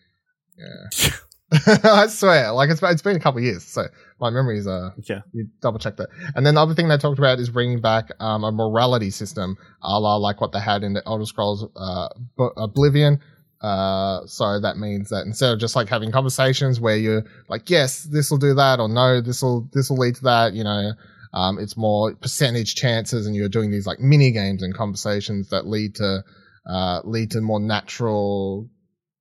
Yeah. 0.57 1.11
I 1.85 2.07
swear, 2.07 2.51
like 2.51 2.69
it's 2.69 2.83
it's 2.83 3.01
been 3.01 3.15
a 3.15 3.19
couple 3.19 3.39
years, 3.39 3.63
so 3.63 3.85
my 4.19 4.29
memory 4.29 4.59
is 4.59 4.67
uh 4.67 4.91
yeah. 5.05 5.21
You 5.31 5.47
double 5.61 5.79
check 5.79 5.95
that, 5.95 6.09
and 6.35 6.45
then 6.45 6.55
the 6.55 6.61
other 6.61 6.75
thing 6.75 6.89
they 6.89 6.97
talked 6.97 7.17
about 7.17 7.39
is 7.39 7.49
bringing 7.49 7.79
back 7.79 8.11
um 8.19 8.43
a 8.43 8.51
morality 8.51 9.09
system, 9.09 9.57
a 9.81 9.99
la 9.99 10.17
like 10.17 10.41
what 10.41 10.51
they 10.51 10.59
had 10.59 10.83
in 10.83 10.93
the 10.93 11.01
Elder 11.07 11.25
Scrolls 11.25 11.65
uh 11.77 12.09
Oblivion. 12.57 13.21
Uh, 13.61 14.25
so 14.25 14.59
that 14.59 14.77
means 14.77 15.09
that 15.09 15.25
instead 15.25 15.51
of 15.53 15.59
just 15.59 15.75
like 15.75 15.89
having 15.89 16.11
conversations 16.11 16.79
where 16.79 16.95
you're 16.95 17.23
like, 17.49 17.69
yes, 17.69 18.03
this 18.03 18.29
will 18.29 18.37
do 18.37 18.53
that, 18.53 18.79
or 18.79 18.87
no, 18.87 19.19
this 19.21 19.41
will 19.41 19.67
this 19.73 19.89
will 19.89 19.97
lead 19.97 20.15
to 20.15 20.23
that, 20.23 20.53
you 20.53 20.63
know, 20.63 20.91
um, 21.33 21.59
it's 21.59 21.77
more 21.77 22.15
percentage 22.15 22.75
chances, 22.75 23.27
and 23.27 23.35
you're 23.35 23.49
doing 23.49 23.71
these 23.71 23.85
like 23.85 23.99
mini 23.99 24.31
games 24.31 24.63
and 24.63 24.73
conversations 24.73 25.49
that 25.49 25.67
lead 25.67 25.95
to 25.95 26.23
uh, 26.69 27.01
lead 27.03 27.31
to 27.31 27.41
more 27.41 27.59
natural 27.59 28.69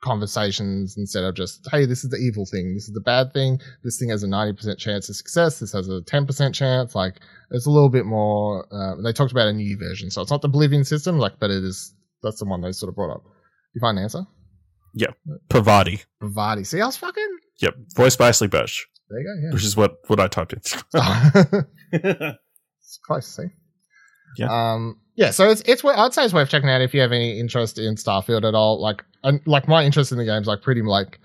conversations 0.00 0.94
instead 0.96 1.24
of 1.24 1.34
just 1.34 1.66
hey 1.72 1.84
this 1.84 2.04
is 2.04 2.10
the 2.10 2.16
evil 2.16 2.46
thing. 2.46 2.74
This 2.74 2.84
is 2.84 2.94
the 2.94 3.00
bad 3.00 3.32
thing. 3.32 3.60
This 3.82 3.98
thing 3.98 4.10
has 4.10 4.22
a 4.22 4.28
90% 4.28 4.78
chance 4.78 5.08
of 5.08 5.16
success. 5.16 5.58
This 5.58 5.72
has 5.72 5.88
a 5.88 6.00
10% 6.02 6.54
chance. 6.54 6.94
Like 6.94 7.16
it's 7.50 7.66
a 7.66 7.70
little 7.70 7.88
bit 7.88 8.06
more 8.06 8.66
uh, 8.72 9.02
they 9.02 9.12
talked 9.12 9.32
about 9.32 9.48
a 9.48 9.52
new 9.52 9.76
version. 9.76 10.10
So 10.10 10.22
it's 10.22 10.30
not 10.30 10.42
the 10.42 10.48
Oblivion 10.48 10.84
system 10.84 11.18
like 11.18 11.40
but 11.40 11.50
it 11.50 11.64
is 11.64 11.94
that's 12.22 12.38
the 12.38 12.46
one 12.46 12.60
they 12.60 12.72
sort 12.72 12.88
of 12.88 12.96
brought 12.96 13.14
up. 13.14 13.24
You 13.74 13.80
find 13.80 13.98
an 13.98 14.04
answer? 14.04 14.24
Yeah, 14.94 15.10
Parvati 15.48 16.02
Parvati 16.20 16.64
see 16.64 16.80
I 16.80 16.86
was 16.86 16.96
fucking 16.96 17.38
yep. 17.60 17.74
Voiced 17.96 18.18
by 18.18 18.28
Ashly 18.28 18.48
Burch 18.48 18.86
there 19.10 19.20
you 19.20 19.26
go 19.26 19.46
yeah. 19.48 19.54
Which 19.54 19.64
is 19.64 19.76
what 19.76 19.96
what 20.06 20.20
I 20.20 20.28
typed 20.28 20.52
in 20.52 20.60
it's 21.92 22.98
close, 23.04 23.26
see. 23.26 23.48
Yeah. 24.36 24.72
Um, 24.72 25.00
yeah, 25.16 25.30
so 25.30 25.50
it's 25.50 25.62
it's 25.62 25.84
I'd 25.84 26.14
say 26.14 26.24
it's 26.24 26.34
worth 26.34 26.48
checking 26.48 26.68
out 26.70 26.80
if 26.80 26.94
you 26.94 27.00
have 27.00 27.12
any 27.12 27.40
interest 27.40 27.78
in 27.78 27.96
Starfield 27.96 28.46
at 28.46 28.54
all. 28.54 28.80
Like, 28.80 29.04
and 29.24 29.40
like 29.46 29.66
my 29.66 29.84
interest 29.84 30.12
in 30.12 30.18
the 30.18 30.24
game's 30.24 30.46
like 30.46 30.62
pretty 30.62 30.82
like 30.82 31.18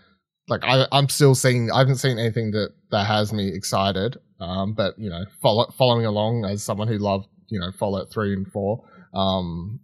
like 0.47 0.63
I, 0.63 0.88
I'm 0.91 1.10
still 1.10 1.36
seeing. 1.36 1.71
I 1.71 1.80
haven't 1.80 1.97
seen 1.97 2.17
anything 2.17 2.52
that 2.52 2.69
that 2.91 3.06
has 3.06 3.32
me 3.32 3.49
excited. 3.54 4.17
Um, 4.39 4.73
but 4.73 4.97
you 4.97 5.10
know, 5.10 5.26
follow, 5.41 5.69
following 5.78 6.06
along 6.06 6.45
as 6.45 6.63
someone 6.63 6.88
who 6.88 6.97
loved 6.97 7.28
you 7.49 7.60
know 7.60 7.71
Fallout 7.71 8.12
three 8.12 8.34
and 8.34 8.47
four. 8.52 8.84
Um, 9.13 9.80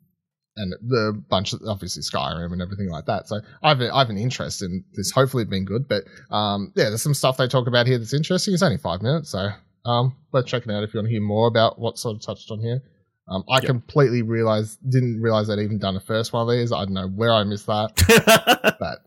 and 0.55 0.73
the 0.81 1.23
bunch 1.29 1.53
of 1.53 1.61
obviously 1.67 2.01
Skyrim 2.01 2.51
and 2.51 2.61
everything 2.61 2.89
like 2.89 3.05
that. 3.05 3.27
So 3.27 3.39
I've 3.63 3.79
I 3.81 3.99
have 3.99 4.09
an 4.09 4.17
interest 4.17 4.61
in 4.61 4.83
this. 4.93 5.11
Hopefully, 5.11 5.45
being 5.45 5.65
good. 5.65 5.87
But 5.87 6.03
um, 6.31 6.73
yeah, 6.75 6.89
there's 6.89 7.01
some 7.01 7.13
stuff 7.13 7.37
they 7.37 7.47
talk 7.47 7.67
about 7.67 7.87
here 7.87 7.97
that's 7.97 8.13
interesting. 8.13 8.53
It's 8.53 8.63
only 8.63 8.77
five 8.77 9.01
minutes, 9.01 9.29
so 9.29 9.49
um, 9.85 10.15
worth 10.31 10.45
checking 10.45 10.71
out 10.71 10.83
if 10.83 10.93
you 10.93 10.99
want 10.99 11.07
to 11.07 11.11
hear 11.11 11.21
more 11.21 11.47
about 11.47 11.79
what's 11.79 12.01
sort 12.01 12.15
of 12.15 12.21
touched 12.21 12.51
on 12.51 12.59
here. 12.59 12.81
Um, 13.27 13.43
I 13.49 13.55
Yep. 13.57 13.65
completely 13.65 14.21
realized 14.23 14.79
didn't 14.89 15.21
realize 15.21 15.49
I'd 15.49 15.59
even 15.59 15.77
done 15.77 15.93
the 15.93 15.99
first 15.99 16.33
one 16.33 16.41
of 16.41 16.49
these. 16.51 16.71
I 16.71 16.79
don't 16.85 16.93
know 16.93 17.07
where 17.07 17.31
I 17.31 17.43
missed 17.43 17.67
that, 17.67 18.75
but 18.79 18.99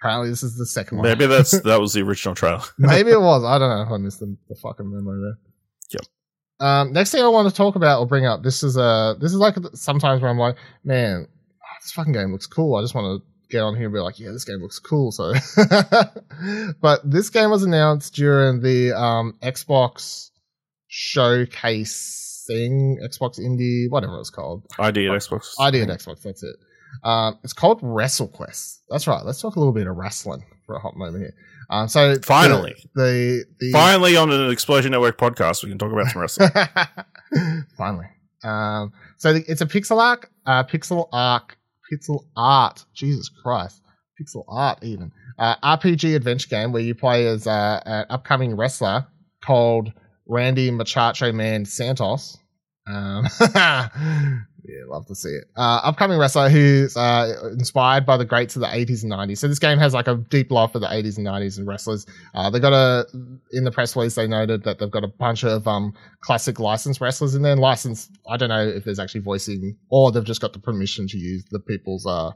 apparently 0.00 0.28
this 0.28 0.42
is 0.42 0.56
the 0.58 0.66
second 0.66 0.98
one. 0.98 1.06
Maybe 1.08 1.26
that's 1.26 1.58
that 1.62 1.80
was 1.80 1.94
the 1.94 2.02
original 2.02 2.34
trailer. 2.34 2.60
Maybe 2.78 3.10
it 3.10 3.20
was. 3.20 3.42
I 3.42 3.58
don't 3.58 3.70
know 3.70 3.82
if 3.82 3.90
I 3.90 3.96
missed 3.96 4.20
the, 4.20 4.36
the 4.48 4.54
fucking 4.56 4.90
memo 4.90 5.12
there. 5.20 5.38
Yep. 5.90 6.02
Um, 6.60 6.92
next 6.92 7.10
thing 7.10 7.22
I 7.22 7.28
want 7.28 7.48
to 7.48 7.54
talk 7.54 7.74
about 7.74 8.00
or 8.00 8.06
bring 8.06 8.26
up, 8.26 8.42
this 8.42 8.62
is 8.62 8.76
a 8.76 9.16
this 9.18 9.32
is 9.32 9.38
like 9.38 9.56
sometimes 9.72 10.20
where 10.20 10.30
I'm 10.30 10.38
like, 10.38 10.56
man, 10.84 11.26
this 11.82 11.92
fucking 11.92 12.12
game 12.12 12.32
looks 12.32 12.46
cool. 12.46 12.76
I 12.76 12.82
just 12.82 12.94
want 12.94 13.22
to 13.22 13.26
get 13.50 13.62
on 13.62 13.76
here 13.76 13.86
and 13.86 13.94
be 13.94 14.00
like, 14.00 14.18
yeah, 14.18 14.30
this 14.30 14.44
game 14.44 14.60
looks 14.60 14.78
cool. 14.78 15.12
So, 15.12 15.32
but 16.80 17.00
this 17.04 17.30
game 17.30 17.50
was 17.50 17.62
announced 17.62 18.14
during 18.14 18.60
the 18.60 18.92
um, 18.92 19.36
Xbox 19.42 20.30
showcase 20.88 22.44
thing, 22.46 22.98
Xbox 23.02 23.38
Indie, 23.38 23.90
whatever 23.90 24.18
it's 24.18 24.30
called. 24.30 24.64
ID 24.78 25.08
at 25.08 25.12
Xbox. 25.12 25.52
ID 25.58 25.82
at 25.82 25.88
Xbox, 25.88 26.22
that's 26.22 26.42
it. 26.42 26.56
Um, 27.04 27.38
it's 27.44 27.52
called 27.52 27.80
WrestleQuest. 27.82 28.80
That's 28.88 29.06
right. 29.06 29.24
Let's 29.24 29.40
talk 29.40 29.56
a 29.56 29.58
little 29.58 29.72
bit 29.72 29.86
of 29.86 29.96
wrestling 29.96 30.44
for 30.66 30.76
a 30.76 30.80
hot 30.80 30.96
moment 30.96 31.22
here. 31.22 31.34
Um, 31.70 31.86
so 31.86 32.16
Finally. 32.22 32.74
the 32.94 33.44
the, 33.60 33.70
Finally, 33.70 34.16
on 34.16 34.30
an 34.32 34.50
Explosion 34.50 34.90
Network 34.90 35.18
podcast, 35.18 35.62
we 35.62 35.68
can 35.68 35.78
talk 35.78 35.92
about 35.92 36.08
some 36.08 36.20
wrestling. 36.20 36.50
finally. 37.78 38.06
Um, 38.42 38.92
so 39.18 39.34
the, 39.34 39.44
it's 39.46 39.60
a 39.60 39.66
pixel 39.66 39.98
arc, 39.98 40.30
uh, 40.46 40.64
pixel 40.64 41.08
art, 41.12 41.54
pixel 41.92 42.24
art. 42.36 42.84
Jesus 42.94 43.28
Christ, 43.28 43.82
pixel 44.20 44.44
art 44.48 44.78
even. 44.82 45.12
Uh, 45.38 45.56
RPG 45.62 46.14
adventure 46.16 46.48
game 46.48 46.72
where 46.72 46.82
you 46.82 46.94
play 46.94 47.26
as 47.26 47.46
uh, 47.46 47.80
an 47.84 48.06
upcoming 48.10 48.56
wrestler 48.56 49.06
called 49.44 49.92
Randy 50.26 50.70
Muchacho 50.70 51.32
Man 51.32 51.64
Santos. 51.64 52.38
Um, 52.86 53.26
yeah, 54.64 54.84
love 54.88 55.06
to 55.06 55.14
see 55.14 55.28
it. 55.30 55.44
Uh, 55.56 55.80
upcoming 55.82 56.18
wrestler 56.18 56.48
who's 56.48 56.96
uh, 56.96 57.50
inspired 57.52 58.04
by 58.06 58.16
the 58.16 58.24
greats 58.24 58.56
of 58.56 58.60
the 58.60 58.66
80s 58.68 59.02
and 59.02 59.12
90s. 59.12 59.38
So 59.38 59.48
this 59.48 59.58
game 59.58 59.78
has 59.78 59.94
like 59.94 60.08
a 60.08 60.16
deep 60.16 60.50
love 60.50 60.72
for 60.72 60.78
the 60.78 60.86
80s 60.86 61.16
and 61.18 61.26
90s 61.26 61.58
and 61.58 61.66
wrestlers. 61.66 62.06
Uh, 62.34 62.50
they 62.50 62.60
got 62.60 62.72
a 62.72 63.06
in 63.52 63.64
the 63.64 63.70
press 63.70 63.96
release 63.96 64.14
they 64.14 64.26
noted 64.26 64.64
that 64.64 64.78
they've 64.78 64.90
got 64.90 65.04
a 65.04 65.08
bunch 65.08 65.44
of 65.44 65.66
um, 65.66 65.92
classic 66.20 66.58
licensed 66.60 67.00
wrestlers 67.00 67.34
in 67.34 67.42
there. 67.42 67.52
And 67.52 67.60
licensed, 67.60 68.10
I 68.28 68.36
don't 68.36 68.48
know 68.48 68.66
if 68.66 68.84
there's 68.84 68.98
actually 68.98 69.22
voicing 69.22 69.76
or 69.88 70.12
they've 70.12 70.24
just 70.24 70.40
got 70.40 70.52
the 70.52 70.58
permission 70.60 71.06
to 71.08 71.18
use 71.18 71.44
the 71.50 71.60
people's 71.60 72.06
uh, 72.06 72.32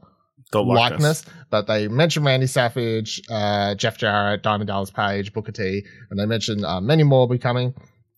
The 0.53 0.63
likeness. 0.93 1.25
But 1.51 1.67
they 1.67 1.89
mentioned 1.89 2.27
Randy 2.27 2.47
Savage, 2.47 3.23
uh, 3.31 3.75
Jeff 3.75 3.99
Jarrett, 3.99 4.43
Diamond 4.43 4.69
Dallas 4.69 4.91
Page, 4.91 5.33
Booker 5.33 5.53
T, 5.53 5.85
and 6.11 6.19
they 6.19 6.27
mentioned 6.27 6.65
uh, 6.65 6.81
many 6.81 7.03
more 7.03 7.21
will 7.21 7.29
be 7.29 7.39
coming. 7.39 7.75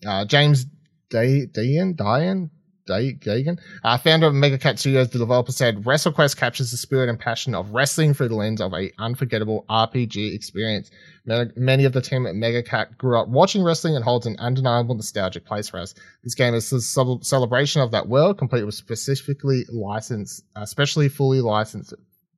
Uh, 0.06 0.24
James 0.24 0.66
Day- 1.10 1.46
Dayan, 1.46 1.96
Diane, 1.96 2.46
Day- 2.46 2.55
Gagan, 2.86 3.58
uh, 3.84 3.98
founder 3.98 4.26
of 4.26 4.34
Mega 4.34 4.58
Cat 4.58 4.78
Studios, 4.78 5.10
the 5.10 5.18
developer 5.18 5.52
said, 5.52 5.84
WrestleQuest 5.84 6.36
captures 6.36 6.70
the 6.70 6.76
spirit 6.76 7.08
and 7.08 7.18
passion 7.18 7.54
of 7.54 7.70
wrestling 7.70 8.14
through 8.14 8.28
the 8.28 8.36
lens 8.36 8.60
of 8.60 8.72
a 8.72 8.90
unforgettable 8.98 9.64
RPG 9.68 10.34
experience. 10.34 10.90
Many- 11.24 11.84
of 11.84 11.92
the 11.92 12.00
team 12.00 12.26
at 12.26 12.34
Mega 12.34 12.62
Cat 12.62 12.96
grew 12.96 13.20
up 13.20 13.28
watching 13.28 13.62
wrestling 13.62 13.96
and 13.96 14.04
holds 14.04 14.26
an 14.26 14.36
undeniable 14.38 14.94
nostalgic 14.94 15.44
place 15.44 15.68
for 15.68 15.78
us. 15.78 15.94
This 16.22 16.34
game 16.34 16.54
is 16.54 16.72
a 16.72 16.80
celebration 16.80 17.82
of 17.82 17.90
that 17.90 18.08
world, 18.08 18.38
complete 18.38 18.64
with 18.64 18.74
specifically 18.74 19.64
licensed, 19.68 20.44
especially 20.54 21.08
fully 21.08 21.40
licensed 21.40 21.94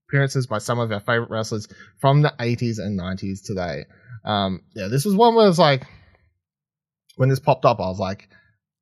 appearances 0.08 0.46
by 0.46 0.58
some 0.58 0.78
of 0.78 0.90
our 0.90 1.00
favorite 1.00 1.30
wrestlers 1.30 1.68
from 1.98 2.22
the 2.22 2.32
80s 2.40 2.78
and 2.78 2.98
90s 2.98 3.42
today. 3.44 3.84
Um, 4.24 4.62
yeah, 4.74 4.88
this 4.88 5.04
was 5.04 5.14
one 5.14 5.34
where 5.34 5.48
it's 5.48 5.58
like, 5.58 5.86
when 7.16 7.28
this 7.28 7.40
popped 7.40 7.64
up, 7.64 7.80
I 7.80 7.88
was 7.88 7.98
like, 7.98 8.28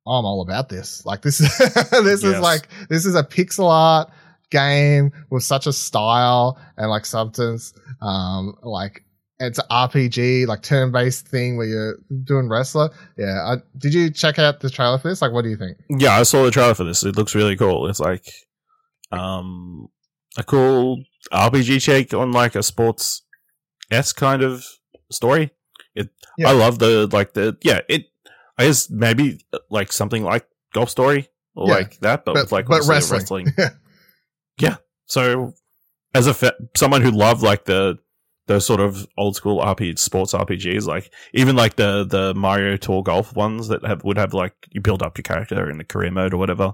I'm 0.07 0.25
all 0.25 0.41
about 0.41 0.69
this. 0.69 1.05
Like 1.05 1.21
this, 1.21 1.39
is 1.39 1.57
this 1.91 2.23
is 2.23 2.39
like, 2.39 2.67
this 2.89 3.05
is 3.05 3.15
a 3.15 3.23
pixel 3.23 3.69
art 3.69 4.09
game 4.49 5.11
with 5.29 5.43
such 5.43 5.67
a 5.67 5.73
style 5.73 6.59
and 6.77 6.89
like 6.89 7.05
substance. 7.05 7.73
Um, 8.01 8.55
like 8.63 9.03
it's 9.39 9.59
an 9.59 9.65
RPG, 9.69 10.47
like 10.47 10.63
turn-based 10.63 11.27
thing 11.27 11.57
where 11.57 11.67
you're 11.67 11.97
doing 12.23 12.49
wrestler. 12.49 12.89
Yeah. 13.17 13.39
I, 13.43 13.55
did 13.77 13.93
you 13.93 14.09
check 14.09 14.39
out 14.39 14.61
the 14.61 14.69
trailer 14.69 14.97
for 14.97 15.09
this? 15.09 15.21
Like, 15.21 15.31
what 15.31 15.43
do 15.43 15.49
you 15.49 15.57
think? 15.57 15.77
Yeah, 15.89 16.13
I 16.13 16.23
saw 16.23 16.43
the 16.43 16.51
trailer 16.51 16.73
for 16.73 16.83
this. 16.83 17.03
It 17.03 17.15
looks 17.15 17.35
really 17.35 17.55
cool. 17.55 17.87
It's 17.87 17.99
like 17.99 18.25
um 19.11 19.87
a 20.37 20.43
cool 20.43 21.03
RPG 21.31 21.83
take 21.83 22.13
on 22.13 22.31
like 22.31 22.55
a 22.55 22.63
sports 22.63 23.23
s 23.91 24.13
kind 24.13 24.43
of 24.43 24.65
story. 25.11 25.51
It 25.95 26.09
Yeah. 26.37 26.49
I 26.49 26.51
love 26.53 26.79
the 26.79 27.07
like 27.11 27.33
the 27.33 27.57
yeah, 27.61 27.81
it 27.87 28.05
I 28.57 28.65
guess 28.65 28.89
maybe 28.89 29.45
uh, 29.53 29.59
like 29.69 29.91
something 29.91 30.23
like 30.23 30.47
Golf 30.73 30.89
Story 30.89 31.29
or 31.55 31.67
Yeah. 31.67 31.73
like 31.75 31.99
that, 31.99 32.25
but, 32.25 32.33
But- 32.33 32.43
with 32.43 32.51
like 32.51 32.65
but 32.67 32.81
obviously 32.81 33.17
wrestling. 33.17 33.47
yeah. 34.59 34.77
So 35.05 35.53
as 36.13 36.27
a 36.27 36.33
fa- 36.33 36.55
someone 36.75 37.01
who 37.01 37.11
loved 37.11 37.41
like 37.43 37.65
the 37.65 37.97
those 38.47 38.65
sort 38.65 38.79
of 38.79 39.05
old 39.17 39.35
school 39.35 39.59
RPG 39.61 39.99
sports 39.99 40.33
RPGs, 40.33 40.85
like 40.85 41.11
even 41.33 41.55
like 41.55 41.75
the 41.75 42.05
the 42.05 42.33
Mario 42.33 42.77
Tour 42.77 43.03
Golf 43.03 43.35
ones 43.35 43.67
that 43.67 43.85
have 43.85 44.03
would 44.03 44.17
have 44.17 44.33
like 44.33 44.53
you 44.71 44.81
build 44.81 45.03
up 45.03 45.17
your 45.17 45.23
character 45.23 45.69
in 45.69 45.77
the 45.77 45.83
career 45.83 46.11
mode 46.11 46.33
or 46.33 46.37
whatever. 46.37 46.73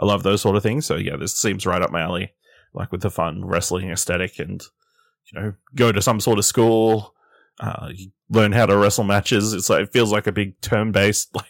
I 0.00 0.04
love 0.06 0.22
those 0.22 0.40
sort 0.42 0.56
of 0.56 0.62
things. 0.62 0.86
So 0.86 0.94
yeah, 0.96 1.16
this 1.16 1.34
seems 1.36 1.66
right 1.66 1.82
up 1.82 1.90
my 1.90 2.02
alley. 2.02 2.32
Like 2.72 2.92
with 2.92 3.00
the 3.02 3.10
fun 3.10 3.44
wrestling 3.44 3.90
aesthetic 3.90 4.38
and 4.38 4.62
you 5.32 5.40
know 5.40 5.52
go 5.74 5.90
to 5.90 6.00
some 6.00 6.20
sort 6.20 6.38
of 6.38 6.44
school, 6.44 7.14
uh, 7.60 7.90
learn 8.30 8.52
how 8.52 8.66
to 8.66 8.76
wrestle 8.76 9.04
matches. 9.04 9.52
It's 9.52 9.70
like 9.70 9.84
it 9.84 9.92
feels 9.92 10.12
like 10.12 10.26
a 10.26 10.32
big 10.32 10.60
turn 10.60 10.92
based 10.92 11.34
like 11.34 11.46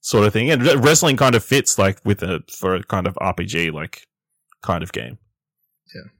sort 0.00 0.26
of 0.26 0.32
thing, 0.32 0.50
and 0.50 0.62
wrestling 0.84 1.16
kind 1.16 1.34
of 1.34 1.44
fits 1.44 1.78
like 1.78 1.98
with 2.04 2.22
a 2.22 2.42
for 2.50 2.74
a 2.74 2.82
kind 2.82 3.06
of 3.06 3.14
RPG 3.14 3.72
like 3.72 4.06
kind 4.62 4.82
of 4.82 4.92
game. 4.92 5.18
Yeah, 5.94 6.10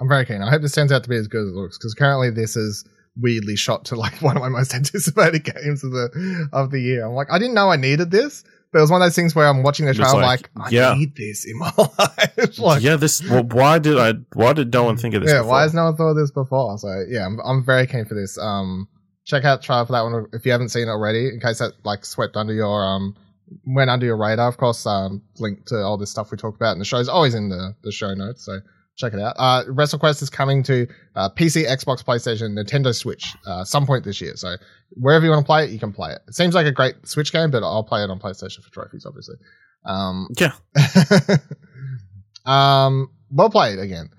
I'm 0.00 0.08
very 0.08 0.24
keen. 0.24 0.42
I 0.42 0.50
hope 0.50 0.62
this 0.62 0.72
turns 0.72 0.92
out 0.92 1.02
to 1.04 1.08
be 1.08 1.16
as 1.16 1.28
good 1.28 1.42
as 1.42 1.48
it 1.48 1.54
looks 1.54 1.78
because 1.78 1.94
currently 1.94 2.30
this 2.30 2.56
is 2.56 2.84
weirdly 3.18 3.56
shot 3.56 3.84
to 3.86 3.96
like 3.96 4.14
one 4.22 4.36
of 4.36 4.42
my 4.42 4.48
most 4.48 4.74
anticipated 4.74 5.44
games 5.54 5.82
of 5.84 5.92
the 5.92 6.48
of 6.52 6.70
the 6.70 6.80
year. 6.80 7.06
I'm 7.06 7.14
like, 7.14 7.28
I 7.30 7.38
didn't 7.38 7.54
know 7.54 7.70
I 7.70 7.76
needed 7.76 8.10
this, 8.10 8.44
but 8.72 8.78
it 8.78 8.82
was 8.82 8.90
one 8.90 9.00
of 9.00 9.06
those 9.06 9.14
things 9.14 9.34
where 9.34 9.46
I'm 9.46 9.62
watching 9.62 9.86
the 9.86 9.94
trailer, 9.94 10.16
I'm 10.16 10.22
like, 10.22 10.50
like, 10.54 10.66
I 10.66 10.70
yeah. 10.70 10.94
need 10.94 11.16
this 11.16 11.44
in 11.44 11.58
my 11.58 11.72
life. 11.78 12.58
like, 12.58 12.82
yeah, 12.82 12.96
this. 12.96 13.22
Well, 13.22 13.44
why 13.44 13.78
did 13.78 13.98
I? 13.98 14.14
Why 14.34 14.52
did 14.52 14.72
no 14.72 14.84
one 14.84 14.96
think 14.96 15.14
of 15.14 15.22
this? 15.22 15.30
yeah, 15.30 15.38
before? 15.38 15.52
why 15.52 15.62
has 15.62 15.74
no 15.74 15.84
one 15.84 15.96
thought 15.96 16.10
of 16.10 16.16
this 16.16 16.30
before? 16.30 16.76
So 16.78 17.04
yeah, 17.08 17.26
I'm, 17.26 17.38
I'm 17.44 17.64
very 17.64 17.86
keen 17.86 18.04
for 18.04 18.14
this. 18.14 18.38
Um, 18.38 18.88
check 19.24 19.44
out 19.44 19.62
trailer 19.62 19.86
for 19.86 19.92
that 19.92 20.02
one 20.02 20.26
if 20.32 20.44
you 20.44 20.52
haven't 20.52 20.70
seen 20.70 20.88
it 20.88 20.90
already. 20.90 21.28
In 21.28 21.40
case 21.40 21.58
that 21.58 21.72
like 21.84 22.04
swept 22.04 22.36
under 22.36 22.52
your 22.52 22.84
um 22.84 23.16
went 23.64 23.90
under 23.90 24.06
your 24.06 24.16
radar. 24.16 24.48
Of 24.48 24.56
course, 24.56 24.86
um, 24.86 25.22
link 25.38 25.66
to 25.66 25.82
all 25.82 25.96
this 25.96 26.10
stuff 26.10 26.30
we 26.30 26.36
talked 26.36 26.56
about 26.56 26.72
in 26.72 26.78
the 26.78 26.84
show 26.84 26.98
is 26.98 27.08
always 27.08 27.34
in 27.34 27.48
the 27.48 27.74
the 27.82 27.92
show 27.92 28.14
notes. 28.14 28.44
So 28.44 28.60
check 28.96 29.12
it 29.12 29.20
out. 29.20 29.34
Uh, 29.38 29.64
WrestleQuest 29.68 30.22
is 30.22 30.30
coming 30.30 30.62
to 30.64 30.86
uh, 31.14 31.28
PC, 31.30 31.66
Xbox, 31.66 32.04
PlayStation, 32.04 32.52
Nintendo 32.58 32.94
Switch 32.94 33.34
uh, 33.46 33.64
some 33.64 33.86
point 33.86 34.04
this 34.04 34.20
year. 34.20 34.34
So 34.36 34.56
wherever 34.90 35.24
you 35.24 35.30
want 35.30 35.42
to 35.44 35.46
play 35.46 35.64
it, 35.64 35.70
you 35.70 35.78
can 35.78 35.92
play 35.92 36.12
it. 36.12 36.20
It 36.28 36.34
seems 36.34 36.54
like 36.54 36.66
a 36.66 36.72
great 36.72 36.94
Switch 37.06 37.32
game, 37.32 37.50
but 37.50 37.62
I'll 37.62 37.84
play 37.84 38.02
it 38.02 38.10
on 38.10 38.18
PlayStation 38.18 38.62
for 38.62 38.70
trophies, 38.72 39.04
obviously. 39.06 39.36
Um, 39.84 40.28
Yeah. 40.36 40.52
um, 42.46 43.10
well 43.30 43.50
played 43.50 43.78
again. 43.78 44.10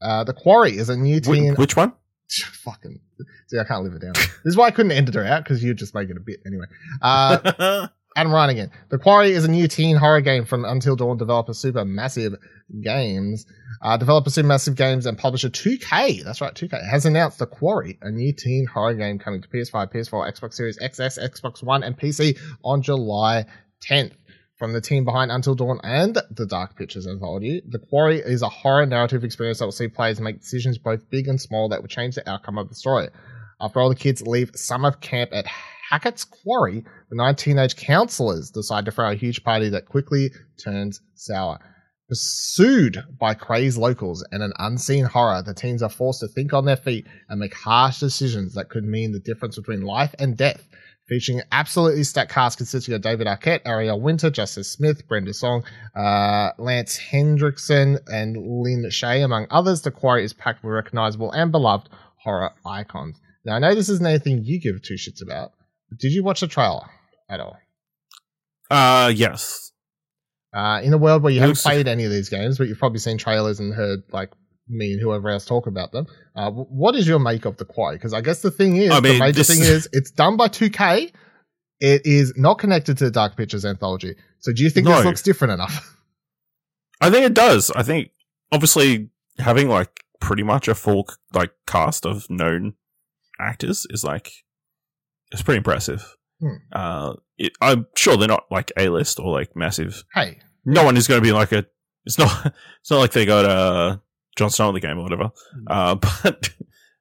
Uh, 0.00 0.24
the 0.24 0.32
Quarry 0.32 0.76
is 0.76 0.88
a 0.88 0.96
new 0.96 1.20
Wh- 1.20 1.58
which 1.58 1.76
one? 1.76 1.92
Fucking. 2.64 3.00
See, 3.48 3.58
I 3.58 3.64
can't 3.64 3.84
live 3.84 3.92
it 3.94 4.00
down. 4.00 4.14
this 4.14 4.30
is 4.46 4.56
why 4.56 4.66
I 4.66 4.70
couldn't 4.70 4.92
edit 4.92 5.14
her 5.14 5.24
out 5.24 5.44
because 5.44 5.62
you 5.62 5.74
just 5.74 5.94
make 5.94 6.08
it 6.08 6.16
a 6.16 6.20
bit 6.20 6.40
anyway. 6.46 6.64
Uh, 7.00 7.86
Adam 8.16 8.32
Ryan 8.32 8.50
again. 8.50 8.70
The 8.90 8.98
Quarry 8.98 9.32
is 9.32 9.44
a 9.44 9.50
new 9.50 9.68
teen 9.68 9.96
horror 9.96 10.20
game 10.20 10.44
from 10.44 10.64
Until 10.64 10.96
Dawn 10.96 11.16
developer 11.16 11.52
Supermassive 11.52 12.36
Games. 12.82 13.46
Uh, 13.80 13.96
developer 13.96 14.30
Supermassive 14.30 14.76
Games 14.76 15.06
and 15.06 15.16
publisher 15.16 15.48
2K, 15.48 16.22
that's 16.22 16.40
right, 16.40 16.54
2K, 16.54 16.88
has 16.90 17.06
announced 17.06 17.38
The 17.38 17.46
Quarry, 17.46 17.98
a 18.02 18.10
new 18.10 18.32
teen 18.32 18.66
horror 18.66 18.94
game 18.94 19.18
coming 19.18 19.40
to 19.42 19.48
PS5, 19.48 19.92
PS4, 19.92 20.32
Xbox 20.32 20.54
Series 20.54 20.78
XS, 20.78 21.18
Xbox 21.18 21.62
One, 21.62 21.82
and 21.82 21.98
PC 21.98 22.38
on 22.64 22.82
July 22.82 23.46
10th. 23.88 24.12
From 24.58 24.74
the 24.74 24.80
team 24.80 25.04
behind 25.04 25.32
Until 25.32 25.56
Dawn 25.56 25.80
and 25.82 26.16
The 26.30 26.46
Dark 26.46 26.76
Pictures 26.76 27.08
Anthology, 27.08 27.62
The 27.66 27.80
Quarry 27.80 28.18
is 28.20 28.42
a 28.42 28.48
horror 28.48 28.86
narrative 28.86 29.24
experience 29.24 29.58
that 29.58 29.64
will 29.64 29.72
see 29.72 29.88
players 29.88 30.20
make 30.20 30.40
decisions 30.40 30.78
both 30.78 31.10
big 31.10 31.26
and 31.26 31.40
small 31.40 31.70
that 31.70 31.80
will 31.80 31.88
change 31.88 32.14
the 32.14 32.30
outcome 32.30 32.58
of 32.58 32.68
the 32.68 32.76
story. 32.76 33.08
After 33.60 33.80
all 33.80 33.88
the 33.88 33.96
kids 33.96 34.22
leave 34.22 34.52
summer 34.54 34.92
camp 34.92 35.30
at 35.32 35.46
Hackett's 35.92 36.24
Quarry, 36.24 36.84
the 37.10 37.16
nine 37.16 37.36
teenage 37.36 37.76
counselors 37.76 38.50
decide 38.50 38.86
to 38.86 38.90
throw 38.90 39.10
a 39.10 39.14
huge 39.14 39.44
party 39.44 39.68
that 39.68 39.84
quickly 39.84 40.30
turns 40.56 41.02
sour. 41.14 41.58
Pursued 42.08 43.04
by 43.20 43.34
crazed 43.34 43.76
locals 43.76 44.24
and 44.32 44.42
an 44.42 44.54
unseen 44.58 45.04
horror, 45.04 45.42
the 45.42 45.52
teens 45.52 45.82
are 45.82 45.90
forced 45.90 46.20
to 46.20 46.28
think 46.28 46.54
on 46.54 46.64
their 46.64 46.76
feet 46.76 47.06
and 47.28 47.38
make 47.38 47.54
harsh 47.54 48.00
decisions 48.00 48.54
that 48.54 48.70
could 48.70 48.84
mean 48.84 49.12
the 49.12 49.20
difference 49.20 49.56
between 49.56 49.82
life 49.82 50.14
and 50.18 50.36
death. 50.36 50.66
Featuring 51.08 51.40
an 51.40 51.46
absolutely 51.52 52.04
stacked 52.04 52.32
cast 52.32 52.56
consisting 52.56 52.94
of 52.94 53.02
David 53.02 53.26
Arquette, 53.26 53.60
Ariel 53.66 54.00
Winter, 54.00 54.30
Justice 54.30 54.72
Smith, 54.72 55.06
Brenda 55.08 55.34
Song, 55.34 55.62
uh, 55.94 56.52
Lance 56.58 56.96
Henriksen, 56.96 57.98
and 58.06 58.36
Lin 58.36 58.84
Shaye, 58.88 59.22
among 59.22 59.46
others, 59.50 59.82
the 59.82 59.90
quarry 59.90 60.24
is 60.24 60.32
packed 60.32 60.64
with 60.64 60.72
recognizable 60.72 61.32
and 61.32 61.52
beloved 61.52 61.90
horror 62.16 62.52
icons. 62.64 63.20
Now, 63.44 63.56
I 63.56 63.58
know 63.58 63.74
this 63.74 63.90
isn't 63.90 64.06
anything 64.06 64.44
you 64.44 64.58
give 64.58 64.80
two 64.80 64.94
shits 64.94 65.22
about, 65.22 65.52
did 65.98 66.12
you 66.12 66.22
watch 66.24 66.40
the 66.40 66.46
trailer 66.46 66.86
at 67.28 67.40
all? 67.40 67.56
Uh, 68.70 69.12
yes. 69.14 69.72
Uh, 70.54 70.80
in 70.82 70.92
a 70.92 70.98
world 70.98 71.22
where 71.22 71.32
you 71.32 71.40
haven't 71.40 71.58
played 71.58 71.88
any 71.88 72.04
of 72.04 72.10
these 72.10 72.28
games, 72.28 72.58
but 72.58 72.68
you've 72.68 72.78
probably 72.78 72.98
seen 72.98 73.18
trailers 73.18 73.58
and 73.60 73.74
heard 73.74 74.00
like 74.12 74.30
me 74.68 74.92
and 74.92 75.00
whoever 75.00 75.28
else 75.30 75.44
talk 75.44 75.66
about 75.66 75.92
them. 75.92 76.06
Uh, 76.36 76.50
what 76.50 76.94
is 76.94 77.06
your 77.06 77.18
make 77.18 77.44
of 77.44 77.56
the 77.56 77.64
Quarry? 77.64 77.96
Because 77.96 78.12
I 78.12 78.20
guess 78.20 78.42
the 78.42 78.50
thing 78.50 78.76
is, 78.76 78.90
I 78.90 79.00
the 79.00 79.18
major 79.18 79.32
this- 79.32 79.48
thing 79.48 79.62
is, 79.62 79.88
it's 79.92 80.10
done 80.10 80.36
by 80.36 80.48
2K. 80.48 81.12
It 81.80 82.02
is 82.04 82.34
not 82.36 82.58
connected 82.58 82.98
to 82.98 83.04
the 83.04 83.10
Dark 83.10 83.36
Pictures 83.36 83.64
anthology. 83.64 84.14
So 84.38 84.52
do 84.52 84.62
you 84.62 84.70
think 84.70 84.86
this 84.86 85.04
looks 85.04 85.22
different 85.22 85.54
enough? 85.54 85.98
I 87.00 87.10
think 87.10 87.26
it 87.26 87.34
does. 87.34 87.70
I 87.72 87.82
think 87.82 88.10
obviously 88.52 89.10
having 89.38 89.68
like 89.68 90.04
pretty 90.20 90.44
much 90.44 90.68
a 90.68 90.74
full 90.76 91.08
like 91.32 91.50
cast 91.66 92.06
of 92.06 92.30
known 92.30 92.74
actors 93.40 93.86
is 93.90 94.04
like 94.04 94.30
it's 95.32 95.42
pretty 95.42 95.58
impressive. 95.58 96.16
Hmm. 96.40 96.56
Uh, 96.72 97.14
it, 97.38 97.52
I'm 97.60 97.86
sure 97.96 98.16
they're 98.16 98.28
not 98.28 98.44
like 98.50 98.70
A 98.76 98.88
list 98.88 99.18
or 99.18 99.32
like 99.32 99.54
massive. 99.56 100.04
hey, 100.14 100.38
No 100.64 100.84
one 100.84 100.96
is 100.96 101.08
going 101.08 101.20
to 101.20 101.26
be 101.26 101.32
like 101.32 101.52
a. 101.52 101.64
It's 102.04 102.18
not. 102.18 102.54
It's 102.80 102.90
not 102.90 102.98
like 102.98 103.12
they 103.12 103.24
got 103.26 103.44
uh 103.44 103.96
Jon 104.36 104.50
Snow 104.50 104.68
in 104.70 104.74
the 104.74 104.80
game 104.80 104.98
or 104.98 105.02
whatever. 105.04 105.30
Hmm. 105.54 105.64
Uh, 105.68 105.94
but 106.22 106.50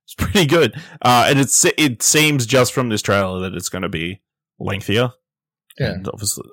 it's 0.04 0.14
pretty 0.16 0.46
good. 0.46 0.76
Uh, 1.02 1.26
and 1.30 1.40
it's 1.40 1.66
it 1.66 2.04
seems 2.04 2.46
just 2.46 2.72
from 2.74 2.90
this 2.90 3.02
trailer 3.02 3.40
that 3.42 3.56
it's 3.56 3.70
going 3.70 3.82
to 3.82 3.90
be 3.90 4.22
lengthier. 4.60 5.12
Yeah. 5.80 5.92
And 5.94 6.08
obviously, 6.08 6.48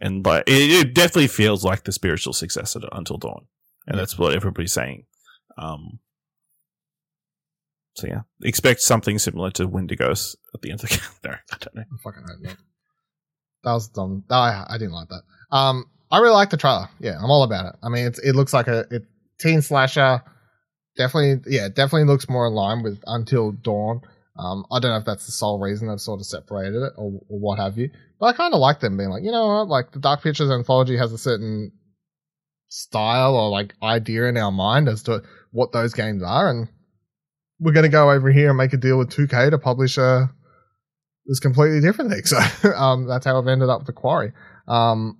and 0.00 0.24
like 0.24 0.44
it, 0.46 0.86
it 0.86 0.94
definitely 0.94 1.26
feels 1.28 1.64
like 1.64 1.82
the 1.84 1.90
spiritual 1.92 2.32
successor 2.34 2.78
to 2.80 2.96
Until 2.96 3.16
Dawn, 3.18 3.46
and 3.88 3.96
Yeah. 3.96 4.00
that's 4.02 4.16
what 4.18 4.34
everybody's 4.34 4.72
saying. 4.72 5.06
Um. 5.58 5.98
So 7.94 8.06
yeah, 8.06 8.22
expect 8.42 8.80
something 8.80 9.18
similar 9.18 9.50
to 9.52 9.68
Wendigos 9.68 10.34
at 10.54 10.62
the 10.62 10.70
end 10.70 10.82
of 10.82 10.88
the 10.88 11.00
no, 11.24 11.30
I 11.52 11.56
don't 11.60 11.74
know. 11.74 11.82
I 11.82 12.02
fucking 12.02 12.22
hope 12.26 12.40
not. 12.40 12.56
That 13.64 13.72
was 13.72 13.88
dumb. 13.88 14.24
I, 14.30 14.64
I 14.68 14.78
didn't 14.78 14.92
like 14.92 15.08
that. 15.08 15.22
Um, 15.54 15.86
I 16.10 16.18
really 16.18 16.34
like 16.34 16.50
the 16.50 16.56
trailer. 16.56 16.88
Yeah, 17.00 17.16
I'm 17.18 17.30
all 17.30 17.42
about 17.42 17.66
it. 17.66 17.76
I 17.82 17.88
mean, 17.88 18.06
it's, 18.06 18.18
it 18.18 18.34
looks 18.34 18.52
like 18.52 18.68
a 18.68 18.86
it, 18.90 19.04
teen 19.38 19.62
slasher. 19.62 20.22
Definitely, 20.96 21.52
yeah, 21.54 21.66
it 21.66 21.74
definitely 21.74 22.04
looks 22.04 22.28
more 22.28 22.46
in 22.46 22.54
line 22.54 22.82
with 22.82 23.02
Until 23.06 23.52
Dawn. 23.52 24.02
Um, 24.38 24.64
I 24.70 24.80
don't 24.80 24.90
know 24.90 24.98
if 24.98 25.04
that's 25.04 25.26
the 25.26 25.32
sole 25.32 25.60
reason 25.60 25.88
they've 25.88 26.00
sort 26.00 26.20
of 26.20 26.26
separated 26.26 26.82
it 26.82 26.92
or, 26.96 27.20
or 27.28 27.38
what 27.38 27.58
have 27.58 27.78
you. 27.78 27.90
But 28.18 28.26
I 28.26 28.32
kind 28.32 28.54
of 28.54 28.60
like 28.60 28.80
them 28.80 28.96
being 28.96 29.10
like, 29.10 29.24
you 29.24 29.30
know 29.30 29.46
what, 29.46 29.68
like 29.68 29.92
the 29.92 30.00
Dark 30.00 30.22
Pictures 30.22 30.50
anthology 30.50 30.96
has 30.96 31.12
a 31.12 31.18
certain 31.18 31.72
style 32.68 33.34
or 33.36 33.50
like 33.50 33.74
idea 33.82 34.24
in 34.24 34.36
our 34.38 34.52
mind 34.52 34.88
as 34.88 35.02
to 35.04 35.22
what 35.50 35.72
those 35.72 35.92
games 35.92 36.22
are, 36.22 36.48
and 36.48 36.68
we're 37.62 37.72
going 37.72 37.84
to 37.84 37.88
go 37.88 38.10
over 38.10 38.30
here 38.30 38.48
and 38.48 38.58
make 38.58 38.72
a 38.72 38.76
deal 38.76 38.98
with 38.98 39.10
2K 39.10 39.50
to 39.50 39.58
publish 39.58 39.96
a 39.98 40.30
this 41.26 41.38
completely 41.40 41.80
different 41.80 42.10
thing. 42.10 42.22
So 42.24 42.72
um, 42.74 43.06
that's 43.06 43.24
how 43.24 43.38
I've 43.40 43.46
ended 43.46 43.68
up 43.68 43.80
with 43.80 43.86
the 43.86 43.92
quarry. 43.92 44.32
Um, 44.66 45.18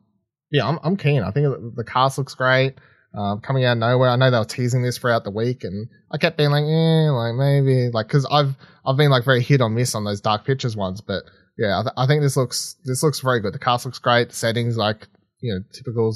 yeah, 0.50 0.66
I'm, 0.66 0.78
I'm 0.82 0.96
keen. 0.96 1.22
I 1.22 1.30
think 1.30 1.46
the- 1.76 1.84
cast 1.84 2.18
looks 2.18 2.34
great. 2.34 2.74
Um, 3.16 3.40
coming 3.40 3.64
out 3.66 3.72
of 3.72 3.78
nowhere. 3.78 4.08
I 4.08 4.16
know 4.16 4.30
they 4.30 4.38
were 4.38 4.44
teasing 4.44 4.82
this 4.82 4.96
throughout 4.96 5.22
the 5.24 5.30
week, 5.30 5.64
and 5.64 5.86
I 6.10 6.16
kept 6.16 6.38
being 6.38 6.48
like, 6.50 6.64
eh, 6.64 7.10
like 7.10 7.34
maybe, 7.34 7.90
like, 7.92 8.08
because 8.08 8.26
I've 8.30 8.56
I've 8.86 8.96
been 8.96 9.10
like 9.10 9.22
very 9.24 9.42
hit 9.42 9.60
or 9.60 9.68
miss 9.68 9.94
on 9.94 10.04
those 10.04 10.22
Dark 10.22 10.46
Pictures 10.46 10.76
ones, 10.76 11.02
but 11.02 11.22
yeah, 11.58 11.78
I, 11.78 11.82
th- 11.82 11.92
I 11.98 12.06
think 12.06 12.22
this 12.22 12.38
looks 12.38 12.74
this 12.86 13.02
looks 13.02 13.20
very 13.20 13.40
good. 13.40 13.52
The 13.52 13.58
cast 13.58 13.84
looks 13.84 13.98
great. 13.98 14.30
The 14.30 14.34
settings 14.34 14.78
like 14.78 15.08
you 15.40 15.52
know 15.52 15.60
typical 15.74 16.14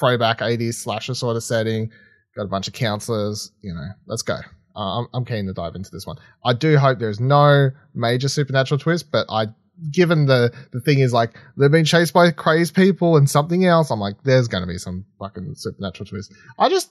throwback 0.00 0.38
80s 0.38 0.74
slasher 0.74 1.14
sort 1.14 1.36
of 1.36 1.44
setting. 1.44 1.90
Got 2.34 2.44
a 2.44 2.48
bunch 2.48 2.66
of 2.66 2.72
counselors. 2.72 3.52
You 3.62 3.74
know, 3.74 3.88
let's 4.06 4.22
go. 4.22 4.38
Uh, 4.76 5.00
I'm, 5.00 5.08
I'm 5.14 5.24
keen 5.24 5.46
to 5.46 5.54
dive 5.54 5.74
into 5.74 5.90
this 5.90 6.06
one. 6.06 6.16
I 6.44 6.52
do 6.52 6.76
hope 6.76 6.98
there's 6.98 7.20
no 7.20 7.70
major 7.94 8.28
supernatural 8.28 8.78
twist, 8.78 9.10
but 9.10 9.26
I, 9.30 9.46
given 9.90 10.26
the 10.26 10.52
the 10.72 10.80
thing 10.80 10.98
is 10.98 11.12
like 11.12 11.38
they're 11.56 11.68
being 11.68 11.84
chased 11.84 12.12
by 12.12 12.30
crazed 12.30 12.74
people 12.74 13.16
and 13.16 13.28
something 13.28 13.64
else, 13.64 13.90
I'm 13.90 14.00
like, 14.00 14.22
there's 14.22 14.48
going 14.48 14.62
to 14.62 14.68
be 14.68 14.78
some 14.78 15.06
fucking 15.18 15.54
supernatural 15.54 16.06
twist. 16.06 16.34
I 16.58 16.68
just, 16.68 16.90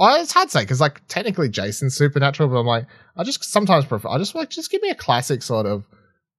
I 0.00 0.18
it's 0.18 0.32
hard 0.32 0.48
to 0.48 0.52
say 0.52 0.62
because 0.62 0.80
like 0.80 1.02
technically 1.06 1.48
Jason's 1.48 1.96
supernatural, 1.96 2.48
but 2.48 2.56
I'm 2.56 2.66
like, 2.66 2.86
I 3.16 3.22
just 3.22 3.44
sometimes 3.44 3.84
prefer. 3.84 4.08
I 4.08 4.18
just 4.18 4.34
like 4.34 4.50
just 4.50 4.70
give 4.70 4.82
me 4.82 4.90
a 4.90 4.96
classic 4.96 5.42
sort 5.42 5.66
of, 5.66 5.86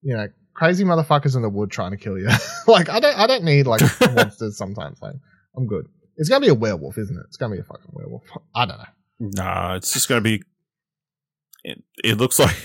you 0.01 0.17
know, 0.17 0.27
crazy 0.53 0.83
motherfuckers 0.83 1.37
in 1.37 1.43
the 1.43 1.49
wood 1.49 1.71
trying 1.71 1.91
to 1.91 1.97
kill 1.97 2.17
you. 2.17 2.27
like 2.67 2.89
I 2.89 2.99
don't 2.99 3.17
I 3.17 3.25
don't 3.25 3.45
need 3.45 3.67
like 3.67 3.81
monsters 4.15 4.57
sometimes. 4.57 5.01
Like 5.01 5.15
I'm 5.55 5.67
good. 5.67 5.87
It's 6.17 6.27
gonna 6.27 6.45
be 6.45 6.49
a 6.49 6.55
werewolf, 6.55 6.97
isn't 6.97 7.15
it? 7.15 7.23
It's 7.27 7.37
gonna 7.37 7.55
be 7.55 7.61
a 7.61 7.63
fucking 7.63 7.91
werewolf. 7.93 8.23
I 8.53 8.65
don't 8.65 8.77
know. 8.77 8.85
Nah, 9.19 9.75
it's 9.75 9.93
just 9.93 10.09
going 10.09 10.23
to 10.23 10.23
be. 10.23 10.43
It, 11.63 11.83
it 12.03 12.17
looks 12.17 12.39
like 12.39 12.63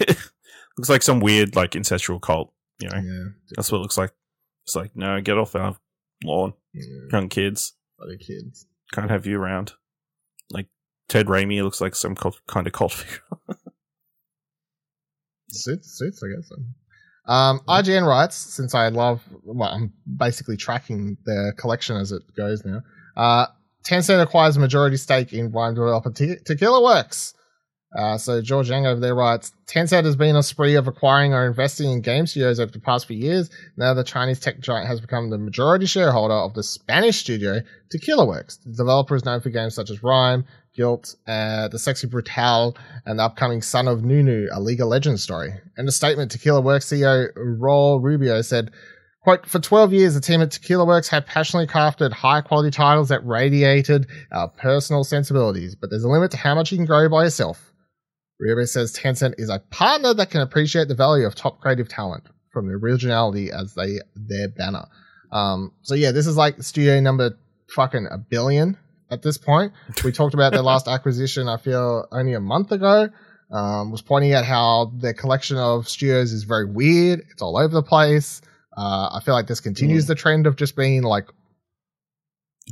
looks 0.77 0.89
like 0.89 1.03
some 1.03 1.21
weird 1.21 1.57
like 1.57 1.77
ancestral 1.77 2.21
cult. 2.21 2.53
You 2.79 2.89
know, 2.89 2.97
Yeah, 2.97 3.25
that's 3.57 3.71
what 3.71 3.79
it 3.79 3.83
looks 3.83 3.99
like. 3.99 4.13
It's 4.65 4.77
like 4.77 4.95
no, 4.95 5.21
get 5.21 5.39
off 5.39 5.55
our 5.55 5.77
lawn, 6.25 6.55
yeah. 6.73 6.83
young 7.13 7.29
kids. 7.29 7.75
Other 8.03 8.17
kids. 8.17 8.67
Can't 8.93 9.11
have 9.11 9.27
you 9.27 9.39
around. 9.39 9.73
Like 10.51 10.67
Ted 11.09 11.27
Raimi 11.27 11.63
looks 11.63 11.81
like 11.81 11.95
some 11.95 12.15
cult, 12.15 12.41
kind 12.47 12.67
of 12.67 12.73
cult 12.73 12.93
figure. 12.93 13.21
Suits, 15.51 15.99
suits, 15.99 16.23
I 16.23 16.29
guess. 16.35 16.51
Um, 17.27 17.61
IGN 17.69 18.07
writes, 18.07 18.37
since 18.37 18.75
I 18.75 18.89
love, 18.89 19.23
well, 19.43 19.69
I'm 19.69 19.93
basically 20.17 20.57
tracking 20.57 21.17
their 21.25 21.53
collection 21.53 21.97
as 21.97 22.13
it 22.13 22.23
goes 22.37 22.65
now. 22.65 22.83
Uh, 23.17 23.47
Tencent 23.85 24.23
acquires 24.23 24.57
a 24.57 24.61
majority 24.61 24.97
stake 24.97 25.33
in 25.33 25.51
Rime 25.51 25.75
developer 25.75 26.11
Te- 26.11 26.37
Tequila 26.45 26.83
Works. 26.83 27.35
Uh, 27.97 28.17
so 28.17 28.41
George 28.41 28.71
Yang 28.71 28.87
over 28.87 29.01
there 29.01 29.17
writes, 29.17 29.53
Tencent 29.67 30.05
has 30.05 30.15
been 30.15 30.37
on 30.37 30.41
a 30.41 30.43
spree 30.45 30.77
of 30.77 30.87
acquiring 30.87 31.35
or 31.35 31.47
investing 31.47 31.91
in 31.91 32.01
game 32.03 32.25
studios 32.27 32.61
over 32.61 32.71
the 32.71 32.79
past 32.79 33.07
few 33.07 33.17
years. 33.17 33.51
Now 33.77 33.95
the 33.95 34.05
Chinese 34.05 34.39
tech 34.39 34.61
giant 34.61 34.87
has 34.87 35.01
become 35.01 35.29
the 35.29 35.39
majority 35.39 35.87
shareholder 35.87 36.35
of 36.35 36.55
the 36.55 36.63
Spanish 36.63 37.19
studio 37.19 37.61
Tequila 37.91 38.27
Works. 38.27 38.59
The 38.59 38.77
developer 38.77 39.17
is 39.17 39.25
known 39.25 39.41
for 39.41 39.51
games 39.51 39.75
such 39.75 39.91
as 39.91 40.05
Rime, 40.05 40.45
Guilt, 40.77 41.17
uh, 41.27 41.67
The 41.67 41.81
Sexy 41.81 42.07
Brutal, 42.07 42.77
and 43.07 43.19
the 43.19 43.25
upcoming 43.25 43.61
Song 43.61 43.89
of 43.89 44.05
Nunu, 44.05 44.49
a 44.53 44.61
League 44.61 44.81
of 44.81 44.87
Legends 44.87 45.25
story. 45.25 45.53
In 45.77 45.89
a 45.89 45.93
statement, 45.93 46.31
Tequila 46.31 46.61
Works 46.61 46.87
CEO 46.87 47.33
Raul 47.35 48.01
Rubio 48.01 48.41
said, 48.43 48.71
Quote, 49.23 49.47
for 49.47 49.59
12 49.59 49.93
years, 49.93 50.15
the 50.15 50.21
team 50.21 50.41
at 50.41 50.51
Tequila 50.51 50.87
Works 50.87 51.09
have 51.09 51.27
passionately 51.27 51.67
crafted 51.67 52.11
high 52.11 52.41
quality 52.41 52.71
titles 52.71 53.11
that 53.11 53.25
radiated 53.27 54.07
our 54.33 54.49
personal 54.49 55.05
sensibilities, 55.05 55.75
but 55.75 55.91
there's 55.91 56.05
a 56.05 56.09
limit 56.09 56.31
to 56.31 56.39
how 56.39 56.55
much 56.55 56.73
you 56.73 56.79
can 56.79 56.87
grow 56.87 57.07
by 57.09 57.25
yourself. 57.25 57.71
Rubio 58.41 58.65
says 58.65 58.97
Tencent 58.97 59.35
is 59.37 59.51
a 59.51 59.59
partner 59.71 60.15
that 60.15 60.31
can 60.31 60.41
appreciate 60.41 60.89
the 60.89 60.95
value 60.95 61.27
of 61.27 61.35
top 61.35 61.61
creative 61.61 61.89
talent 61.89 62.25
from 62.51 62.67
the 62.67 62.75
originality 62.75 63.51
as 63.53 63.75
they 63.75 63.99
their 64.17 64.49
banner. 64.49 64.87
Um, 65.31 65.73
so 65.83 65.95
yeah, 65.95 66.13
this 66.13 66.27
is 66.27 66.39
like 66.39 66.63
studio 66.63 66.99
number 67.01 67.39
fucking 67.75 68.09
a 68.11 68.17
billion 68.17 68.79
at 69.11 69.23
this 69.23 69.37
point. 69.37 69.75
We 70.05 70.13
talked 70.13 70.33
about 70.33 70.53
their 70.53 70.63
last 70.63 70.89
acquisition, 70.89 71.47
I 71.47 71.59
feel, 71.59 72.09
only 72.11 72.33
a 72.33 72.41
month 72.41 72.73
ago. 72.73 73.11
Um, 73.53 73.91
was 73.91 74.01
pointing 74.01 74.33
out 74.33 74.45
how 74.45 74.93
their 74.95 75.13
collection 75.13 75.59
of 75.59 75.89
studios 75.89 76.33
is 76.33 76.45
very 76.45 76.65
weird. 76.65 77.23
It's 77.31 77.43
all 77.43 77.59
over 77.59 77.75
the 77.75 77.83
place. 77.83 78.41
Uh, 78.77 79.11
I 79.13 79.21
feel 79.25 79.35
like 79.35 79.47
this 79.47 79.61
continues 79.61 80.07
the 80.07 80.15
trend 80.15 80.47
of 80.47 80.57
just 80.57 80.77
being 80.77 81.03
like, 81.03 81.27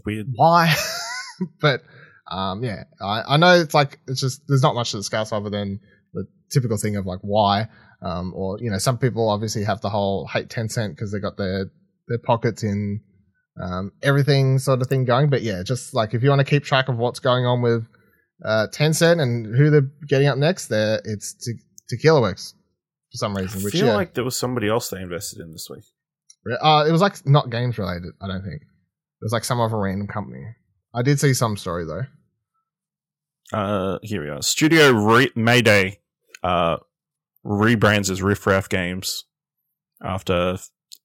Weird. 0.06 0.28
why? 0.34 0.74
but 1.60 1.82
um, 2.30 2.62
yeah, 2.62 2.84
I, 3.00 3.22
I 3.34 3.36
know 3.36 3.54
it's 3.54 3.74
like 3.74 3.98
it's 4.06 4.20
just 4.20 4.42
there's 4.48 4.62
not 4.62 4.74
much 4.74 4.92
to 4.92 4.98
discuss 4.98 5.32
other 5.32 5.50
than 5.50 5.80
the 6.12 6.26
typical 6.50 6.76
thing 6.76 6.96
of 6.96 7.06
like 7.06 7.20
why. 7.22 7.68
Um, 8.00 8.32
or 8.34 8.58
you 8.60 8.70
know, 8.70 8.78
some 8.78 8.98
people 8.98 9.28
obviously 9.28 9.64
have 9.64 9.80
the 9.80 9.90
whole 9.90 10.26
hate 10.26 10.48
Tencent 10.48 10.90
because 10.90 11.10
they 11.10 11.18
got 11.18 11.36
their 11.36 11.66
their 12.06 12.18
pockets 12.18 12.62
in 12.62 13.00
um, 13.60 13.92
everything 14.02 14.58
sort 14.58 14.80
of 14.80 14.86
thing 14.86 15.04
going. 15.04 15.30
But 15.30 15.42
yeah, 15.42 15.62
just 15.64 15.94
like 15.94 16.14
if 16.14 16.22
you 16.22 16.28
want 16.28 16.40
to 16.40 16.44
keep 16.44 16.64
track 16.64 16.88
of 16.88 16.96
what's 16.96 17.18
going 17.18 17.44
on 17.44 17.60
with 17.60 17.86
uh, 18.44 18.68
Tencent 18.72 19.20
and 19.20 19.46
who 19.46 19.70
they're 19.70 19.90
getting 20.06 20.28
up 20.28 20.38
next, 20.38 20.68
there 20.68 21.00
it's 21.04 21.34
te- 21.34 21.60
Tequila 21.88 22.20
Works 22.20 22.54
for 23.12 23.16
some 23.18 23.36
reason. 23.36 23.60
I 23.60 23.64
Which 23.64 23.72
feel 23.74 23.86
yeah, 23.86 23.94
like 23.94 24.14
there 24.14 24.24
was 24.24 24.36
somebody 24.36 24.68
else 24.68 24.88
they 24.90 25.00
invested 25.00 25.40
in 25.40 25.52
this 25.52 25.68
week. 25.70 25.84
uh, 26.60 26.84
it 26.88 26.92
was 26.92 27.00
like 27.00 27.24
not 27.26 27.50
games 27.50 27.78
related. 27.78 28.12
I 28.22 28.26
don't 28.28 28.42
think 28.42 28.60
it 28.62 29.22
was 29.22 29.32
like 29.32 29.44
some 29.44 29.60
other 29.60 29.78
random 29.78 30.06
company. 30.08 30.44
I 30.94 31.02
did 31.02 31.20
see 31.20 31.34
some 31.34 31.56
story 31.56 31.84
though. 31.84 32.02
Uh, 33.52 33.98
here 34.02 34.22
we 34.22 34.28
are. 34.28 34.42
Studio 34.42 34.90
Re- 34.92 35.30
Mayday 35.34 35.98
uh, 36.42 36.76
rebrands 37.44 38.10
as 38.10 38.22
Riff 38.22 38.46
Raff 38.46 38.68
Games 38.68 39.24
after 40.04 40.58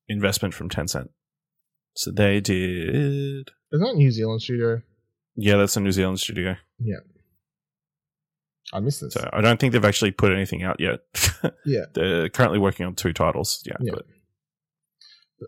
investment 0.09 0.53
from 0.53 0.69
Tencent. 0.69 1.09
So 1.95 2.11
they 2.11 2.41
did 2.41 3.49
Isn't 3.71 3.85
that 3.85 3.95
New 3.95 4.11
Zealand 4.11 4.41
studio? 4.41 4.81
Yeah, 5.35 5.57
that's 5.57 5.77
a 5.77 5.79
New 5.79 5.91
Zealand 5.91 6.19
studio. 6.19 6.55
I 8.73 8.79
missed 8.79 9.01
this. 9.01 9.13
So 9.13 9.29
I 9.31 9.39
don't 9.41 9.59
think 9.59 9.71
they've 9.71 9.85
actually 9.85 10.11
put 10.11 10.31
anything 10.33 10.63
out 10.63 10.79
yet. 10.79 10.99
Yeah. 11.65 11.85
They're 11.93 12.29
currently 12.29 12.59
working 12.59 12.85
on 12.85 12.95
two 12.95 13.13
titles. 13.13 13.61
Yeah. 13.65 13.75
Yeah. 13.81 13.93
but- 13.95 14.05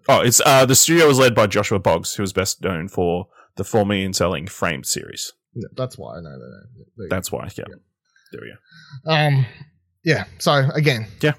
oh, 0.09 0.21
it's 0.21 0.41
uh 0.45 0.65
the 0.65 0.75
studio 0.75 1.07
was 1.07 1.17
led 1.19 1.33
by 1.35 1.47
Joshua 1.47 1.79
Boggs, 1.79 2.13
who 2.15 2.23
is 2.23 2.33
best 2.33 2.61
known 2.63 2.87
for 2.87 3.27
the 3.55 3.63
four 3.63 3.85
million 3.85 4.13
selling 4.13 4.47
Framed 4.47 4.85
series. 4.85 5.33
Yeah, 5.53 5.67
that's 5.75 5.97
why 5.97 6.17
I 6.17 6.21
know 6.21 6.37
that. 6.37 6.65
Go. 6.97 7.03
That's 7.09 7.31
why. 7.31 7.45
Yeah. 7.57 7.63
Yeah. 7.69 7.75
There 8.31 8.41
we 8.41 8.53
go. 9.05 9.11
Um, 9.11 9.45
yeah. 10.03 10.25
So 10.37 10.51
again, 10.73 11.07
Yeah. 11.21 11.33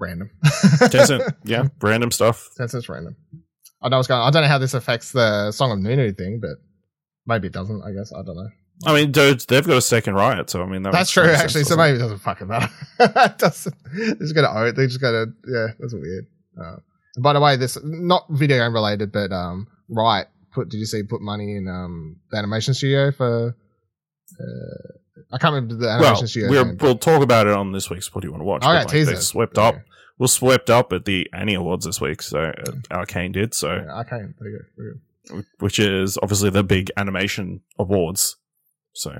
random. 0.00 0.30
Tencent, 0.44 1.34
yeah, 1.44 1.68
random 1.80 2.10
stuff. 2.10 2.48
Tencent's 2.58 2.88
random. 2.88 3.16
I 3.82 3.88
know 3.88 3.98
what's 3.98 4.08
going. 4.08 4.20
On. 4.20 4.26
I 4.26 4.30
don't 4.32 4.42
know 4.42 4.48
how 4.48 4.58
this 4.58 4.74
affects 4.74 5.12
the 5.12 5.52
Song 5.52 5.70
of 5.70 5.78
Nunu 5.78 6.12
thing, 6.12 6.40
but 6.40 6.56
maybe 7.26 7.46
it 7.46 7.52
doesn't. 7.52 7.82
I 7.82 7.92
guess 7.92 8.12
I 8.12 8.22
don't 8.24 8.36
know. 8.36 8.48
I 8.84 8.92
mean, 8.92 9.10
dude, 9.10 9.40
they've 9.48 9.66
got 9.66 9.76
a 9.76 9.82
second 9.82 10.14
riot, 10.14 10.50
so 10.50 10.62
I 10.62 10.66
mean, 10.66 10.82
that 10.82 10.92
That's 10.92 11.10
true, 11.10 11.30
actually. 11.30 11.64
So 11.64 11.76
maybe 11.76 11.96
it 11.96 12.00
doesn't 12.00 12.18
fucking 12.18 12.46
matter. 12.48 12.68
it 13.00 13.38
doesn't. 13.38 13.74
They're 13.94 14.14
just 14.16 14.34
gonna 14.34 14.50
own 14.50 14.68
it. 14.68 14.76
They're 14.76 14.86
just 14.86 15.00
gonna. 15.00 15.26
Yeah, 15.46 15.68
that's 15.78 15.94
weird. 15.94 16.26
Uh, 16.60 16.76
and 17.14 17.22
by 17.22 17.32
the 17.32 17.40
way, 17.40 17.56
this 17.56 17.78
not 17.82 18.26
video 18.28 18.58
game 18.58 18.74
related, 18.74 19.12
but 19.12 19.32
um, 19.32 19.68
right. 19.88 20.26
Put 20.52 20.68
did 20.68 20.78
you 20.78 20.86
see 20.86 21.02
put 21.02 21.20
money 21.22 21.56
in 21.56 21.68
um 21.68 22.16
the 22.30 22.36
animation 22.38 22.74
studio 22.74 23.12
for? 23.12 23.56
Uh, 24.38 24.92
I 25.32 25.38
can't 25.38 25.54
remember 25.54 25.74
the 25.74 25.90
animation 25.90 26.14
Well, 26.14 26.26
studio. 26.26 26.50
We're, 26.50 26.74
we'll 26.74 26.98
talk 26.98 27.22
about 27.22 27.46
it 27.46 27.52
on 27.52 27.72
this 27.72 27.90
week's 27.90 28.14
What 28.14 28.22
Do 28.22 28.28
You 28.28 28.32
Want 28.32 28.42
to 28.42 28.44
Watch? 28.44 28.62
Oh, 28.64 28.72
yeah, 28.72 28.78
like, 28.80 28.88
teaser. 28.88 29.12
they 29.12 29.20
swept 29.20 29.58
up. 29.58 29.76
Well, 30.18 30.28
swept 30.28 30.70
up 30.70 30.92
at 30.92 31.04
the 31.04 31.28
Annie 31.32 31.54
Awards 31.54 31.84
this 31.84 32.00
week, 32.00 32.22
so 32.22 32.38
uh, 32.40 32.72
Arcane 32.90 33.32
did, 33.32 33.52
so 33.52 33.74
Yeah, 33.74 33.96
I 33.96 34.04
can't. 34.04 34.34
There 34.38 34.50
you 34.50 34.58
go. 34.58 34.64
There 34.76 34.86
you 34.86 35.00
go. 35.28 35.42
which 35.58 35.78
is 35.78 36.18
obviously 36.22 36.50
the 36.50 36.62
big 36.62 36.90
animation 36.96 37.60
awards. 37.78 38.36
So 38.96 39.12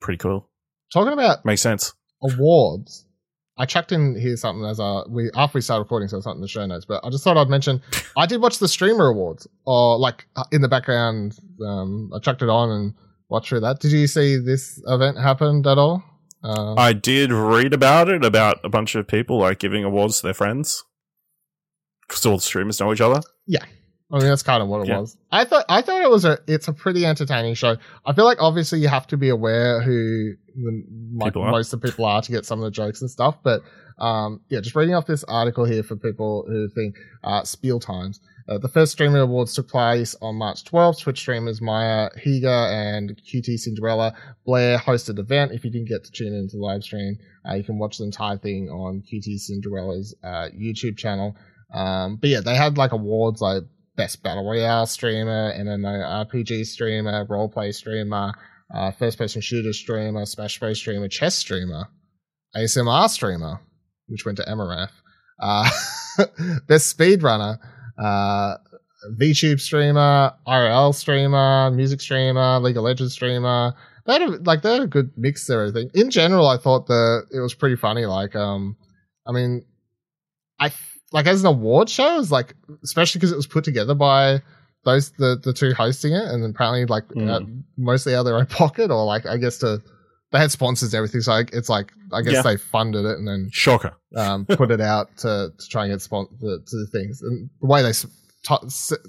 pretty 0.00 0.18
cool. 0.18 0.48
Talking 0.92 1.12
about 1.12 1.44
Makes 1.44 1.62
sense. 1.62 1.94
awards. 2.22 3.06
I 3.56 3.66
chucked 3.66 3.92
in 3.92 4.18
here 4.18 4.36
something 4.36 4.64
as 4.64 4.78
a 4.80 5.04
we 5.08 5.30
after 5.34 5.58
we 5.58 5.60
started 5.60 5.82
recording, 5.82 6.08
so 6.08 6.16
it's 6.16 6.26
not 6.26 6.34
in 6.34 6.40
the 6.40 6.48
show 6.48 6.64
notes. 6.66 6.86
But 6.86 7.04
I 7.04 7.10
just 7.10 7.22
thought 7.24 7.36
I'd 7.36 7.48
mention 7.50 7.82
I 8.16 8.26
did 8.26 8.40
watch 8.40 8.58
the 8.58 8.68
streamer 8.68 9.08
awards, 9.08 9.46
or 9.66 9.98
like 9.98 10.26
uh, 10.36 10.44
in 10.50 10.62
the 10.62 10.68
background. 10.68 11.36
Um, 11.64 12.10
I 12.14 12.18
chucked 12.20 12.42
it 12.42 12.48
on 12.48 12.70
and 12.70 12.94
watched 13.28 13.50
through 13.50 13.60
that. 13.60 13.78
Did 13.80 13.92
you 13.92 14.06
see 14.06 14.36
this 14.38 14.82
event 14.86 15.18
happened 15.18 15.66
at 15.66 15.76
all? 15.78 16.02
Uh, 16.42 16.74
I 16.74 16.94
did 16.94 17.32
read 17.32 17.74
about 17.74 18.08
it 18.08 18.24
about 18.24 18.58
a 18.64 18.70
bunch 18.70 18.94
of 18.94 19.06
people 19.06 19.38
like 19.38 19.58
giving 19.58 19.84
awards 19.84 20.20
to 20.20 20.26
their 20.28 20.34
friends 20.34 20.82
because 22.08 22.24
all 22.24 22.36
the 22.36 22.42
streamers 22.42 22.80
know 22.80 22.92
each 22.94 23.00
other. 23.02 23.20
I 24.12 24.18
mean, 24.18 24.26
that's 24.28 24.42
kind 24.42 24.62
of 24.62 24.68
what 24.68 24.80
it 24.82 24.88
Yeah. 24.88 24.98
was. 25.00 25.16
I 25.30 25.44
thought 25.44 25.64
I 25.68 25.82
thought 25.82 26.02
it 26.02 26.10
was 26.10 26.24
a 26.24 26.38
it's 26.46 26.66
a 26.68 26.72
pretty 26.72 27.06
entertaining 27.06 27.54
show. 27.54 27.76
I 28.04 28.12
feel 28.12 28.24
like 28.24 28.38
obviously 28.40 28.80
you 28.80 28.88
have 28.88 29.06
to 29.08 29.16
be 29.16 29.28
aware 29.28 29.80
who 29.82 30.34
the, 30.56 30.84
like 31.14 31.34
most 31.36 31.72
of 31.72 31.80
the 31.80 31.88
people 31.88 32.04
are 32.04 32.20
to 32.20 32.32
get 32.32 32.44
some 32.44 32.58
of 32.58 32.64
the 32.64 32.70
jokes 32.72 33.00
and 33.02 33.10
stuff. 33.10 33.36
But 33.42 33.62
um, 33.98 34.40
yeah, 34.48 34.60
just 34.60 34.74
reading 34.74 34.94
off 34.94 35.06
this 35.06 35.22
article 35.24 35.64
here 35.64 35.82
for 35.82 35.94
people 35.94 36.44
who 36.48 36.68
think 36.70 36.96
uh, 37.22 37.44
Spiel 37.44 37.78
Times. 37.78 38.20
Uh, 38.48 38.58
the 38.58 38.68
first 38.68 38.90
streamer 38.90 39.20
awards 39.20 39.54
took 39.54 39.68
place 39.68 40.16
on 40.20 40.34
March 40.34 40.64
12th. 40.64 41.00
Twitch 41.02 41.20
streamers 41.20 41.60
Maya 41.60 42.08
Higa 42.18 42.72
and 42.72 43.14
QT 43.22 43.58
Cinderella 43.58 44.12
Blair 44.44 44.76
hosted 44.78 45.16
the 45.16 45.22
event. 45.22 45.52
If 45.52 45.64
you 45.64 45.70
didn't 45.70 45.88
get 45.88 46.02
to 46.04 46.10
tune 46.10 46.34
into 46.34 46.56
the 46.56 46.62
live 46.62 46.82
stream, 46.82 47.16
uh, 47.48 47.54
you 47.54 47.62
can 47.62 47.78
watch 47.78 47.98
the 47.98 48.04
entire 48.04 48.38
thing 48.38 48.68
on 48.68 49.02
QT 49.02 49.38
Cinderella's 49.38 50.16
uh, 50.24 50.48
YouTube 50.58 50.96
channel. 50.96 51.36
Um, 51.72 52.16
but 52.16 52.30
yeah, 52.30 52.40
they 52.40 52.56
had 52.56 52.76
like 52.76 52.90
awards 52.90 53.40
like 53.40 53.62
best 54.00 54.22
battle 54.22 54.46
royale 54.46 54.86
streamer, 54.86 55.52
MMO 55.58 56.26
RPG 56.26 56.64
streamer, 56.64 57.26
roleplay 57.26 57.74
streamer, 57.74 58.32
uh, 58.74 58.90
first 58.92 59.18
person 59.18 59.42
shooter 59.42 59.74
streamer, 59.74 60.24
Smash 60.24 60.58
Bros 60.58 60.78
streamer, 60.78 61.06
chess 61.06 61.36
streamer, 61.36 61.86
ASMR 62.56 63.10
streamer, 63.10 63.60
which 64.06 64.24
went 64.24 64.38
to 64.38 64.44
Amouranth, 64.44 64.88
uh, 65.38 65.68
best 66.66 66.96
speedrunner, 66.96 67.58
uh, 68.02 68.56
VTube 69.20 69.60
streamer, 69.60 70.32
RL 70.48 70.94
streamer, 70.94 71.70
music 71.70 72.00
streamer, 72.00 72.58
League 72.58 72.78
of 72.78 72.84
Legends 72.84 73.12
streamer. 73.12 73.74
They 74.06 74.14
had 74.14 74.22
a, 74.22 74.28
like 74.44 74.62
they 74.62 74.72
had 74.72 74.82
a 74.82 74.86
good 74.86 75.10
mix 75.18 75.46
there. 75.46 75.66
I 75.66 75.72
think 75.72 75.94
in 75.94 76.10
general, 76.10 76.48
I 76.48 76.56
thought 76.56 76.86
the 76.86 77.26
it 77.30 77.40
was 77.40 77.52
pretty 77.52 77.76
funny. 77.76 78.06
Like, 78.06 78.34
um, 78.34 78.78
I 79.26 79.32
mean, 79.32 79.66
I 80.58 80.72
like 81.12 81.26
as 81.26 81.40
an 81.40 81.46
award 81.46 81.88
show, 81.88 82.18
it's 82.20 82.30
like 82.30 82.54
especially 82.84 83.18
because 83.18 83.32
it 83.32 83.36
was 83.36 83.46
put 83.46 83.64
together 83.64 83.94
by 83.94 84.40
those 84.84 85.10
the 85.12 85.38
the 85.42 85.52
two 85.52 85.72
hosting 85.74 86.12
it, 86.12 86.24
and 86.24 86.44
apparently 86.44 86.86
like 86.86 87.06
Mm. 87.08 87.30
uh, 87.30 87.40
mostly 87.76 88.14
out 88.14 88.20
of 88.20 88.24
their 88.26 88.36
own 88.36 88.46
pocket, 88.62 88.90
or 88.90 89.04
like 89.04 89.26
I 89.26 89.36
guess 89.36 89.58
to 89.58 89.82
they 90.32 90.38
had 90.38 90.52
sponsors 90.52 90.94
and 90.94 90.98
everything, 90.98 91.20
so 91.22 91.32
like, 91.32 91.50
it's 91.52 91.68
like 91.68 91.90
I 92.12 92.22
guess 92.22 92.34
Yeah. 92.34 92.42
they 92.42 92.56
funded 92.56 93.04
it 93.04 93.18
and 93.18 93.26
then 93.26 93.48
Shocker. 93.52 93.96
um, 94.16 94.46
put 94.48 94.70
it 94.70 94.80
out 94.80 95.16
to, 95.18 95.52
to 95.58 95.68
try 95.68 95.84
and 95.86 95.92
get 95.92 96.00
spon- 96.02 96.28
the, 96.40 96.60
to 96.64 96.76
the 96.76 96.86
things. 96.92 97.20
And 97.20 97.50
the 97.60 97.66
way 97.66 97.82
they 97.82 97.92
t- 97.92 98.06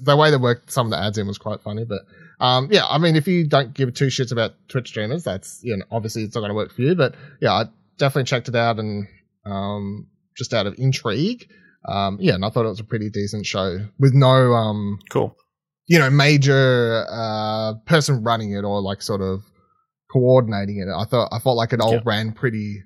the 0.02 0.18
way 0.18 0.32
they 0.32 0.38
worked 0.38 0.72
some 0.72 0.88
of 0.88 0.92
the 0.92 0.98
ads 1.00 1.20
in 1.20 1.28
was 1.28 1.38
quite 1.38 1.62
funny. 1.62 1.86
But 1.86 2.02
um, 2.44 2.70
yeah, 2.72 2.88
I 2.88 2.98
mean, 2.98 3.16
if 3.16 3.28
you 3.28 3.46
don't 3.48 3.72
give 3.72 3.94
two 3.94 4.08
shits 4.08 4.32
about 4.32 4.54
Twitch 4.68 4.88
streamers, 4.88 5.24
that's 5.24 5.60
you 5.64 5.78
know 5.78 5.86
obviously 5.92 6.24
it's 6.24 6.34
not 6.34 6.42
going 6.42 6.50
to 6.50 6.56
work 6.56 6.72
for 6.74 6.82
you. 6.82 6.96
But 6.96 7.14
yeah, 7.40 7.54
I 7.54 7.66
definitely 7.98 8.24
checked 8.24 8.50
it 8.50 8.56
out 8.56 8.80
and 8.80 9.08
um, 9.46 10.08
just 10.36 10.54
out 10.56 10.66
of 10.66 10.74
intrigue. 10.80 11.48
Um, 11.88 12.18
yeah, 12.22 12.36
and 12.36 12.46
I 12.46 12.50
thought 12.50 12.66
it 12.66 12.70
was 12.70 12.80
a 12.80 12.84
pretty 12.86 13.10
decent 13.10 13.46
show 13.46 13.78
with 14.00 14.14
no 14.14 14.54
um, 14.54 15.00
Cool. 15.10 15.36
you 15.88 15.98
know, 16.00 16.10
major 16.10 17.06
uh, 17.10 17.74
person 17.86 18.24
running 18.24 18.52
it 18.52 18.64
or 18.64 18.82
like 18.82 19.02
sort 19.02 19.22
of 19.22 19.42
coordinating 20.12 20.78
it. 20.80 20.92
I 20.92 21.06
thought 21.06 21.30
I 21.32 21.40
felt 21.40 21.58
like 21.58 21.74
it 21.74 21.80
all 21.82 21.94
Yeah. 21.94 22.02
ran 22.06 22.34
pretty 22.34 22.84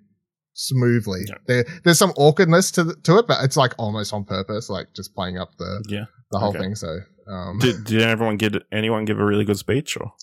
smoothly. 0.53 1.23
Yeah. 1.27 1.35
There, 1.47 1.65
there's 1.83 1.99
some 1.99 2.11
awkwardness 2.17 2.71
to 2.71 2.83
the, 2.85 2.95
to 3.03 3.17
it, 3.17 3.27
but 3.27 3.43
it's 3.43 3.57
like 3.57 3.73
almost 3.77 4.13
on 4.13 4.23
purpose, 4.23 4.69
like 4.69 4.87
just 4.95 5.13
playing 5.13 5.37
up 5.37 5.49
the 5.57 5.83
Yeah. 5.89 6.05
the 6.31 6.39
whole 6.39 6.49
Okay. 6.49 6.59
thing. 6.59 6.75
So, 6.75 6.99
um, 7.29 7.59
Did 7.59 7.83
did 7.83 8.01
everyone 8.01 8.37
get 8.37 8.53
anyone 8.71 9.03
give 9.05 9.19
a 9.19 9.25
really 9.25 9.43
good 9.45 9.57
speech 9.57 9.97
or? 9.97 10.13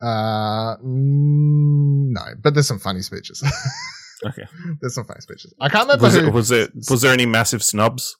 uh, 0.00 0.76
no, 0.82 2.20
but 2.42 2.54
there's 2.54 2.66
some 2.68 2.78
funny 2.78 3.02
speeches. 3.02 3.42
Okay. 4.24 4.44
there's 4.80 4.94
some 4.94 5.04
funny 5.04 5.20
speeches. 5.20 5.52
I 5.60 5.68
can't 5.68 5.84
remember 5.86 6.04
Was 6.04 6.14
who. 6.16 6.26
it 6.26 6.32
was 6.32 6.50
it 6.50 6.72
was 6.88 7.02
there 7.02 7.12
any 7.12 7.26
massive 7.26 7.62
snubs? 7.62 8.16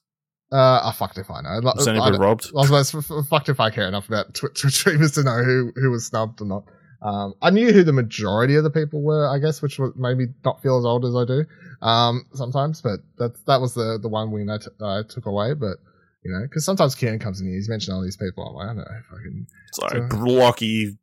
uh, 0.51 0.79
I 0.87 0.93
fucked 0.97 1.17
if 1.17 1.29
I 1.29 1.41
know. 1.41 1.59
Was 1.75 1.87
I, 1.87 1.91
anybody 1.91 2.17
robbed? 2.17 2.47
I 2.57 2.69
was 2.69 2.93
f- 2.95 3.27
fucked 3.29 3.49
if 3.49 3.59
I 3.59 3.69
care 3.69 3.87
enough 3.87 4.07
about 4.07 4.33
Twitch 4.33 4.59
streamers 4.73 5.11
to 5.13 5.23
know 5.23 5.43
who, 5.43 5.71
who 5.75 5.91
was 5.91 6.05
snubbed 6.07 6.39
or 6.41 6.45
not. 6.45 6.63
Um, 7.01 7.33
I 7.41 7.49
knew 7.49 7.71
who 7.73 7.83
the 7.83 7.93
majority 7.93 8.55
of 8.55 8.63
the 8.63 8.69
people 8.71 9.03
were, 9.03 9.27
I 9.27 9.39
guess, 9.39 9.61
which 9.61 9.77
would 9.77 9.95
maybe 9.97 10.27
not 10.45 10.61
feel 10.63 10.77
as 10.79 10.85
old 10.85 11.05
as 11.05 11.15
I 11.15 11.25
do 11.25 11.45
um, 11.85 12.25
sometimes, 12.33 12.81
but 12.81 13.01
that 13.17 13.33
that 13.45 13.59
was 13.61 13.73
the 13.73 13.99
the 14.01 14.07
one 14.09 14.31
win 14.31 14.49
I, 14.49 14.57
t- 14.57 14.65
I 14.81 15.01
took 15.07 15.25
away. 15.25 15.53
But 15.53 15.77
you 16.23 16.31
know, 16.31 16.41
because 16.43 16.65
sometimes 16.65 16.95
Kieran 16.95 17.19
comes 17.19 17.39
in 17.41 17.47
here, 17.47 17.55
he's 17.55 17.69
mentioned 17.69 17.93
all 17.95 18.01
these 18.03 18.17
people. 18.17 18.47
I'm 18.47 18.55
like, 18.55 18.63
I 18.65 18.67
don't 18.69 18.77
know, 18.77 19.01
fucking 19.11 19.47
It's 19.69 19.79
like 19.79 20.11
So- 20.11 20.17
Blocky, 20.17 20.97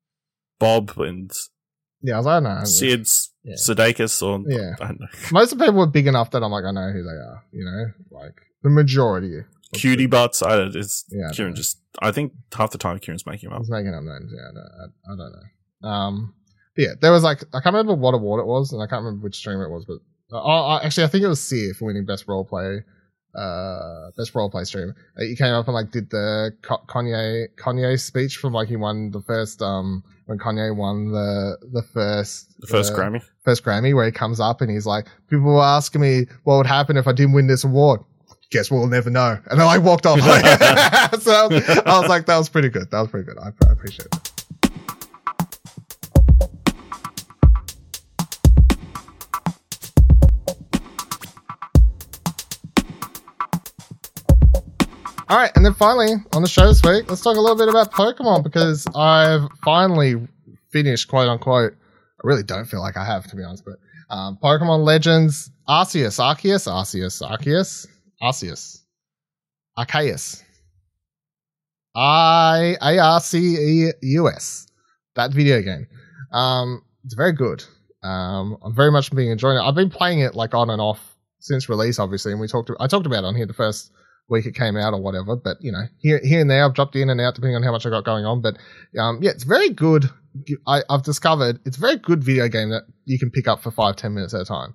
Bob, 0.59 0.93
and 0.99 1.31
yeah. 2.05 2.15
I 2.15 2.17
was 2.19 2.27
like, 2.27 2.43
I 2.43 2.47
don't 2.47 2.59
know. 2.61 2.65
Sid's 2.65 3.31
Yeah. 3.43 3.57
Sudeikis, 3.57 4.23
or 4.23 4.43
Yeah. 4.49 4.75
I 4.81 4.87
don't 4.89 5.01
know, 5.01 5.07
Most 5.33 5.53
of 5.53 5.59
the 5.59 5.65
people 5.65 5.81
were 5.81 5.87
big 5.87 6.07
enough 6.07 6.31
that 6.31 6.43
I'm 6.43 6.53
like, 6.53 6.65
I 6.65 6.71
know 6.71 6.91
who 6.93 7.03
they 7.03 7.11
are. 7.11 7.43
You 7.53 7.65
know, 7.65 8.19
like 8.19 8.35
the 8.63 8.71
majority. 8.71 9.41
cutie 9.73 10.07
butts. 10.07 10.43
I 10.43 10.57
don't. 10.57 10.75
It's 10.77 11.05
Yeah, 11.11 11.31
Kieran 11.33 11.53
know. 11.53 11.57
just. 11.57 11.81
I 12.01 12.11
think 12.13 12.33
half 12.53 12.71
the 12.71 12.79
time 12.79 12.99
Kieran's 12.99 13.27
making 13.27 13.49
them 13.49 13.55
up. 13.57 13.61
was 13.61 13.71
making 13.71 13.95
up 13.95 14.03
names. 14.03 14.31
Yeah, 14.35 14.49
I 14.49 14.53
don't, 14.55 14.71
I, 14.81 15.13
I 15.13 15.17
don't 15.17 15.33
know. 15.33 15.89
Um, 15.89 16.35
but 16.77 16.83
yeah, 16.83 16.93
there 17.01 17.13
was 17.13 17.23
like 17.23 17.43
I 17.55 17.61
can't 17.61 17.75
remember 17.75 17.95
what 17.95 18.15
award 18.15 18.41
it 18.41 18.47
was, 18.47 18.73
and 18.73 18.83
I 18.83 18.87
can't 18.87 19.05
remember 19.05 19.25
which 19.25 19.37
streamer 19.37 19.65
it 19.65 19.71
was, 19.71 19.85
but 19.87 19.99
uh, 20.37 20.43
oh, 20.43 20.81
actually, 20.83 21.05
I 21.05 21.09
think 21.09 21.23
it 21.25 21.29
was 21.29 21.41
Seer 21.43 21.75
for 21.75 21.85
winning 21.85 22.05
best 22.07 22.27
role 22.27 22.45
play, 22.45 22.81
uh, 23.37 24.11
best 24.17 24.35
role 24.35 24.51
play 24.51 24.65
stream. 24.65 24.95
Uh, 25.17 25.23
he 25.25 25.37
came 25.37 25.53
up 25.55 25.67
and 25.69 25.75
like 25.75 25.91
did 25.91 26.11
the 26.11 26.53
Ka- 26.63 26.83
Kanye 26.89 27.47
Kanye 27.57 28.01
speech 28.01 28.37
from 28.37 28.53
like 28.53 28.69
he 28.69 28.77
won 28.77 29.11
the 29.11 29.21
first 29.23 29.61
um 29.63 30.03
when 30.27 30.39
Kanye 30.39 30.75
won 30.75 31.11
the 31.13 31.57
the 31.73 31.83
first 31.83 32.61
The 32.61 32.67
first 32.67 32.93
uh, 32.93 32.97
Grammy. 32.97 33.23
first 33.45 33.65
Grammy 33.65 33.95
where 33.95 34.07
he 34.07 34.13
comes 34.13 34.41
up 34.41 34.61
and 34.61 34.71
he's 34.71 34.87
like, 34.87 35.07
people 35.29 35.47
were 35.47 35.63
asking 35.63 36.01
me 36.01 36.27
what 36.45 36.57
would 36.57 36.67
happen 36.67 36.97
if 36.97 37.07
I 37.07 37.13
didn't 37.13 37.33
win 37.33 37.47
this 37.47 37.65
award. 37.65 38.01
Guess 38.51 38.71
we'll 38.71 38.87
never 38.87 39.11
know. 39.11 39.39
And 39.51 39.59
then 39.61 39.67
I 39.67 39.79
walked 39.79 40.07
off. 40.07 40.21
so 41.21 41.33
I 41.33 41.47
was, 41.47 41.69
I 41.87 42.01
was 42.01 42.09
like, 42.09 42.27
that 42.27 42.39
was 42.39 42.49
pretty 42.49 42.69
good. 42.69 42.91
That 42.91 43.01
was 43.01 43.11
pretty 43.11 43.27
good. 43.27 43.39
I, 43.39 43.49
I 43.69 43.73
appreciate 43.73 44.07
it. 44.07 44.34
All 55.35 55.41
right, 55.41 55.51
and 55.57 55.65
then 55.65 55.75
finally 55.75 56.13
on 56.33 56.43
the 56.43 56.49
show 56.49 56.69
this 56.69 56.81
week, 56.85 57.11
let's 57.11 57.21
talk 57.21 57.37
a 57.37 57.41
little 57.41 57.59
bit 57.59 57.69
about 57.69 57.91
Pokemon 57.91 58.45
because 58.45 58.87
I've 58.95 59.49
finally 59.65 60.15
finished, 60.71 61.09
quote 61.09 61.29
unquote. 61.29 61.73
I 61.73 62.21
really 62.23 62.45
don't 62.45 62.67
feel 62.67 62.79
like 62.79 62.97
I 62.97 63.05
have, 63.05 63.27
to 63.27 63.35
be 63.35 63.43
honest, 63.43 63.65
but 63.65 63.75
um, 64.15 64.39
Pokemon 64.41 64.85
Legends 64.85 65.51
Arceus, 65.69 66.21
Arceus, 66.21 66.69
Arceus, 66.71 67.21
Arceus, 67.21 67.87
Arceus, 68.23 68.83
Arceus. 69.77 70.45
I 71.97 72.77
A 72.81 72.99
R 73.01 73.19
C 73.19 73.57
E 73.57 73.91
U 74.03 74.29
S. 74.29 74.69
That 75.17 75.33
video 75.33 75.61
game. 75.63 75.89
Um, 76.31 76.85
it's 77.05 77.15
very 77.15 77.33
good. 77.33 77.65
Um, 78.05 78.57
I'm 78.63 78.73
very 78.73 78.93
much 78.93 79.13
being 79.13 79.33
enjoying 79.33 79.57
it. 79.57 79.63
I've 79.63 79.75
been 79.75 79.91
playing 79.91 80.21
it 80.21 80.37
like 80.37 80.55
on 80.55 80.71
and 80.71 80.81
off 80.81 81.17
since 81.41 81.69
release, 81.69 81.99
obviously, 81.99 82.31
and 82.31 82.41
we 82.41 82.47
talked. 82.47 82.71
I 82.79 82.87
talked 82.87 83.07
about 83.07 83.25
it 83.25 83.27
on 83.27 83.35
here 83.35 83.47
the 83.47 83.53
first 83.53 83.91
week 84.29 84.47
it 84.47 84.55
came 84.55 84.77
out 84.77 84.95
or 84.95 85.03
whatever. 85.03 85.37
But 85.37 85.59
you 85.61 85.73
know, 85.73 85.83
here 85.99 86.21
here 86.23 86.41
and 86.41 86.51
there, 86.51 86.65
I've 86.65 86.75
dropped 86.75 86.97
in 86.97 87.11
and 87.11 87.21
out 87.21 87.35
depending 87.35 87.57
on 87.57 87.63
how 87.63 87.73
much 87.73 87.87
I 87.87 87.91
got 87.91 88.05
going 88.05 88.25
on. 88.25 88.41
But 88.41 88.57
um, 88.99 89.19
yeah, 89.23 89.31
it's 89.31 89.45
very 89.45 89.71
good. 89.71 90.11
I, 90.67 90.83
I've 90.91 91.03
discovered 91.05 91.61
it's 91.65 91.77
a 91.77 91.81
very 91.81 91.97
good 91.97 92.23
video 92.25 92.49
game 92.49 92.71
that 92.71 92.83
you 93.05 93.19
can 93.19 93.31
pick 93.31 93.47
up 93.49 93.63
for 93.63 93.71
five 93.71 93.97
ten 93.97 94.15
minutes 94.15 94.35
at 94.35 94.41
a 94.41 94.45
time. 94.45 94.75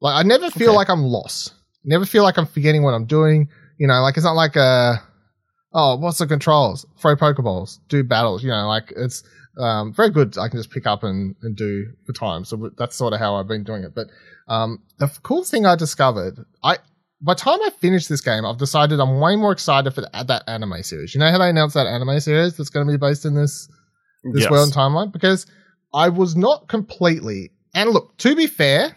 Like 0.00 0.16
I 0.24 0.26
never 0.26 0.50
feel 0.50 0.70
Okay. 0.70 0.76
like 0.76 0.88
I'm 0.90 1.02
lost. 1.02 1.54
Never 1.84 2.04
feel 2.04 2.22
like 2.24 2.36
I'm 2.38 2.46
forgetting 2.46 2.82
what 2.82 2.92
I'm 2.94 3.06
doing. 3.06 3.48
You 3.78 3.86
know, 3.86 4.00
like 4.02 4.16
it's 4.16 4.24
not 4.24 4.32
like 4.34 4.56
a 4.56 5.00
oh, 5.72 5.96
what's 5.96 6.18
the 6.18 6.26
controls? 6.26 6.86
Throw 6.98 7.16
pokeballs, 7.16 7.78
do 7.88 8.02
battles. 8.02 8.42
You 8.42 8.50
know, 8.50 8.66
like 8.66 8.92
it's 8.96 9.22
um, 9.58 9.92
very 9.94 10.10
good. 10.10 10.36
I 10.38 10.48
can 10.48 10.58
just 10.58 10.70
pick 10.70 10.86
up 10.86 11.02
and, 11.04 11.34
and 11.42 11.56
do 11.56 11.86
for 12.06 12.12
time. 12.12 12.44
So 12.44 12.70
that's 12.76 12.96
sort 12.96 13.12
of 13.12 13.20
how 13.20 13.36
I've 13.36 13.48
been 13.48 13.64
doing 13.64 13.84
it. 13.84 13.94
But 13.94 14.08
um, 14.48 14.82
the 14.98 15.08
cool 15.22 15.44
thing 15.44 15.64
I 15.66 15.76
discovered, 15.76 16.38
I 16.62 16.78
by 17.20 17.34
the 17.34 17.40
time 17.40 17.58
I 17.62 17.70
finish 17.70 18.06
this 18.06 18.20
game, 18.20 18.44
I've 18.44 18.58
decided 18.58 19.00
I'm 19.00 19.20
way 19.20 19.36
more 19.36 19.52
excited 19.52 19.92
for 19.94 20.02
the, 20.02 20.24
that 20.26 20.42
anime 20.46 20.82
series. 20.82 21.14
You 21.14 21.20
know 21.20 21.30
how 21.30 21.38
they 21.38 21.50
announced 21.50 21.74
that 21.74 21.86
anime 21.86 22.20
series 22.20 22.56
that's 22.56 22.68
going 22.70 22.86
to 22.86 22.92
be 22.92 22.98
based 22.98 23.24
in 23.24 23.34
this 23.34 23.68
this 24.32 24.42
Yes. 24.42 24.50
world 24.50 24.64
and 24.66 24.74
timeline? 24.74 25.12
Because 25.12 25.46
I 25.94 26.08
was 26.08 26.36
not 26.36 26.68
completely. 26.68 27.50
And 27.74 27.90
look, 27.90 28.16
to 28.18 28.34
be 28.36 28.46
fair, 28.46 28.96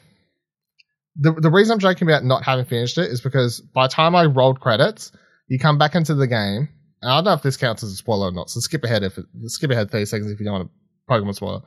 the 1.15 1.33
the 1.33 1.49
reason 1.51 1.73
I'm 1.73 1.79
joking 1.79 2.07
about 2.07 2.23
not 2.23 2.43
having 2.43 2.65
finished 2.65 2.97
it 2.97 3.09
is 3.11 3.21
because 3.21 3.61
by 3.61 3.87
the 3.87 3.93
time 3.93 4.15
I 4.15 4.25
rolled 4.25 4.59
credits, 4.59 5.11
you 5.47 5.59
come 5.59 5.77
back 5.77 5.95
into 5.95 6.15
the 6.15 6.27
game. 6.27 6.69
And 7.01 7.11
I 7.11 7.15
don't 7.17 7.25
know 7.25 7.33
if 7.33 7.41
this 7.43 7.55
counts 7.57 7.83
as 7.83 7.91
a 7.93 7.95
spoiler 7.95 8.27
or 8.27 8.31
not. 8.31 8.49
So 8.49 8.59
skip 8.59 8.83
ahead 8.83 9.03
if 9.03 9.17
skip 9.45 9.71
ahead 9.71 9.89
30 9.91 10.05
seconds 10.05 10.31
if 10.31 10.39
you 10.39 10.45
don't 10.45 10.53
want 10.59 10.69
a 10.69 11.11
Pokemon 11.11 11.35
spoiler. 11.35 11.61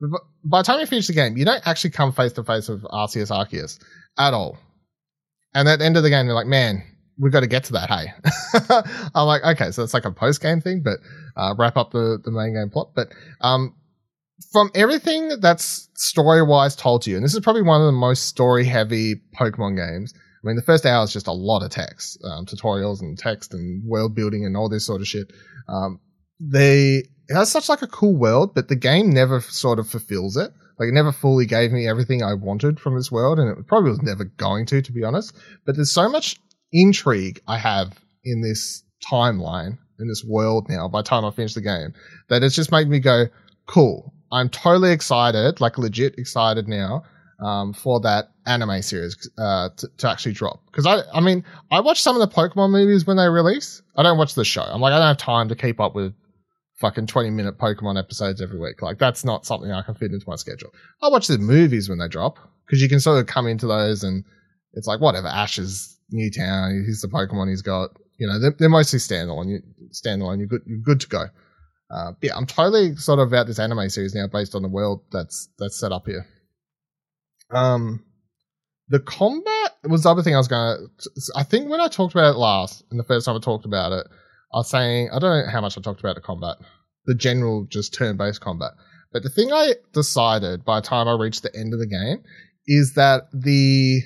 But 0.00 0.20
by 0.44 0.60
the 0.60 0.66
time 0.66 0.80
you 0.80 0.86
finish 0.86 1.06
the 1.08 1.12
game, 1.12 1.36
you 1.36 1.44
don't 1.44 1.66
actually 1.66 1.90
come 1.90 2.12
face 2.12 2.32
to 2.34 2.44
face 2.44 2.68
with 2.68 2.82
Arceus 2.84 3.30
Arceus 3.30 3.78
at 4.18 4.32
all. 4.32 4.58
And 5.58 5.68
at 5.68 5.80
the 5.80 5.84
end 5.84 5.96
of 5.96 6.04
the 6.04 6.10
game, 6.10 6.26
you're 6.26 6.36
like, 6.36 6.46
man, 6.46 6.84
we've 7.18 7.32
got 7.32 7.40
to 7.40 7.48
get 7.48 7.64
to 7.64 7.72
that. 7.72 7.90
Hey, 7.90 8.12
I'm 9.14 9.26
like, 9.26 9.42
okay, 9.42 9.72
so 9.72 9.82
it's 9.82 9.92
like 9.92 10.04
a 10.04 10.12
post 10.12 10.40
game 10.40 10.60
thing, 10.60 10.82
but 10.84 11.00
uh, 11.36 11.52
wrap 11.58 11.76
up 11.76 11.90
the, 11.90 12.20
the 12.24 12.30
main 12.30 12.54
game 12.54 12.70
plot. 12.70 12.92
But 12.94 13.12
um, 13.40 13.74
from 14.52 14.70
everything 14.76 15.40
that's 15.40 15.88
story 15.94 16.44
wise 16.44 16.76
told 16.76 17.02
to 17.02 17.10
you, 17.10 17.16
and 17.16 17.24
this 17.24 17.34
is 17.34 17.40
probably 17.40 17.62
one 17.62 17.80
of 17.80 17.86
the 17.86 17.92
most 17.92 18.26
story 18.26 18.64
heavy 18.64 19.16
Pokemon 19.36 19.76
games. 19.76 20.14
I 20.16 20.46
mean, 20.46 20.54
the 20.54 20.62
first 20.62 20.86
hour 20.86 21.02
is 21.02 21.12
just 21.12 21.26
a 21.26 21.32
lot 21.32 21.64
of 21.64 21.70
text, 21.72 22.22
um, 22.22 22.46
tutorials 22.46 23.00
and 23.00 23.18
text 23.18 23.52
and 23.52 23.82
world 23.84 24.14
building 24.14 24.44
and 24.44 24.56
all 24.56 24.68
this 24.68 24.86
sort 24.86 25.00
of 25.00 25.08
shit. 25.08 25.32
Um, 25.66 25.98
they 26.38 27.02
it 27.28 27.34
has 27.34 27.50
such 27.50 27.68
like 27.68 27.82
a 27.82 27.88
cool 27.88 28.16
world, 28.16 28.54
but 28.54 28.68
the 28.68 28.76
game 28.76 29.10
never 29.10 29.40
sort 29.40 29.80
of 29.80 29.88
fulfills 29.88 30.36
it. 30.36 30.52
Like 30.78 30.88
it 30.88 30.94
never 30.94 31.12
fully 31.12 31.46
gave 31.46 31.72
me 31.72 31.88
everything 31.88 32.22
I 32.22 32.34
wanted 32.34 32.78
from 32.78 32.96
this 32.96 33.10
world, 33.10 33.38
and 33.38 33.56
it 33.56 33.66
probably 33.66 33.90
was 33.90 34.02
never 34.02 34.24
going 34.24 34.66
to, 34.66 34.80
to 34.82 34.92
be 34.92 35.04
honest. 35.04 35.34
But 35.66 35.76
there's 35.76 35.92
so 35.92 36.08
much 36.08 36.36
intrigue 36.72 37.40
I 37.48 37.58
have 37.58 37.98
in 38.24 38.42
this 38.42 38.82
timeline, 39.10 39.78
in 39.98 40.08
this 40.08 40.24
world 40.24 40.66
now, 40.68 40.88
by 40.88 41.00
the 41.00 41.08
time 41.08 41.24
I 41.24 41.30
finish 41.30 41.54
the 41.54 41.60
game, 41.60 41.94
that 42.28 42.42
it's 42.42 42.54
just 42.54 42.72
made 42.72 42.88
me 42.88 43.00
go, 43.00 43.26
cool. 43.66 44.12
I'm 44.30 44.48
totally 44.48 44.92
excited, 44.92 45.60
like 45.60 45.78
legit 45.78 46.18
excited 46.18 46.68
now, 46.68 47.04
um, 47.42 47.72
for 47.72 48.00
that 48.00 48.30
anime 48.46 48.82
series 48.82 49.28
uh, 49.38 49.70
to, 49.76 49.88
to 49.98 50.10
actually 50.10 50.32
drop. 50.32 50.60
Because 50.66 50.86
I, 50.86 51.02
I 51.12 51.20
mean, 51.20 51.44
I 51.70 51.80
watch 51.80 52.02
some 52.02 52.20
of 52.20 52.20
the 52.20 52.34
Pokemon 52.34 52.70
movies 52.70 53.06
when 53.06 53.16
they 53.16 53.28
release. 53.28 53.82
I 53.96 54.02
don't 54.02 54.18
watch 54.18 54.34
the 54.34 54.44
show. 54.44 54.62
I'm 54.62 54.80
like, 54.80 54.92
I 54.92 54.98
don't 54.98 55.08
have 55.08 55.18
time 55.18 55.48
to 55.48 55.56
keep 55.56 55.80
up 55.80 55.94
with 55.94 56.14
fucking 56.80 57.06
20 57.06 57.30
minute 57.30 57.58
Pokemon 57.58 57.98
episodes 57.98 58.40
every 58.40 58.58
week. 58.58 58.82
Like, 58.82 58.98
that's 58.98 59.24
not 59.24 59.46
something 59.46 59.70
I 59.70 59.82
can 59.82 59.94
fit 59.94 60.12
into 60.12 60.28
my 60.28 60.36
schedule. 60.36 60.70
I 61.02 61.08
watch 61.08 61.26
the 61.26 61.38
movies 61.38 61.88
when 61.88 61.98
they 61.98 62.08
drop 62.08 62.38
because 62.66 62.80
you 62.80 62.88
can 62.88 63.00
sort 63.00 63.18
of 63.20 63.26
come 63.26 63.46
into 63.46 63.66
those 63.66 64.04
and 64.04 64.24
it's 64.74 64.86
like, 64.86 65.00
whatever, 65.00 65.28
Ash's 65.28 65.98
new 66.10 66.30
town, 66.30 66.84
he's 66.86 67.00
the 67.00 67.08
Pokemon 67.08 67.48
he's 67.48 67.62
got. 67.62 67.90
You 68.18 68.26
know, 68.26 68.40
they're, 68.40 68.54
they're 68.58 68.68
mostly 68.68 68.98
standalone. 68.98 69.48
You, 69.48 69.60
standalone, 69.92 70.38
you're 70.38 70.48
good, 70.48 70.62
you're 70.66 70.78
good 70.78 71.00
to 71.00 71.08
go. 71.08 71.26
Uh, 71.90 72.12
yeah, 72.20 72.36
I'm 72.36 72.46
totally 72.46 72.96
sort 72.96 73.18
of 73.18 73.28
about 73.28 73.46
this 73.46 73.58
anime 73.58 73.88
series 73.88 74.14
now 74.14 74.26
based 74.26 74.54
on 74.54 74.62
the 74.62 74.68
world 74.68 75.02
that's 75.10 75.48
that's 75.58 75.78
set 75.80 75.92
up 75.92 76.06
here. 76.06 76.26
Um, 77.50 78.04
the 78.88 79.00
combat 79.00 79.72
was 79.84 80.02
the 80.02 80.10
other 80.10 80.22
thing 80.22 80.34
I 80.34 80.38
was 80.38 80.48
gonna. 80.48 80.76
I 81.34 81.44
think 81.44 81.70
when 81.70 81.80
I 81.80 81.88
talked 81.88 82.14
about 82.14 82.34
it 82.34 82.38
last, 82.38 82.84
and 82.90 83.00
the 83.00 83.04
first 83.04 83.24
time 83.24 83.36
I 83.36 83.40
talked 83.40 83.64
about 83.64 83.92
it, 83.92 84.06
I 84.52 84.58
was 84.58 84.70
saying 84.70 85.10
I 85.12 85.18
don't 85.18 85.46
know 85.46 85.50
how 85.50 85.60
much 85.60 85.76
I 85.76 85.80
talked 85.80 86.00
about 86.00 86.14
the 86.14 86.20
combat, 86.20 86.56
the 87.06 87.14
general 87.14 87.66
just 87.68 87.94
turn-based 87.94 88.40
combat. 88.40 88.72
But 89.12 89.22
the 89.22 89.30
thing 89.30 89.52
I 89.52 89.74
decided 89.92 90.64
by 90.64 90.80
the 90.80 90.86
time 90.86 91.08
I 91.08 91.12
reached 91.12 91.42
the 91.42 91.54
end 91.54 91.72
of 91.72 91.80
the 91.80 91.86
game 91.86 92.22
is 92.66 92.94
that 92.94 93.28
the 93.32 94.02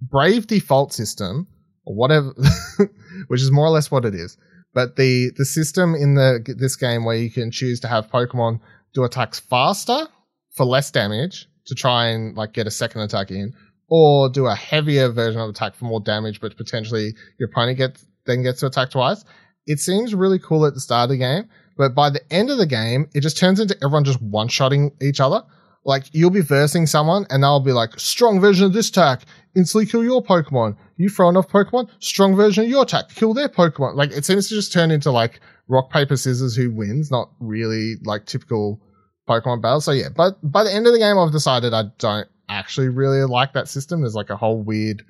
Brave 0.00 0.46
default 0.46 0.92
system, 0.92 1.46
or 1.86 1.94
whatever, 1.94 2.34
which 3.28 3.40
is 3.40 3.50
more 3.50 3.66
or 3.66 3.70
less 3.70 3.90
what 3.90 4.04
it 4.04 4.14
is, 4.14 4.36
but 4.74 4.96
the 4.96 5.30
the 5.36 5.44
system 5.44 5.94
in 5.94 6.14
the 6.14 6.54
this 6.58 6.76
game 6.76 7.04
where 7.04 7.16
you 7.16 7.30
can 7.30 7.50
choose 7.50 7.80
to 7.80 7.88
have 7.88 8.10
Pokemon 8.10 8.60
do 8.92 9.04
attacks 9.04 9.40
faster 9.40 10.06
for 10.54 10.66
less 10.66 10.90
damage 10.90 11.46
to 11.66 11.74
try 11.74 12.08
and 12.08 12.36
like 12.36 12.52
get 12.52 12.66
a 12.66 12.70
second 12.70 13.02
attack 13.02 13.30
in, 13.30 13.54
or 13.88 14.28
do 14.28 14.46
a 14.46 14.54
heavier 14.54 15.08
version 15.08 15.40
of 15.40 15.48
attack 15.48 15.74
for 15.74 15.84
more 15.86 16.00
damage, 16.00 16.40
but 16.40 16.56
potentially 16.56 17.14
your 17.38 17.48
opponent 17.48 17.78
gets 17.78 18.04
then 18.26 18.42
gets 18.42 18.60
to 18.60 18.66
attack 18.66 18.90
twice. 18.90 19.24
It 19.66 19.78
seems 19.78 20.14
really 20.14 20.38
cool 20.38 20.66
at 20.66 20.74
the 20.74 20.80
start 20.80 21.04
of 21.04 21.10
the 21.10 21.16
game, 21.18 21.48
but 21.76 21.94
by 21.94 22.10
the 22.10 22.20
end 22.32 22.50
of 22.50 22.58
the 22.58 22.66
game, 22.66 23.08
it 23.14 23.20
just 23.20 23.38
turns 23.38 23.60
into 23.60 23.76
everyone 23.82 24.04
just 24.04 24.20
one 24.20 24.48
shotting 24.48 24.92
each 25.00 25.20
other. 25.20 25.42
Like 25.84 26.06
you'll 26.12 26.30
be 26.30 26.40
versing 26.40 26.86
someone 26.86 27.26
and 27.30 27.42
they'll 27.42 27.60
be 27.60 27.72
like, 27.72 27.98
strong 27.98 28.40
version 28.40 28.66
of 28.66 28.72
this 28.72 28.88
attack, 28.88 29.22
instantly 29.54 29.86
kill 29.86 30.02
your 30.02 30.22
Pokemon. 30.22 30.76
You 30.96 31.08
throw 31.08 31.28
enough 31.28 31.48
Pokemon, 31.48 31.88
strong 31.98 32.34
version 32.36 32.64
of 32.64 32.70
your 32.70 32.84
attack, 32.84 33.10
kill 33.10 33.34
their 33.34 33.48
Pokemon. 33.48 33.94
Like 33.94 34.10
it 34.12 34.24
seems 34.24 34.48
to 34.48 34.54
just 34.54 34.72
turn 34.72 34.90
into 34.90 35.10
like 35.10 35.40
rock, 35.68 35.90
paper, 35.90 36.16
scissors 36.16 36.56
who 36.56 36.70
wins, 36.70 37.10
not 37.10 37.30
really 37.40 37.96
like 38.04 38.26
typical 38.26 38.80
Pokemon 39.28 39.62
battle. 39.62 39.80
So 39.80 39.92
yeah, 39.92 40.08
but 40.14 40.38
by 40.42 40.64
the 40.64 40.72
end 40.72 40.86
of 40.86 40.92
the 40.92 40.98
game, 40.98 41.18
I've 41.18 41.32
decided 41.32 41.74
I 41.74 41.84
don't 41.98 42.28
actually 42.48 42.88
really 42.88 43.22
like 43.24 43.52
that 43.54 43.68
system. 43.68 44.00
There's 44.00 44.14
like 44.14 44.30
a 44.30 44.36
whole 44.36 44.62
weird 44.62 45.02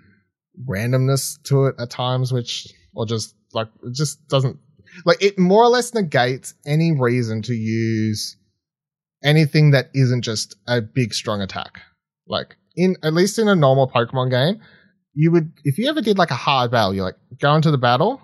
randomness 0.68 1.42
to 1.44 1.66
it 1.66 1.76
at 1.78 1.90
times, 1.90 2.32
which, 2.32 2.68
or 2.94 3.06
just 3.06 3.34
like, 3.54 3.68
it 3.82 3.94
just 3.94 4.26
doesn't, 4.28 4.58
like 5.04 5.22
it 5.22 5.38
more 5.38 5.62
or 5.62 5.68
less 5.68 5.94
negates 5.94 6.54
any 6.66 6.92
reason 6.92 7.42
to 7.42 7.54
use 7.54 8.36
anything 9.24 9.72
that 9.72 9.90
isn't 9.94 10.22
just 10.22 10.54
a 10.68 10.80
big 10.80 11.14
strong 11.14 11.40
attack. 11.40 11.80
Like 12.28 12.56
in 12.76 12.96
at 13.02 13.14
least 13.14 13.38
in 13.38 13.48
a 13.48 13.56
normal 13.56 13.88
Pokemon 13.88 14.30
game, 14.30 14.60
you 15.14 15.32
would 15.32 15.52
if 15.64 15.78
you 15.78 15.88
ever 15.88 16.00
did 16.00 16.18
like 16.18 16.30
a 16.30 16.36
hard 16.36 16.70
battle, 16.70 16.94
you're 16.94 17.04
like 17.04 17.16
go 17.40 17.54
into 17.54 17.70
the 17.70 17.78
battle, 17.78 18.20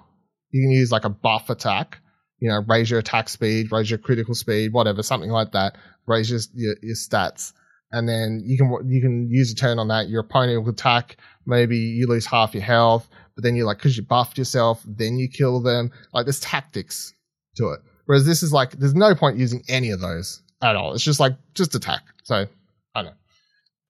you 0.51 0.63
can 0.63 0.71
use 0.71 0.93
like 0.93 1.05
a 1.05 1.11
buff 1.11 1.51
attack, 1.51 1.99
you 2.39 2.49
know, 2.49 2.63
raise 2.69 2.91
your 2.91 3.01
attack 3.01 3.29
speed, 3.29 3.73
raise 3.73 3.91
your 3.91 3.99
critical 3.99 4.35
speed, 4.35 4.73
whatever, 4.73 5.03
something 5.03 5.31
like 5.31 5.53
that, 5.53 5.77
raise 6.07 6.31
your 6.31 6.41
your, 6.55 6.77
your 6.83 6.97
stats, 6.97 7.53
and 7.91 8.09
then 8.09 8.43
you 8.45 8.57
can 8.57 8.71
you 8.89 9.01
can 9.01 9.29
use 9.31 9.53
a 9.53 9.57
turn 9.57 9.79
on 9.79 9.89
that. 9.89 10.09
Your 10.09 10.21
opponent 10.21 10.63
will 10.63 10.71
attack, 10.71 11.17
maybe 11.47 11.77
you 11.77 12.07
lose 12.07 12.27
half 12.27 12.55
your 12.55 12.63
health, 12.63 13.09
but 13.41 13.45
then 13.45 13.57
you 13.57 13.65
like 13.65 13.79
because 13.79 13.97
you 13.97 14.03
buffed 14.03 14.37
yourself, 14.37 14.83
then 14.87 15.17
you 15.17 15.27
kill 15.27 15.61
them. 15.63 15.91
Like 16.13 16.27
there's 16.27 16.41
tactics 16.41 17.15
to 17.57 17.71
it. 17.71 17.81
Whereas 18.05 18.27
this 18.27 18.43
is 18.43 18.53
like 18.53 18.73
there's 18.73 18.95
no 18.95 19.15
point 19.15 19.39
using 19.39 19.63
any 19.67 19.93
of 19.93 20.01
those 20.01 20.43
at 20.63 20.77
all. 20.77 20.93
It's 20.93 21.03
just 21.03 21.21
like 21.21 21.33
just 21.55 21.75
attack. 21.75 22.03
So 22.25 22.47
I 22.95 23.03
don't 23.03 23.07
know. 23.07 23.17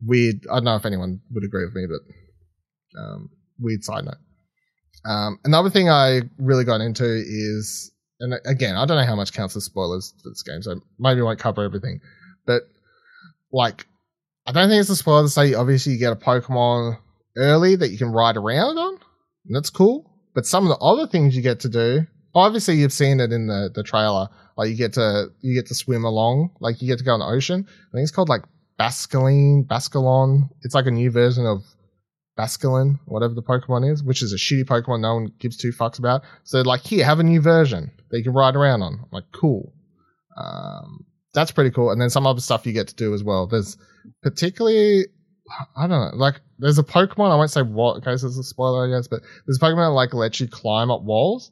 Weird. 0.07 0.47
I 0.49 0.55
don't 0.55 0.65
know 0.65 0.77
if 0.77 0.87
anyone 0.87 1.21
would 1.33 1.43
agree 1.43 1.65
with 1.65 1.75
me, 1.75 1.87
but 1.87 3.01
um, 3.01 3.31
weird 3.59 3.83
side 3.83 4.05
note. 4.05 4.15
Um, 5.05 5.41
another 5.45 5.69
thing 5.69 5.89
I 5.89 6.21
really 6.39 6.65
got 6.65 6.81
into 6.81 7.05
is, 7.05 7.91
and 8.21 8.35
again, 8.47 8.77
I 8.77 8.87
don't 8.87 8.99
know 8.99 9.07
how 9.07 9.17
much 9.17 9.33
counts 9.33 9.57
as 9.57 9.65
spoilers 9.65 10.15
for 10.23 10.29
this 10.29 10.45
game, 10.45 10.63
so 10.63 10.81
maybe 11.01 11.23
I 11.23 11.25
won't 11.25 11.41
cover 11.41 11.65
everything. 11.65 12.01
But 12.47 12.63
like, 13.53 13.85
I 14.47 14.53
don't 14.53 14.69
think 14.69 14.81
it's 14.81 14.91
a 14.91 14.97
spoiler 14.97 15.25
to 15.25 15.29
say 15.29 15.55
obviously 15.55 15.95
you 15.95 15.99
get 15.99 16.13
a 16.13 16.17
Pokemon 16.17 16.99
early 17.37 17.75
that 17.75 17.89
you 17.89 17.99
can 17.99 18.13
ride 18.13 18.37
around 18.37 18.79
on, 18.79 18.99
and 19.51 19.57
that's 19.57 19.69
cool. 19.69 20.09
But 20.33 20.47
some 20.47 20.63
of 20.65 20.69
the 20.71 20.85
other 20.85 21.09
things 21.09 21.35
you 21.35 21.43
get 21.43 21.59
to 21.61 21.69
do, 21.69 22.07
obviously 22.37 22.77
you've 22.77 22.93
seen 22.93 23.19
it 23.19 23.33
in 23.33 23.49
the 23.49 23.69
the 23.75 23.83
trailer. 23.83 24.29
Like 24.57 24.69
you 24.69 24.77
get 24.77 24.93
to 24.93 25.27
you 25.41 25.55
get 25.55 25.67
to 25.67 25.75
swim 25.75 26.05
along, 26.05 26.51
like 26.61 26.81
you 26.81 26.87
get 26.87 26.99
to 26.99 27.05
go 27.05 27.15
in 27.15 27.21
the 27.21 27.27
ocean. 27.27 27.67
I 27.69 27.91
think 27.93 28.05
it's 28.05 28.13
called 28.13 28.29
like 28.29 28.45
Bascaline, 28.79 29.67
Bascalon. 29.67 30.51
It's 30.63 30.75
like 30.75 30.87
a 30.87 30.93
new 30.93 31.11
version 31.11 31.47
of 31.47 31.65
Basculin, 32.39 33.01
whatever 33.07 33.35
the 33.35 33.43
Pokemon 33.43 33.91
is, 33.91 34.05
which 34.05 34.23
is 34.23 34.33
a 34.33 34.37
shitty 34.37 34.65
Pokemon 34.65 35.01
no 35.01 35.15
one 35.15 35.33
gives 35.41 35.57
two 35.57 35.73
fucks 35.73 35.99
about. 35.99 36.23
So 36.45 36.61
like, 36.63 36.83
here, 36.83 37.05
have 37.05 37.19
a 37.19 37.25
new 37.25 37.41
version 37.41 37.91
that 38.11 38.19
you 38.19 38.25
can 38.25 38.33
ride 38.33 38.55
around 38.55 38.83
on. 38.83 39.01
I'm 39.03 39.09
like, 39.11 39.25
cool. 39.33 39.73
Um, 40.37 41.05
that's 41.35 41.51
pretty 41.51 41.71
cool. 41.71 41.91
And 41.91 42.01
then 42.01 42.09
some 42.09 42.27
other 42.27 42.41
stuff 42.41 42.67
you 42.67 42.73
get 42.73 42.89
to 42.89 42.95
do 42.95 43.13
as 43.13 43.25
well. 43.25 43.47
There's 43.49 43.77
particularly, 44.23 45.07
I 45.77 45.87
don't 45.89 46.13
know, 46.13 46.17
like 46.17 46.41
there's 46.61 46.79
a 46.79 46.85
Pokemon. 46.85 47.31
I 47.31 47.37
won't 47.37 47.51
say 47.51 47.63
what 47.63 47.97
in 47.97 48.03
case 48.03 48.23
it's 48.23 48.39
a 48.39 48.43
spoiler, 48.43 48.87
I 48.87 48.97
guess, 48.97 49.09
but 49.09 49.21
there's 49.47 49.57
a 49.57 49.61
Pokemon 49.61 49.89
that 49.89 49.91
like 49.91 50.15
lets 50.15 50.41
you 50.41 50.49
climb 50.49 50.91
up 50.91 51.03
walls. 51.03 51.51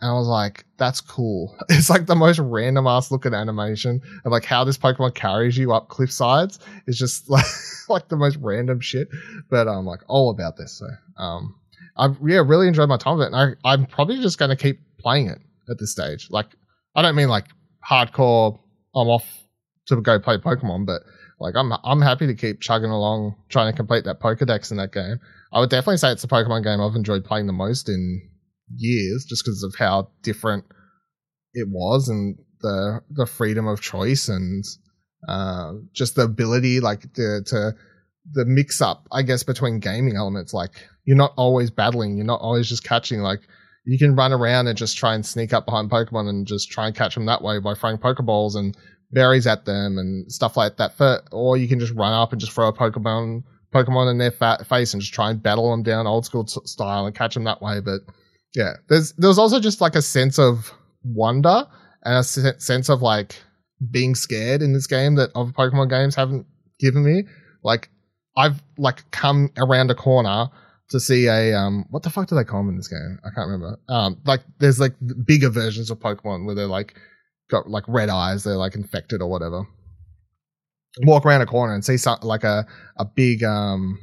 And 0.00 0.10
I 0.10 0.14
was 0.14 0.26
like, 0.26 0.64
that's 0.76 1.00
cool. 1.00 1.56
It's 1.70 1.88
like 1.88 2.06
the 2.06 2.14
most 2.14 2.38
random 2.38 2.86
ass 2.86 3.10
looking 3.10 3.34
animation 3.34 4.00
of 4.24 4.32
like 4.32 4.44
how 4.44 4.64
this 4.64 4.78
Pokemon 4.78 5.14
carries 5.14 5.56
you 5.56 5.72
up 5.72 5.88
cliff 5.88 6.12
sides. 6.12 6.58
It's 6.86 6.98
just 6.98 7.28
like 7.30 7.46
like 7.88 8.08
the 8.08 8.16
most 8.16 8.36
random 8.36 8.80
shit. 8.80 9.08
But 9.50 9.68
I'm 9.68 9.86
like 9.86 10.00
all 10.08 10.30
about 10.30 10.56
this. 10.56 10.78
So 10.78 10.86
um 11.22 11.54
I've 11.96 12.16
yeah, 12.26 12.42
really 12.44 12.68
enjoyed 12.68 12.88
my 12.88 12.98
time 12.98 13.18
with 13.18 13.28
it. 13.28 13.32
And 13.32 13.56
I, 13.64 13.72
I'm 13.72 13.86
probably 13.86 14.20
just 14.20 14.38
gonna 14.38 14.56
keep 14.56 14.80
playing 14.98 15.28
it 15.28 15.38
at 15.70 15.78
this 15.78 15.92
stage. 15.92 16.28
Like 16.30 16.46
I 16.94 17.02
don't 17.02 17.16
mean 17.16 17.28
like 17.28 17.46
hardcore 17.88 18.58
I'm 18.94 19.08
off 19.08 19.26
to 19.86 20.00
go 20.00 20.18
play 20.18 20.38
Pokemon, 20.38 20.86
but 20.86 21.02
like 21.38 21.54
I'm 21.56 21.72
I'm 21.84 22.00
happy 22.00 22.26
to 22.26 22.34
keep 22.34 22.60
chugging 22.60 22.90
along 22.90 23.36
trying 23.48 23.72
to 23.72 23.76
complete 23.76 24.04
that 24.04 24.20
Pokedex 24.20 24.70
in 24.70 24.78
that 24.78 24.92
game. 24.92 25.20
I 25.52 25.60
would 25.60 25.70
definitely 25.70 25.98
say 25.98 26.12
it's 26.12 26.24
a 26.24 26.28
Pokemon 26.28 26.64
game 26.64 26.80
I've 26.80 26.96
enjoyed 26.96 27.24
playing 27.24 27.46
the 27.46 27.52
most 27.52 27.88
in 27.88 28.28
years, 28.74 29.24
just 29.28 29.44
because 29.44 29.62
of 29.62 29.74
how 29.78 30.10
different 30.22 30.64
it 31.52 31.68
was 31.70 32.08
and 32.08 32.38
the 32.60 33.02
the 33.10 33.26
freedom 33.26 33.66
of 33.66 33.80
choice 33.80 34.28
and 34.28 34.64
uh, 35.28 35.72
just 35.92 36.14
the 36.14 36.22
ability, 36.22 36.80
like 36.80 37.02
the 37.14 37.42
to 37.46 37.74
the 38.32 38.44
mix 38.44 38.80
up, 38.80 39.06
I 39.12 39.22
guess, 39.22 39.42
between 39.42 39.80
gaming 39.80 40.16
elements. 40.16 40.52
Like 40.54 40.70
you're 41.04 41.16
not 41.16 41.34
always 41.36 41.70
battling, 41.70 42.16
you're 42.16 42.26
not 42.26 42.40
always 42.40 42.68
just 42.68 42.84
catching. 42.84 43.20
Like 43.20 43.40
you 43.84 43.98
can 43.98 44.16
run 44.16 44.32
around 44.32 44.66
and 44.66 44.76
just 44.76 44.96
try 44.96 45.14
and 45.14 45.24
sneak 45.24 45.52
up 45.52 45.66
behind 45.66 45.90
Pokemon 45.90 46.28
and 46.28 46.46
just 46.46 46.70
try 46.70 46.86
and 46.86 46.96
catch 46.96 47.14
them 47.14 47.26
that 47.26 47.42
way 47.42 47.58
by 47.60 47.74
throwing 47.74 47.98
Pokeballs 47.98 48.56
and 48.56 48.76
berries 49.10 49.46
at 49.46 49.64
them 49.64 49.98
and 49.98 50.30
stuff 50.30 50.56
like 50.56 50.76
that. 50.76 50.96
For, 50.96 51.22
or 51.32 51.56
you 51.56 51.68
can 51.68 51.80
just 51.80 51.94
run 51.94 52.12
up 52.12 52.32
and 52.32 52.40
just 52.40 52.52
throw 52.52 52.68
a 52.68 52.72
Pokemon 52.72 53.42
Pokemon 53.74 54.10
in 54.10 54.18
their 54.18 54.30
face 54.30 54.94
and 54.94 55.02
just 55.02 55.12
try 55.12 55.30
and 55.30 55.42
battle 55.42 55.70
them 55.70 55.82
down 55.82 56.06
old 56.06 56.24
school 56.24 56.44
t- 56.44 56.60
style 56.64 57.04
and 57.06 57.14
catch 57.14 57.34
them 57.34 57.44
that 57.44 57.60
way. 57.60 57.80
But 57.80 58.00
yeah, 58.54 58.74
there's 58.88 59.12
there's 59.14 59.38
also 59.38 59.60
just 59.60 59.80
like 59.80 59.94
a 59.94 60.02
sense 60.02 60.38
of 60.38 60.72
wonder 61.04 61.66
and 62.04 62.18
a 62.18 62.22
se- 62.22 62.58
sense 62.58 62.88
of 62.88 63.02
like 63.02 63.36
being 63.90 64.14
scared 64.14 64.62
in 64.62 64.72
this 64.72 64.86
game 64.86 65.16
that 65.16 65.30
other 65.34 65.52
Pokemon 65.52 65.90
games 65.90 66.14
haven't 66.14 66.46
given 66.78 67.04
me. 67.04 67.24
Like 67.62 67.90
I've 68.36 68.62
like 68.78 69.10
come 69.10 69.50
around 69.58 69.90
a 69.90 69.94
corner 69.94 70.48
to 70.90 71.00
see 71.00 71.26
a 71.26 71.54
um 71.54 71.84
what 71.90 72.02
the 72.02 72.10
fuck 72.10 72.28
do 72.28 72.36
they 72.36 72.44
call 72.44 72.60
them 72.60 72.70
in 72.70 72.76
this 72.76 72.88
game? 72.88 73.18
I 73.24 73.30
can't 73.34 73.48
remember. 73.48 73.78
Um 73.88 74.20
like 74.24 74.40
there's 74.58 74.80
like 74.80 74.94
bigger 75.24 75.50
versions 75.50 75.90
of 75.90 75.98
Pokemon 75.98 76.46
where 76.46 76.54
they're 76.54 76.66
like 76.66 76.94
got 77.50 77.68
like 77.68 77.84
red 77.88 78.08
eyes, 78.08 78.44
they're 78.44 78.56
like 78.56 78.74
infected 78.74 79.22
or 79.22 79.28
whatever. 79.28 79.66
Walk 81.02 81.26
around 81.26 81.42
a 81.42 81.46
corner 81.46 81.74
and 81.74 81.84
see 81.84 81.96
something 81.96 82.26
like 82.26 82.44
a 82.44 82.66
a 82.96 83.04
big 83.04 83.44
um 83.44 83.98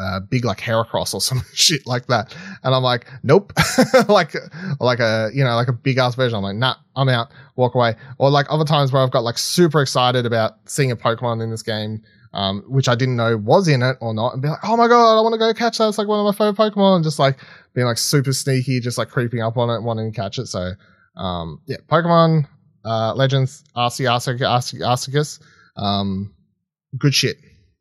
uh, 0.00 0.20
big 0.20 0.44
like 0.44 0.58
Heracross 0.58 1.14
or 1.14 1.20
some 1.20 1.42
shit 1.52 1.86
like 1.86 2.06
that. 2.06 2.34
And 2.62 2.74
I'm 2.74 2.82
like, 2.82 3.06
nope. 3.22 3.52
like, 4.08 4.34
like 4.80 5.00
a, 5.00 5.30
you 5.34 5.44
know, 5.44 5.54
like 5.54 5.68
a 5.68 5.72
big 5.72 5.98
ass 5.98 6.14
version. 6.14 6.36
I'm 6.36 6.42
like, 6.42 6.56
nah, 6.56 6.76
I'm 6.96 7.08
out, 7.08 7.28
walk 7.56 7.74
away. 7.74 7.94
Or 8.18 8.30
like 8.30 8.46
other 8.48 8.64
times 8.64 8.92
where 8.92 9.02
I've 9.02 9.10
got 9.10 9.24
like 9.24 9.38
super 9.38 9.82
excited 9.82 10.26
about 10.26 10.54
seeing 10.64 10.90
a 10.90 10.96
Pokemon 10.96 11.42
in 11.42 11.50
this 11.50 11.62
game, 11.62 12.02
um, 12.32 12.62
which 12.66 12.88
I 12.88 12.94
didn't 12.94 13.16
know 13.16 13.36
was 13.36 13.68
in 13.68 13.82
it 13.82 13.96
or 14.00 14.14
not, 14.14 14.32
and 14.32 14.42
be 14.42 14.48
like, 14.48 14.60
oh 14.62 14.76
my 14.76 14.88
god, 14.88 15.18
I 15.18 15.20
want 15.20 15.34
to 15.34 15.38
go 15.38 15.52
catch 15.52 15.78
that. 15.78 15.88
It's 15.88 15.98
like 15.98 16.08
one 16.08 16.18
of 16.18 16.24
my 16.24 16.32
favorite 16.32 16.72
Pokemon. 16.72 16.96
And 16.96 17.04
just 17.04 17.18
like 17.18 17.38
being 17.74 17.86
like 17.86 17.98
super 17.98 18.32
sneaky, 18.32 18.80
just 18.80 18.98
like 18.98 19.10
creeping 19.10 19.42
up 19.42 19.56
on 19.56 19.68
it, 19.70 19.82
wanting 19.82 20.12
to 20.12 20.16
catch 20.18 20.38
it. 20.38 20.46
So, 20.46 20.72
um, 21.20 21.60
yeah, 21.66 21.76
Pokemon 21.88 22.46
uh, 22.84 23.14
Legends, 23.14 23.62
Arceus, 23.76 24.26
Arceus, 24.80 25.40
um, 25.76 26.34
good 26.98 27.14
shit, 27.14 27.36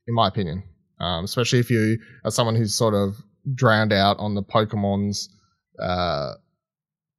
in 0.07 0.13
my 0.13 0.27
opinion. 0.27 0.63
Um, 0.99 1.23
especially 1.23 1.59
if 1.59 1.69
you 1.69 1.97
are 2.25 2.31
someone 2.31 2.55
who's 2.55 2.75
sort 2.75 2.93
of 2.93 3.15
drowned 3.55 3.93
out 3.93 4.17
on 4.19 4.35
the 4.35 4.43
Pokemon's 4.43 5.29
uh, 5.81 6.33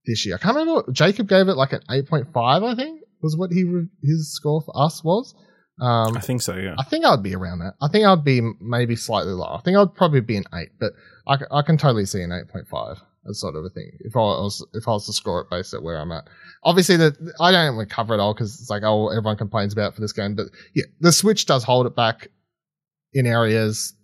this 0.05 0.27
year. 0.27 0.35
I 0.35 0.39
can't 0.39 0.55
remember. 0.55 0.83
What, 0.83 0.93
Jacob 0.93 1.29
gave 1.29 1.49
it 1.49 1.55
like 1.55 1.73
an 1.73 1.81
8.5, 1.89 2.27
I 2.37 2.75
think, 2.75 3.01
was 3.23 3.37
what 3.39 3.51
he 3.51 3.65
his 4.03 4.35
score 4.35 4.61
for 4.61 4.77
us 4.77 5.03
was. 5.03 5.35
Um, 5.81 6.15
I 6.15 6.21
think 6.21 6.43
so, 6.43 6.57
yeah. 6.57 6.75
I 6.79 6.85
think 6.85 7.07
I'd 7.07 7.23
be 7.23 7.35
around 7.35 7.61
that. 7.61 7.73
I 7.81 7.89
think 7.89 8.05
I'd 8.05 8.23
be 8.23 8.43
maybe 8.61 8.97
slightly 8.97 9.33
lower. 9.33 9.57
I 9.57 9.63
think 9.63 9.79
I'd 9.79 9.95
probably 9.95 10.21
be 10.21 10.37
an 10.37 10.45
8, 10.53 10.69
but 10.79 10.93
I, 11.27 11.39
I 11.51 11.63
can 11.63 11.79
totally 11.79 12.05
see 12.05 12.21
an 12.21 12.31
8.5 12.31 13.01
that 13.25 13.35
sort 13.35 13.57
of 13.57 13.65
a 13.65 13.71
thing. 13.71 13.91
If 14.01 14.17
I 14.17 14.21
was 14.21 14.67
if 14.75 14.89
I 14.89 14.93
was 14.93 15.07
to 15.07 15.13
score 15.13 15.41
it 15.41 15.51
based 15.51 15.75
at 15.75 15.83
where 15.83 15.99
I'm 15.99 16.13
at, 16.13 16.29
obviously 16.65 16.97
that 16.97 17.17
I 17.41 17.53
don't 17.53 17.77
want 17.77 17.89
to 17.89 17.95
cover 17.95 18.15
it 18.15 18.21
all 18.21 18.35
because 18.35 18.61
it's 18.61 18.71
like 18.71 18.83
oh 18.83 19.09
everyone 19.09 19.37
complains 19.37 19.73
about 19.73 19.95
for 19.95 20.01
this 20.01 20.13
game, 20.13 20.35
but 20.35 20.47
yeah, 20.75 20.85
the 21.01 21.13
Switch 21.13 21.47
does 21.47 21.65
hold 21.65 21.87
it 21.87 21.97
back 21.97 22.29
in 23.13 23.27
areas. 23.27 23.95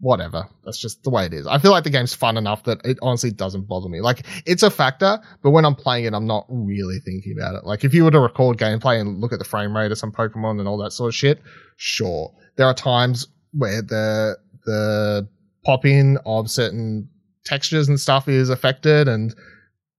Whatever, 0.00 0.48
that's 0.64 0.78
just 0.78 1.02
the 1.02 1.10
way 1.10 1.24
it 1.24 1.32
is. 1.32 1.46
I 1.46 1.58
feel 1.58 1.70
like 1.70 1.84
the 1.84 1.90
game's 1.90 2.12
fun 2.12 2.36
enough 2.36 2.64
that 2.64 2.84
it 2.84 2.98
honestly 3.00 3.30
doesn't 3.30 3.68
bother 3.68 3.88
me. 3.88 4.00
Like 4.00 4.26
it's 4.44 4.62
a 4.62 4.70
factor, 4.70 5.18
but 5.42 5.50
when 5.50 5.64
I'm 5.64 5.76
playing 5.76 6.04
it, 6.04 6.14
I'm 6.14 6.26
not 6.26 6.46
really 6.48 6.98
thinking 6.98 7.34
about 7.38 7.54
it. 7.54 7.64
Like 7.64 7.84
if 7.84 7.94
you 7.94 8.04
were 8.04 8.10
to 8.10 8.20
record 8.20 8.58
gameplay 8.58 9.00
and 9.00 9.20
look 9.20 9.32
at 9.32 9.38
the 9.38 9.44
frame 9.44 9.74
rate 9.74 9.92
of 9.92 9.98
some 9.98 10.12
Pokemon 10.12 10.58
and 10.58 10.68
all 10.68 10.76
that 10.78 10.90
sort 10.90 11.08
of 11.08 11.14
shit, 11.14 11.40
sure. 11.76 12.34
There 12.56 12.66
are 12.66 12.74
times 12.74 13.28
where 13.52 13.82
the 13.82 14.36
the 14.66 15.28
pop 15.64 15.86
in 15.86 16.18
of 16.26 16.50
certain 16.50 17.08
textures 17.44 17.88
and 17.88 17.98
stuff 17.98 18.28
is 18.28 18.50
affected, 18.50 19.08
and 19.08 19.34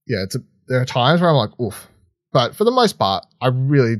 yeah, 0.07 0.23
it's 0.23 0.35
a, 0.35 0.39
there 0.67 0.81
are 0.81 0.85
times 0.85 1.21
where 1.21 1.29
I'm 1.29 1.35
like, 1.35 1.59
oof. 1.59 1.87
But 2.33 2.55
for 2.55 2.63
the 2.63 2.71
most 2.71 2.99
part, 2.99 3.25
I 3.41 3.47
really 3.47 3.97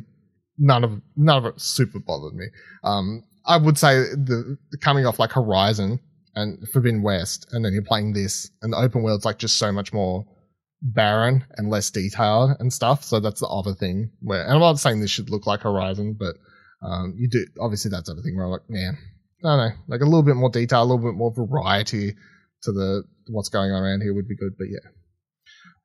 none 0.58 0.84
of 0.84 1.02
none 1.16 1.38
of 1.38 1.46
it 1.46 1.62
super 1.62 2.00
bothered 2.00 2.34
me. 2.34 2.46
Um, 2.84 3.24
I 3.46 3.58
would 3.58 3.78
say 3.78 4.00
the, 4.00 4.58
coming 4.82 5.06
off 5.06 5.20
like 5.20 5.32
Horizon 5.32 6.00
and 6.36 6.68
Forbidden 6.70 7.02
West, 7.02 7.48
and 7.52 7.64
then 7.64 7.74
you're 7.74 7.84
playing 7.84 8.14
this, 8.14 8.52
and 8.62 8.74
the 8.74 8.78
open 8.78 9.04
world's 9.04 9.26
like 9.26 9.38
just 9.38 9.58
so 9.58 9.72
much 9.72 9.94
more 9.94 10.26
barren 10.82 11.46
and 11.58 11.70
less 11.70 11.90
detailed 11.90 12.52
and 12.60 12.72
stuff. 12.72 13.04
So 13.04 13.20
that's 13.20 13.40
the 13.40 13.48
other 13.48 13.74
thing. 13.74 14.12
Where, 14.22 14.44
and 14.44 14.54
I'm 14.54 14.60
not 14.60 14.80
saying 14.80 15.00
this 15.00 15.12
should 15.12 15.30
look 15.30 15.48
like 15.48 15.62
Horizon, 15.62 16.16
but 16.20 16.36
um, 16.86 17.16
you 17.18 17.30
do 17.30 17.46
obviously 17.60 17.90
that's 17.90 18.10
thing 18.10 18.36
where 18.36 18.46
I'm 18.46 18.52
like, 18.52 18.70
man, 18.70 18.98
I 19.44 19.48
don't 19.48 19.58
know, 19.58 19.76
like 19.88 20.02
a 20.02 20.06
little 20.06 20.24
bit 20.24 20.36
more 20.36 20.50
detail, 20.50 20.82
a 20.82 20.84
little 20.84 21.04
bit 21.04 21.16
more 21.16 21.34
variety 21.34 22.16
to 22.66 22.72
the 22.72 23.04
what's 23.30 23.50
going 23.50 23.72
on 23.72 23.82
around 23.82 24.02
here 24.02 24.14
would 24.14 24.28
be 24.28 24.36
good. 24.36 24.54
But 24.58 24.68
yeah, 24.70 24.90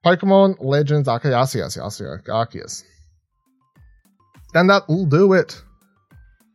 Pokemon 0.04 0.56
Legends 0.60 1.08
Arceus, 1.08 1.78
Arceus, 1.78 2.26
Arceus. 2.26 2.82
And 4.54 4.68
that 4.68 4.88
will 4.88 5.06
do 5.06 5.32
it 5.34 5.62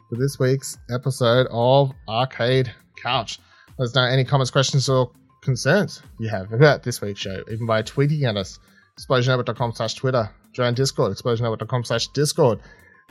for 0.10 0.18
this 0.18 0.38
week's 0.38 0.78
episode 0.90 1.48
of 1.50 1.92
Arcade 2.10 2.74
Couch. 3.02 3.40
Let 3.78 3.86
us 3.86 3.96
know 3.96 4.04
any 4.04 4.26
comments, 4.26 4.52
questions, 4.52 4.90
or 4.90 5.12
concerns 5.42 6.02
you 6.20 6.30
have 6.30 6.52
about 6.52 6.84
this 6.84 7.02
week's 7.02 7.22
show, 7.22 7.44
even 7.52 7.66
by 7.66 7.84
tweeting 7.84 8.24
at 8.24 8.36
us, 8.36 8.60
explosionnetwork.com 9.00 9.74
slash 9.74 9.94
Twitter, 9.94 10.30
join 10.54 10.74
Discord, 10.74 11.16
explosionnetwork.com 11.16 11.84
slash 11.84 12.08
Discord. 12.08 12.60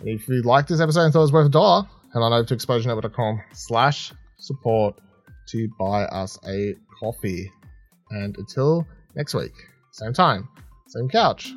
And 0.00 0.08
if 0.08 0.28
you 0.28 0.42
like 0.42 0.66
this 0.66 0.80
episode 0.80 1.02
and 1.02 1.12
thought 1.12 1.20
it 1.20 1.22
was 1.22 1.32
worth 1.32 1.46
a 1.46 1.50
dollar, 1.50 1.86
head 2.12 2.20
on 2.20 2.32
over 2.32 2.44
to 2.44 2.56
explosionnetwork.com 2.56 3.42
slash 3.52 4.12
support 4.38 4.96
to 5.48 5.68
buy 5.78 6.04
us 6.04 6.38
a 6.46 6.74
coffee. 6.98 7.50
And 8.10 8.36
until 8.38 8.86
next 9.14 9.34
week, 9.34 9.54
same 9.92 10.12
time, 10.12 10.48
same 10.88 11.08
couch. 11.08 11.52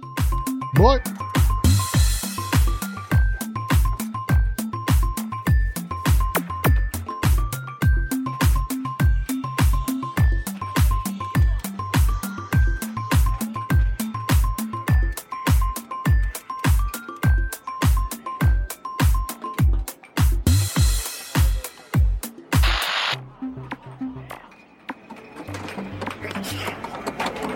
Bye. 0.76 1.02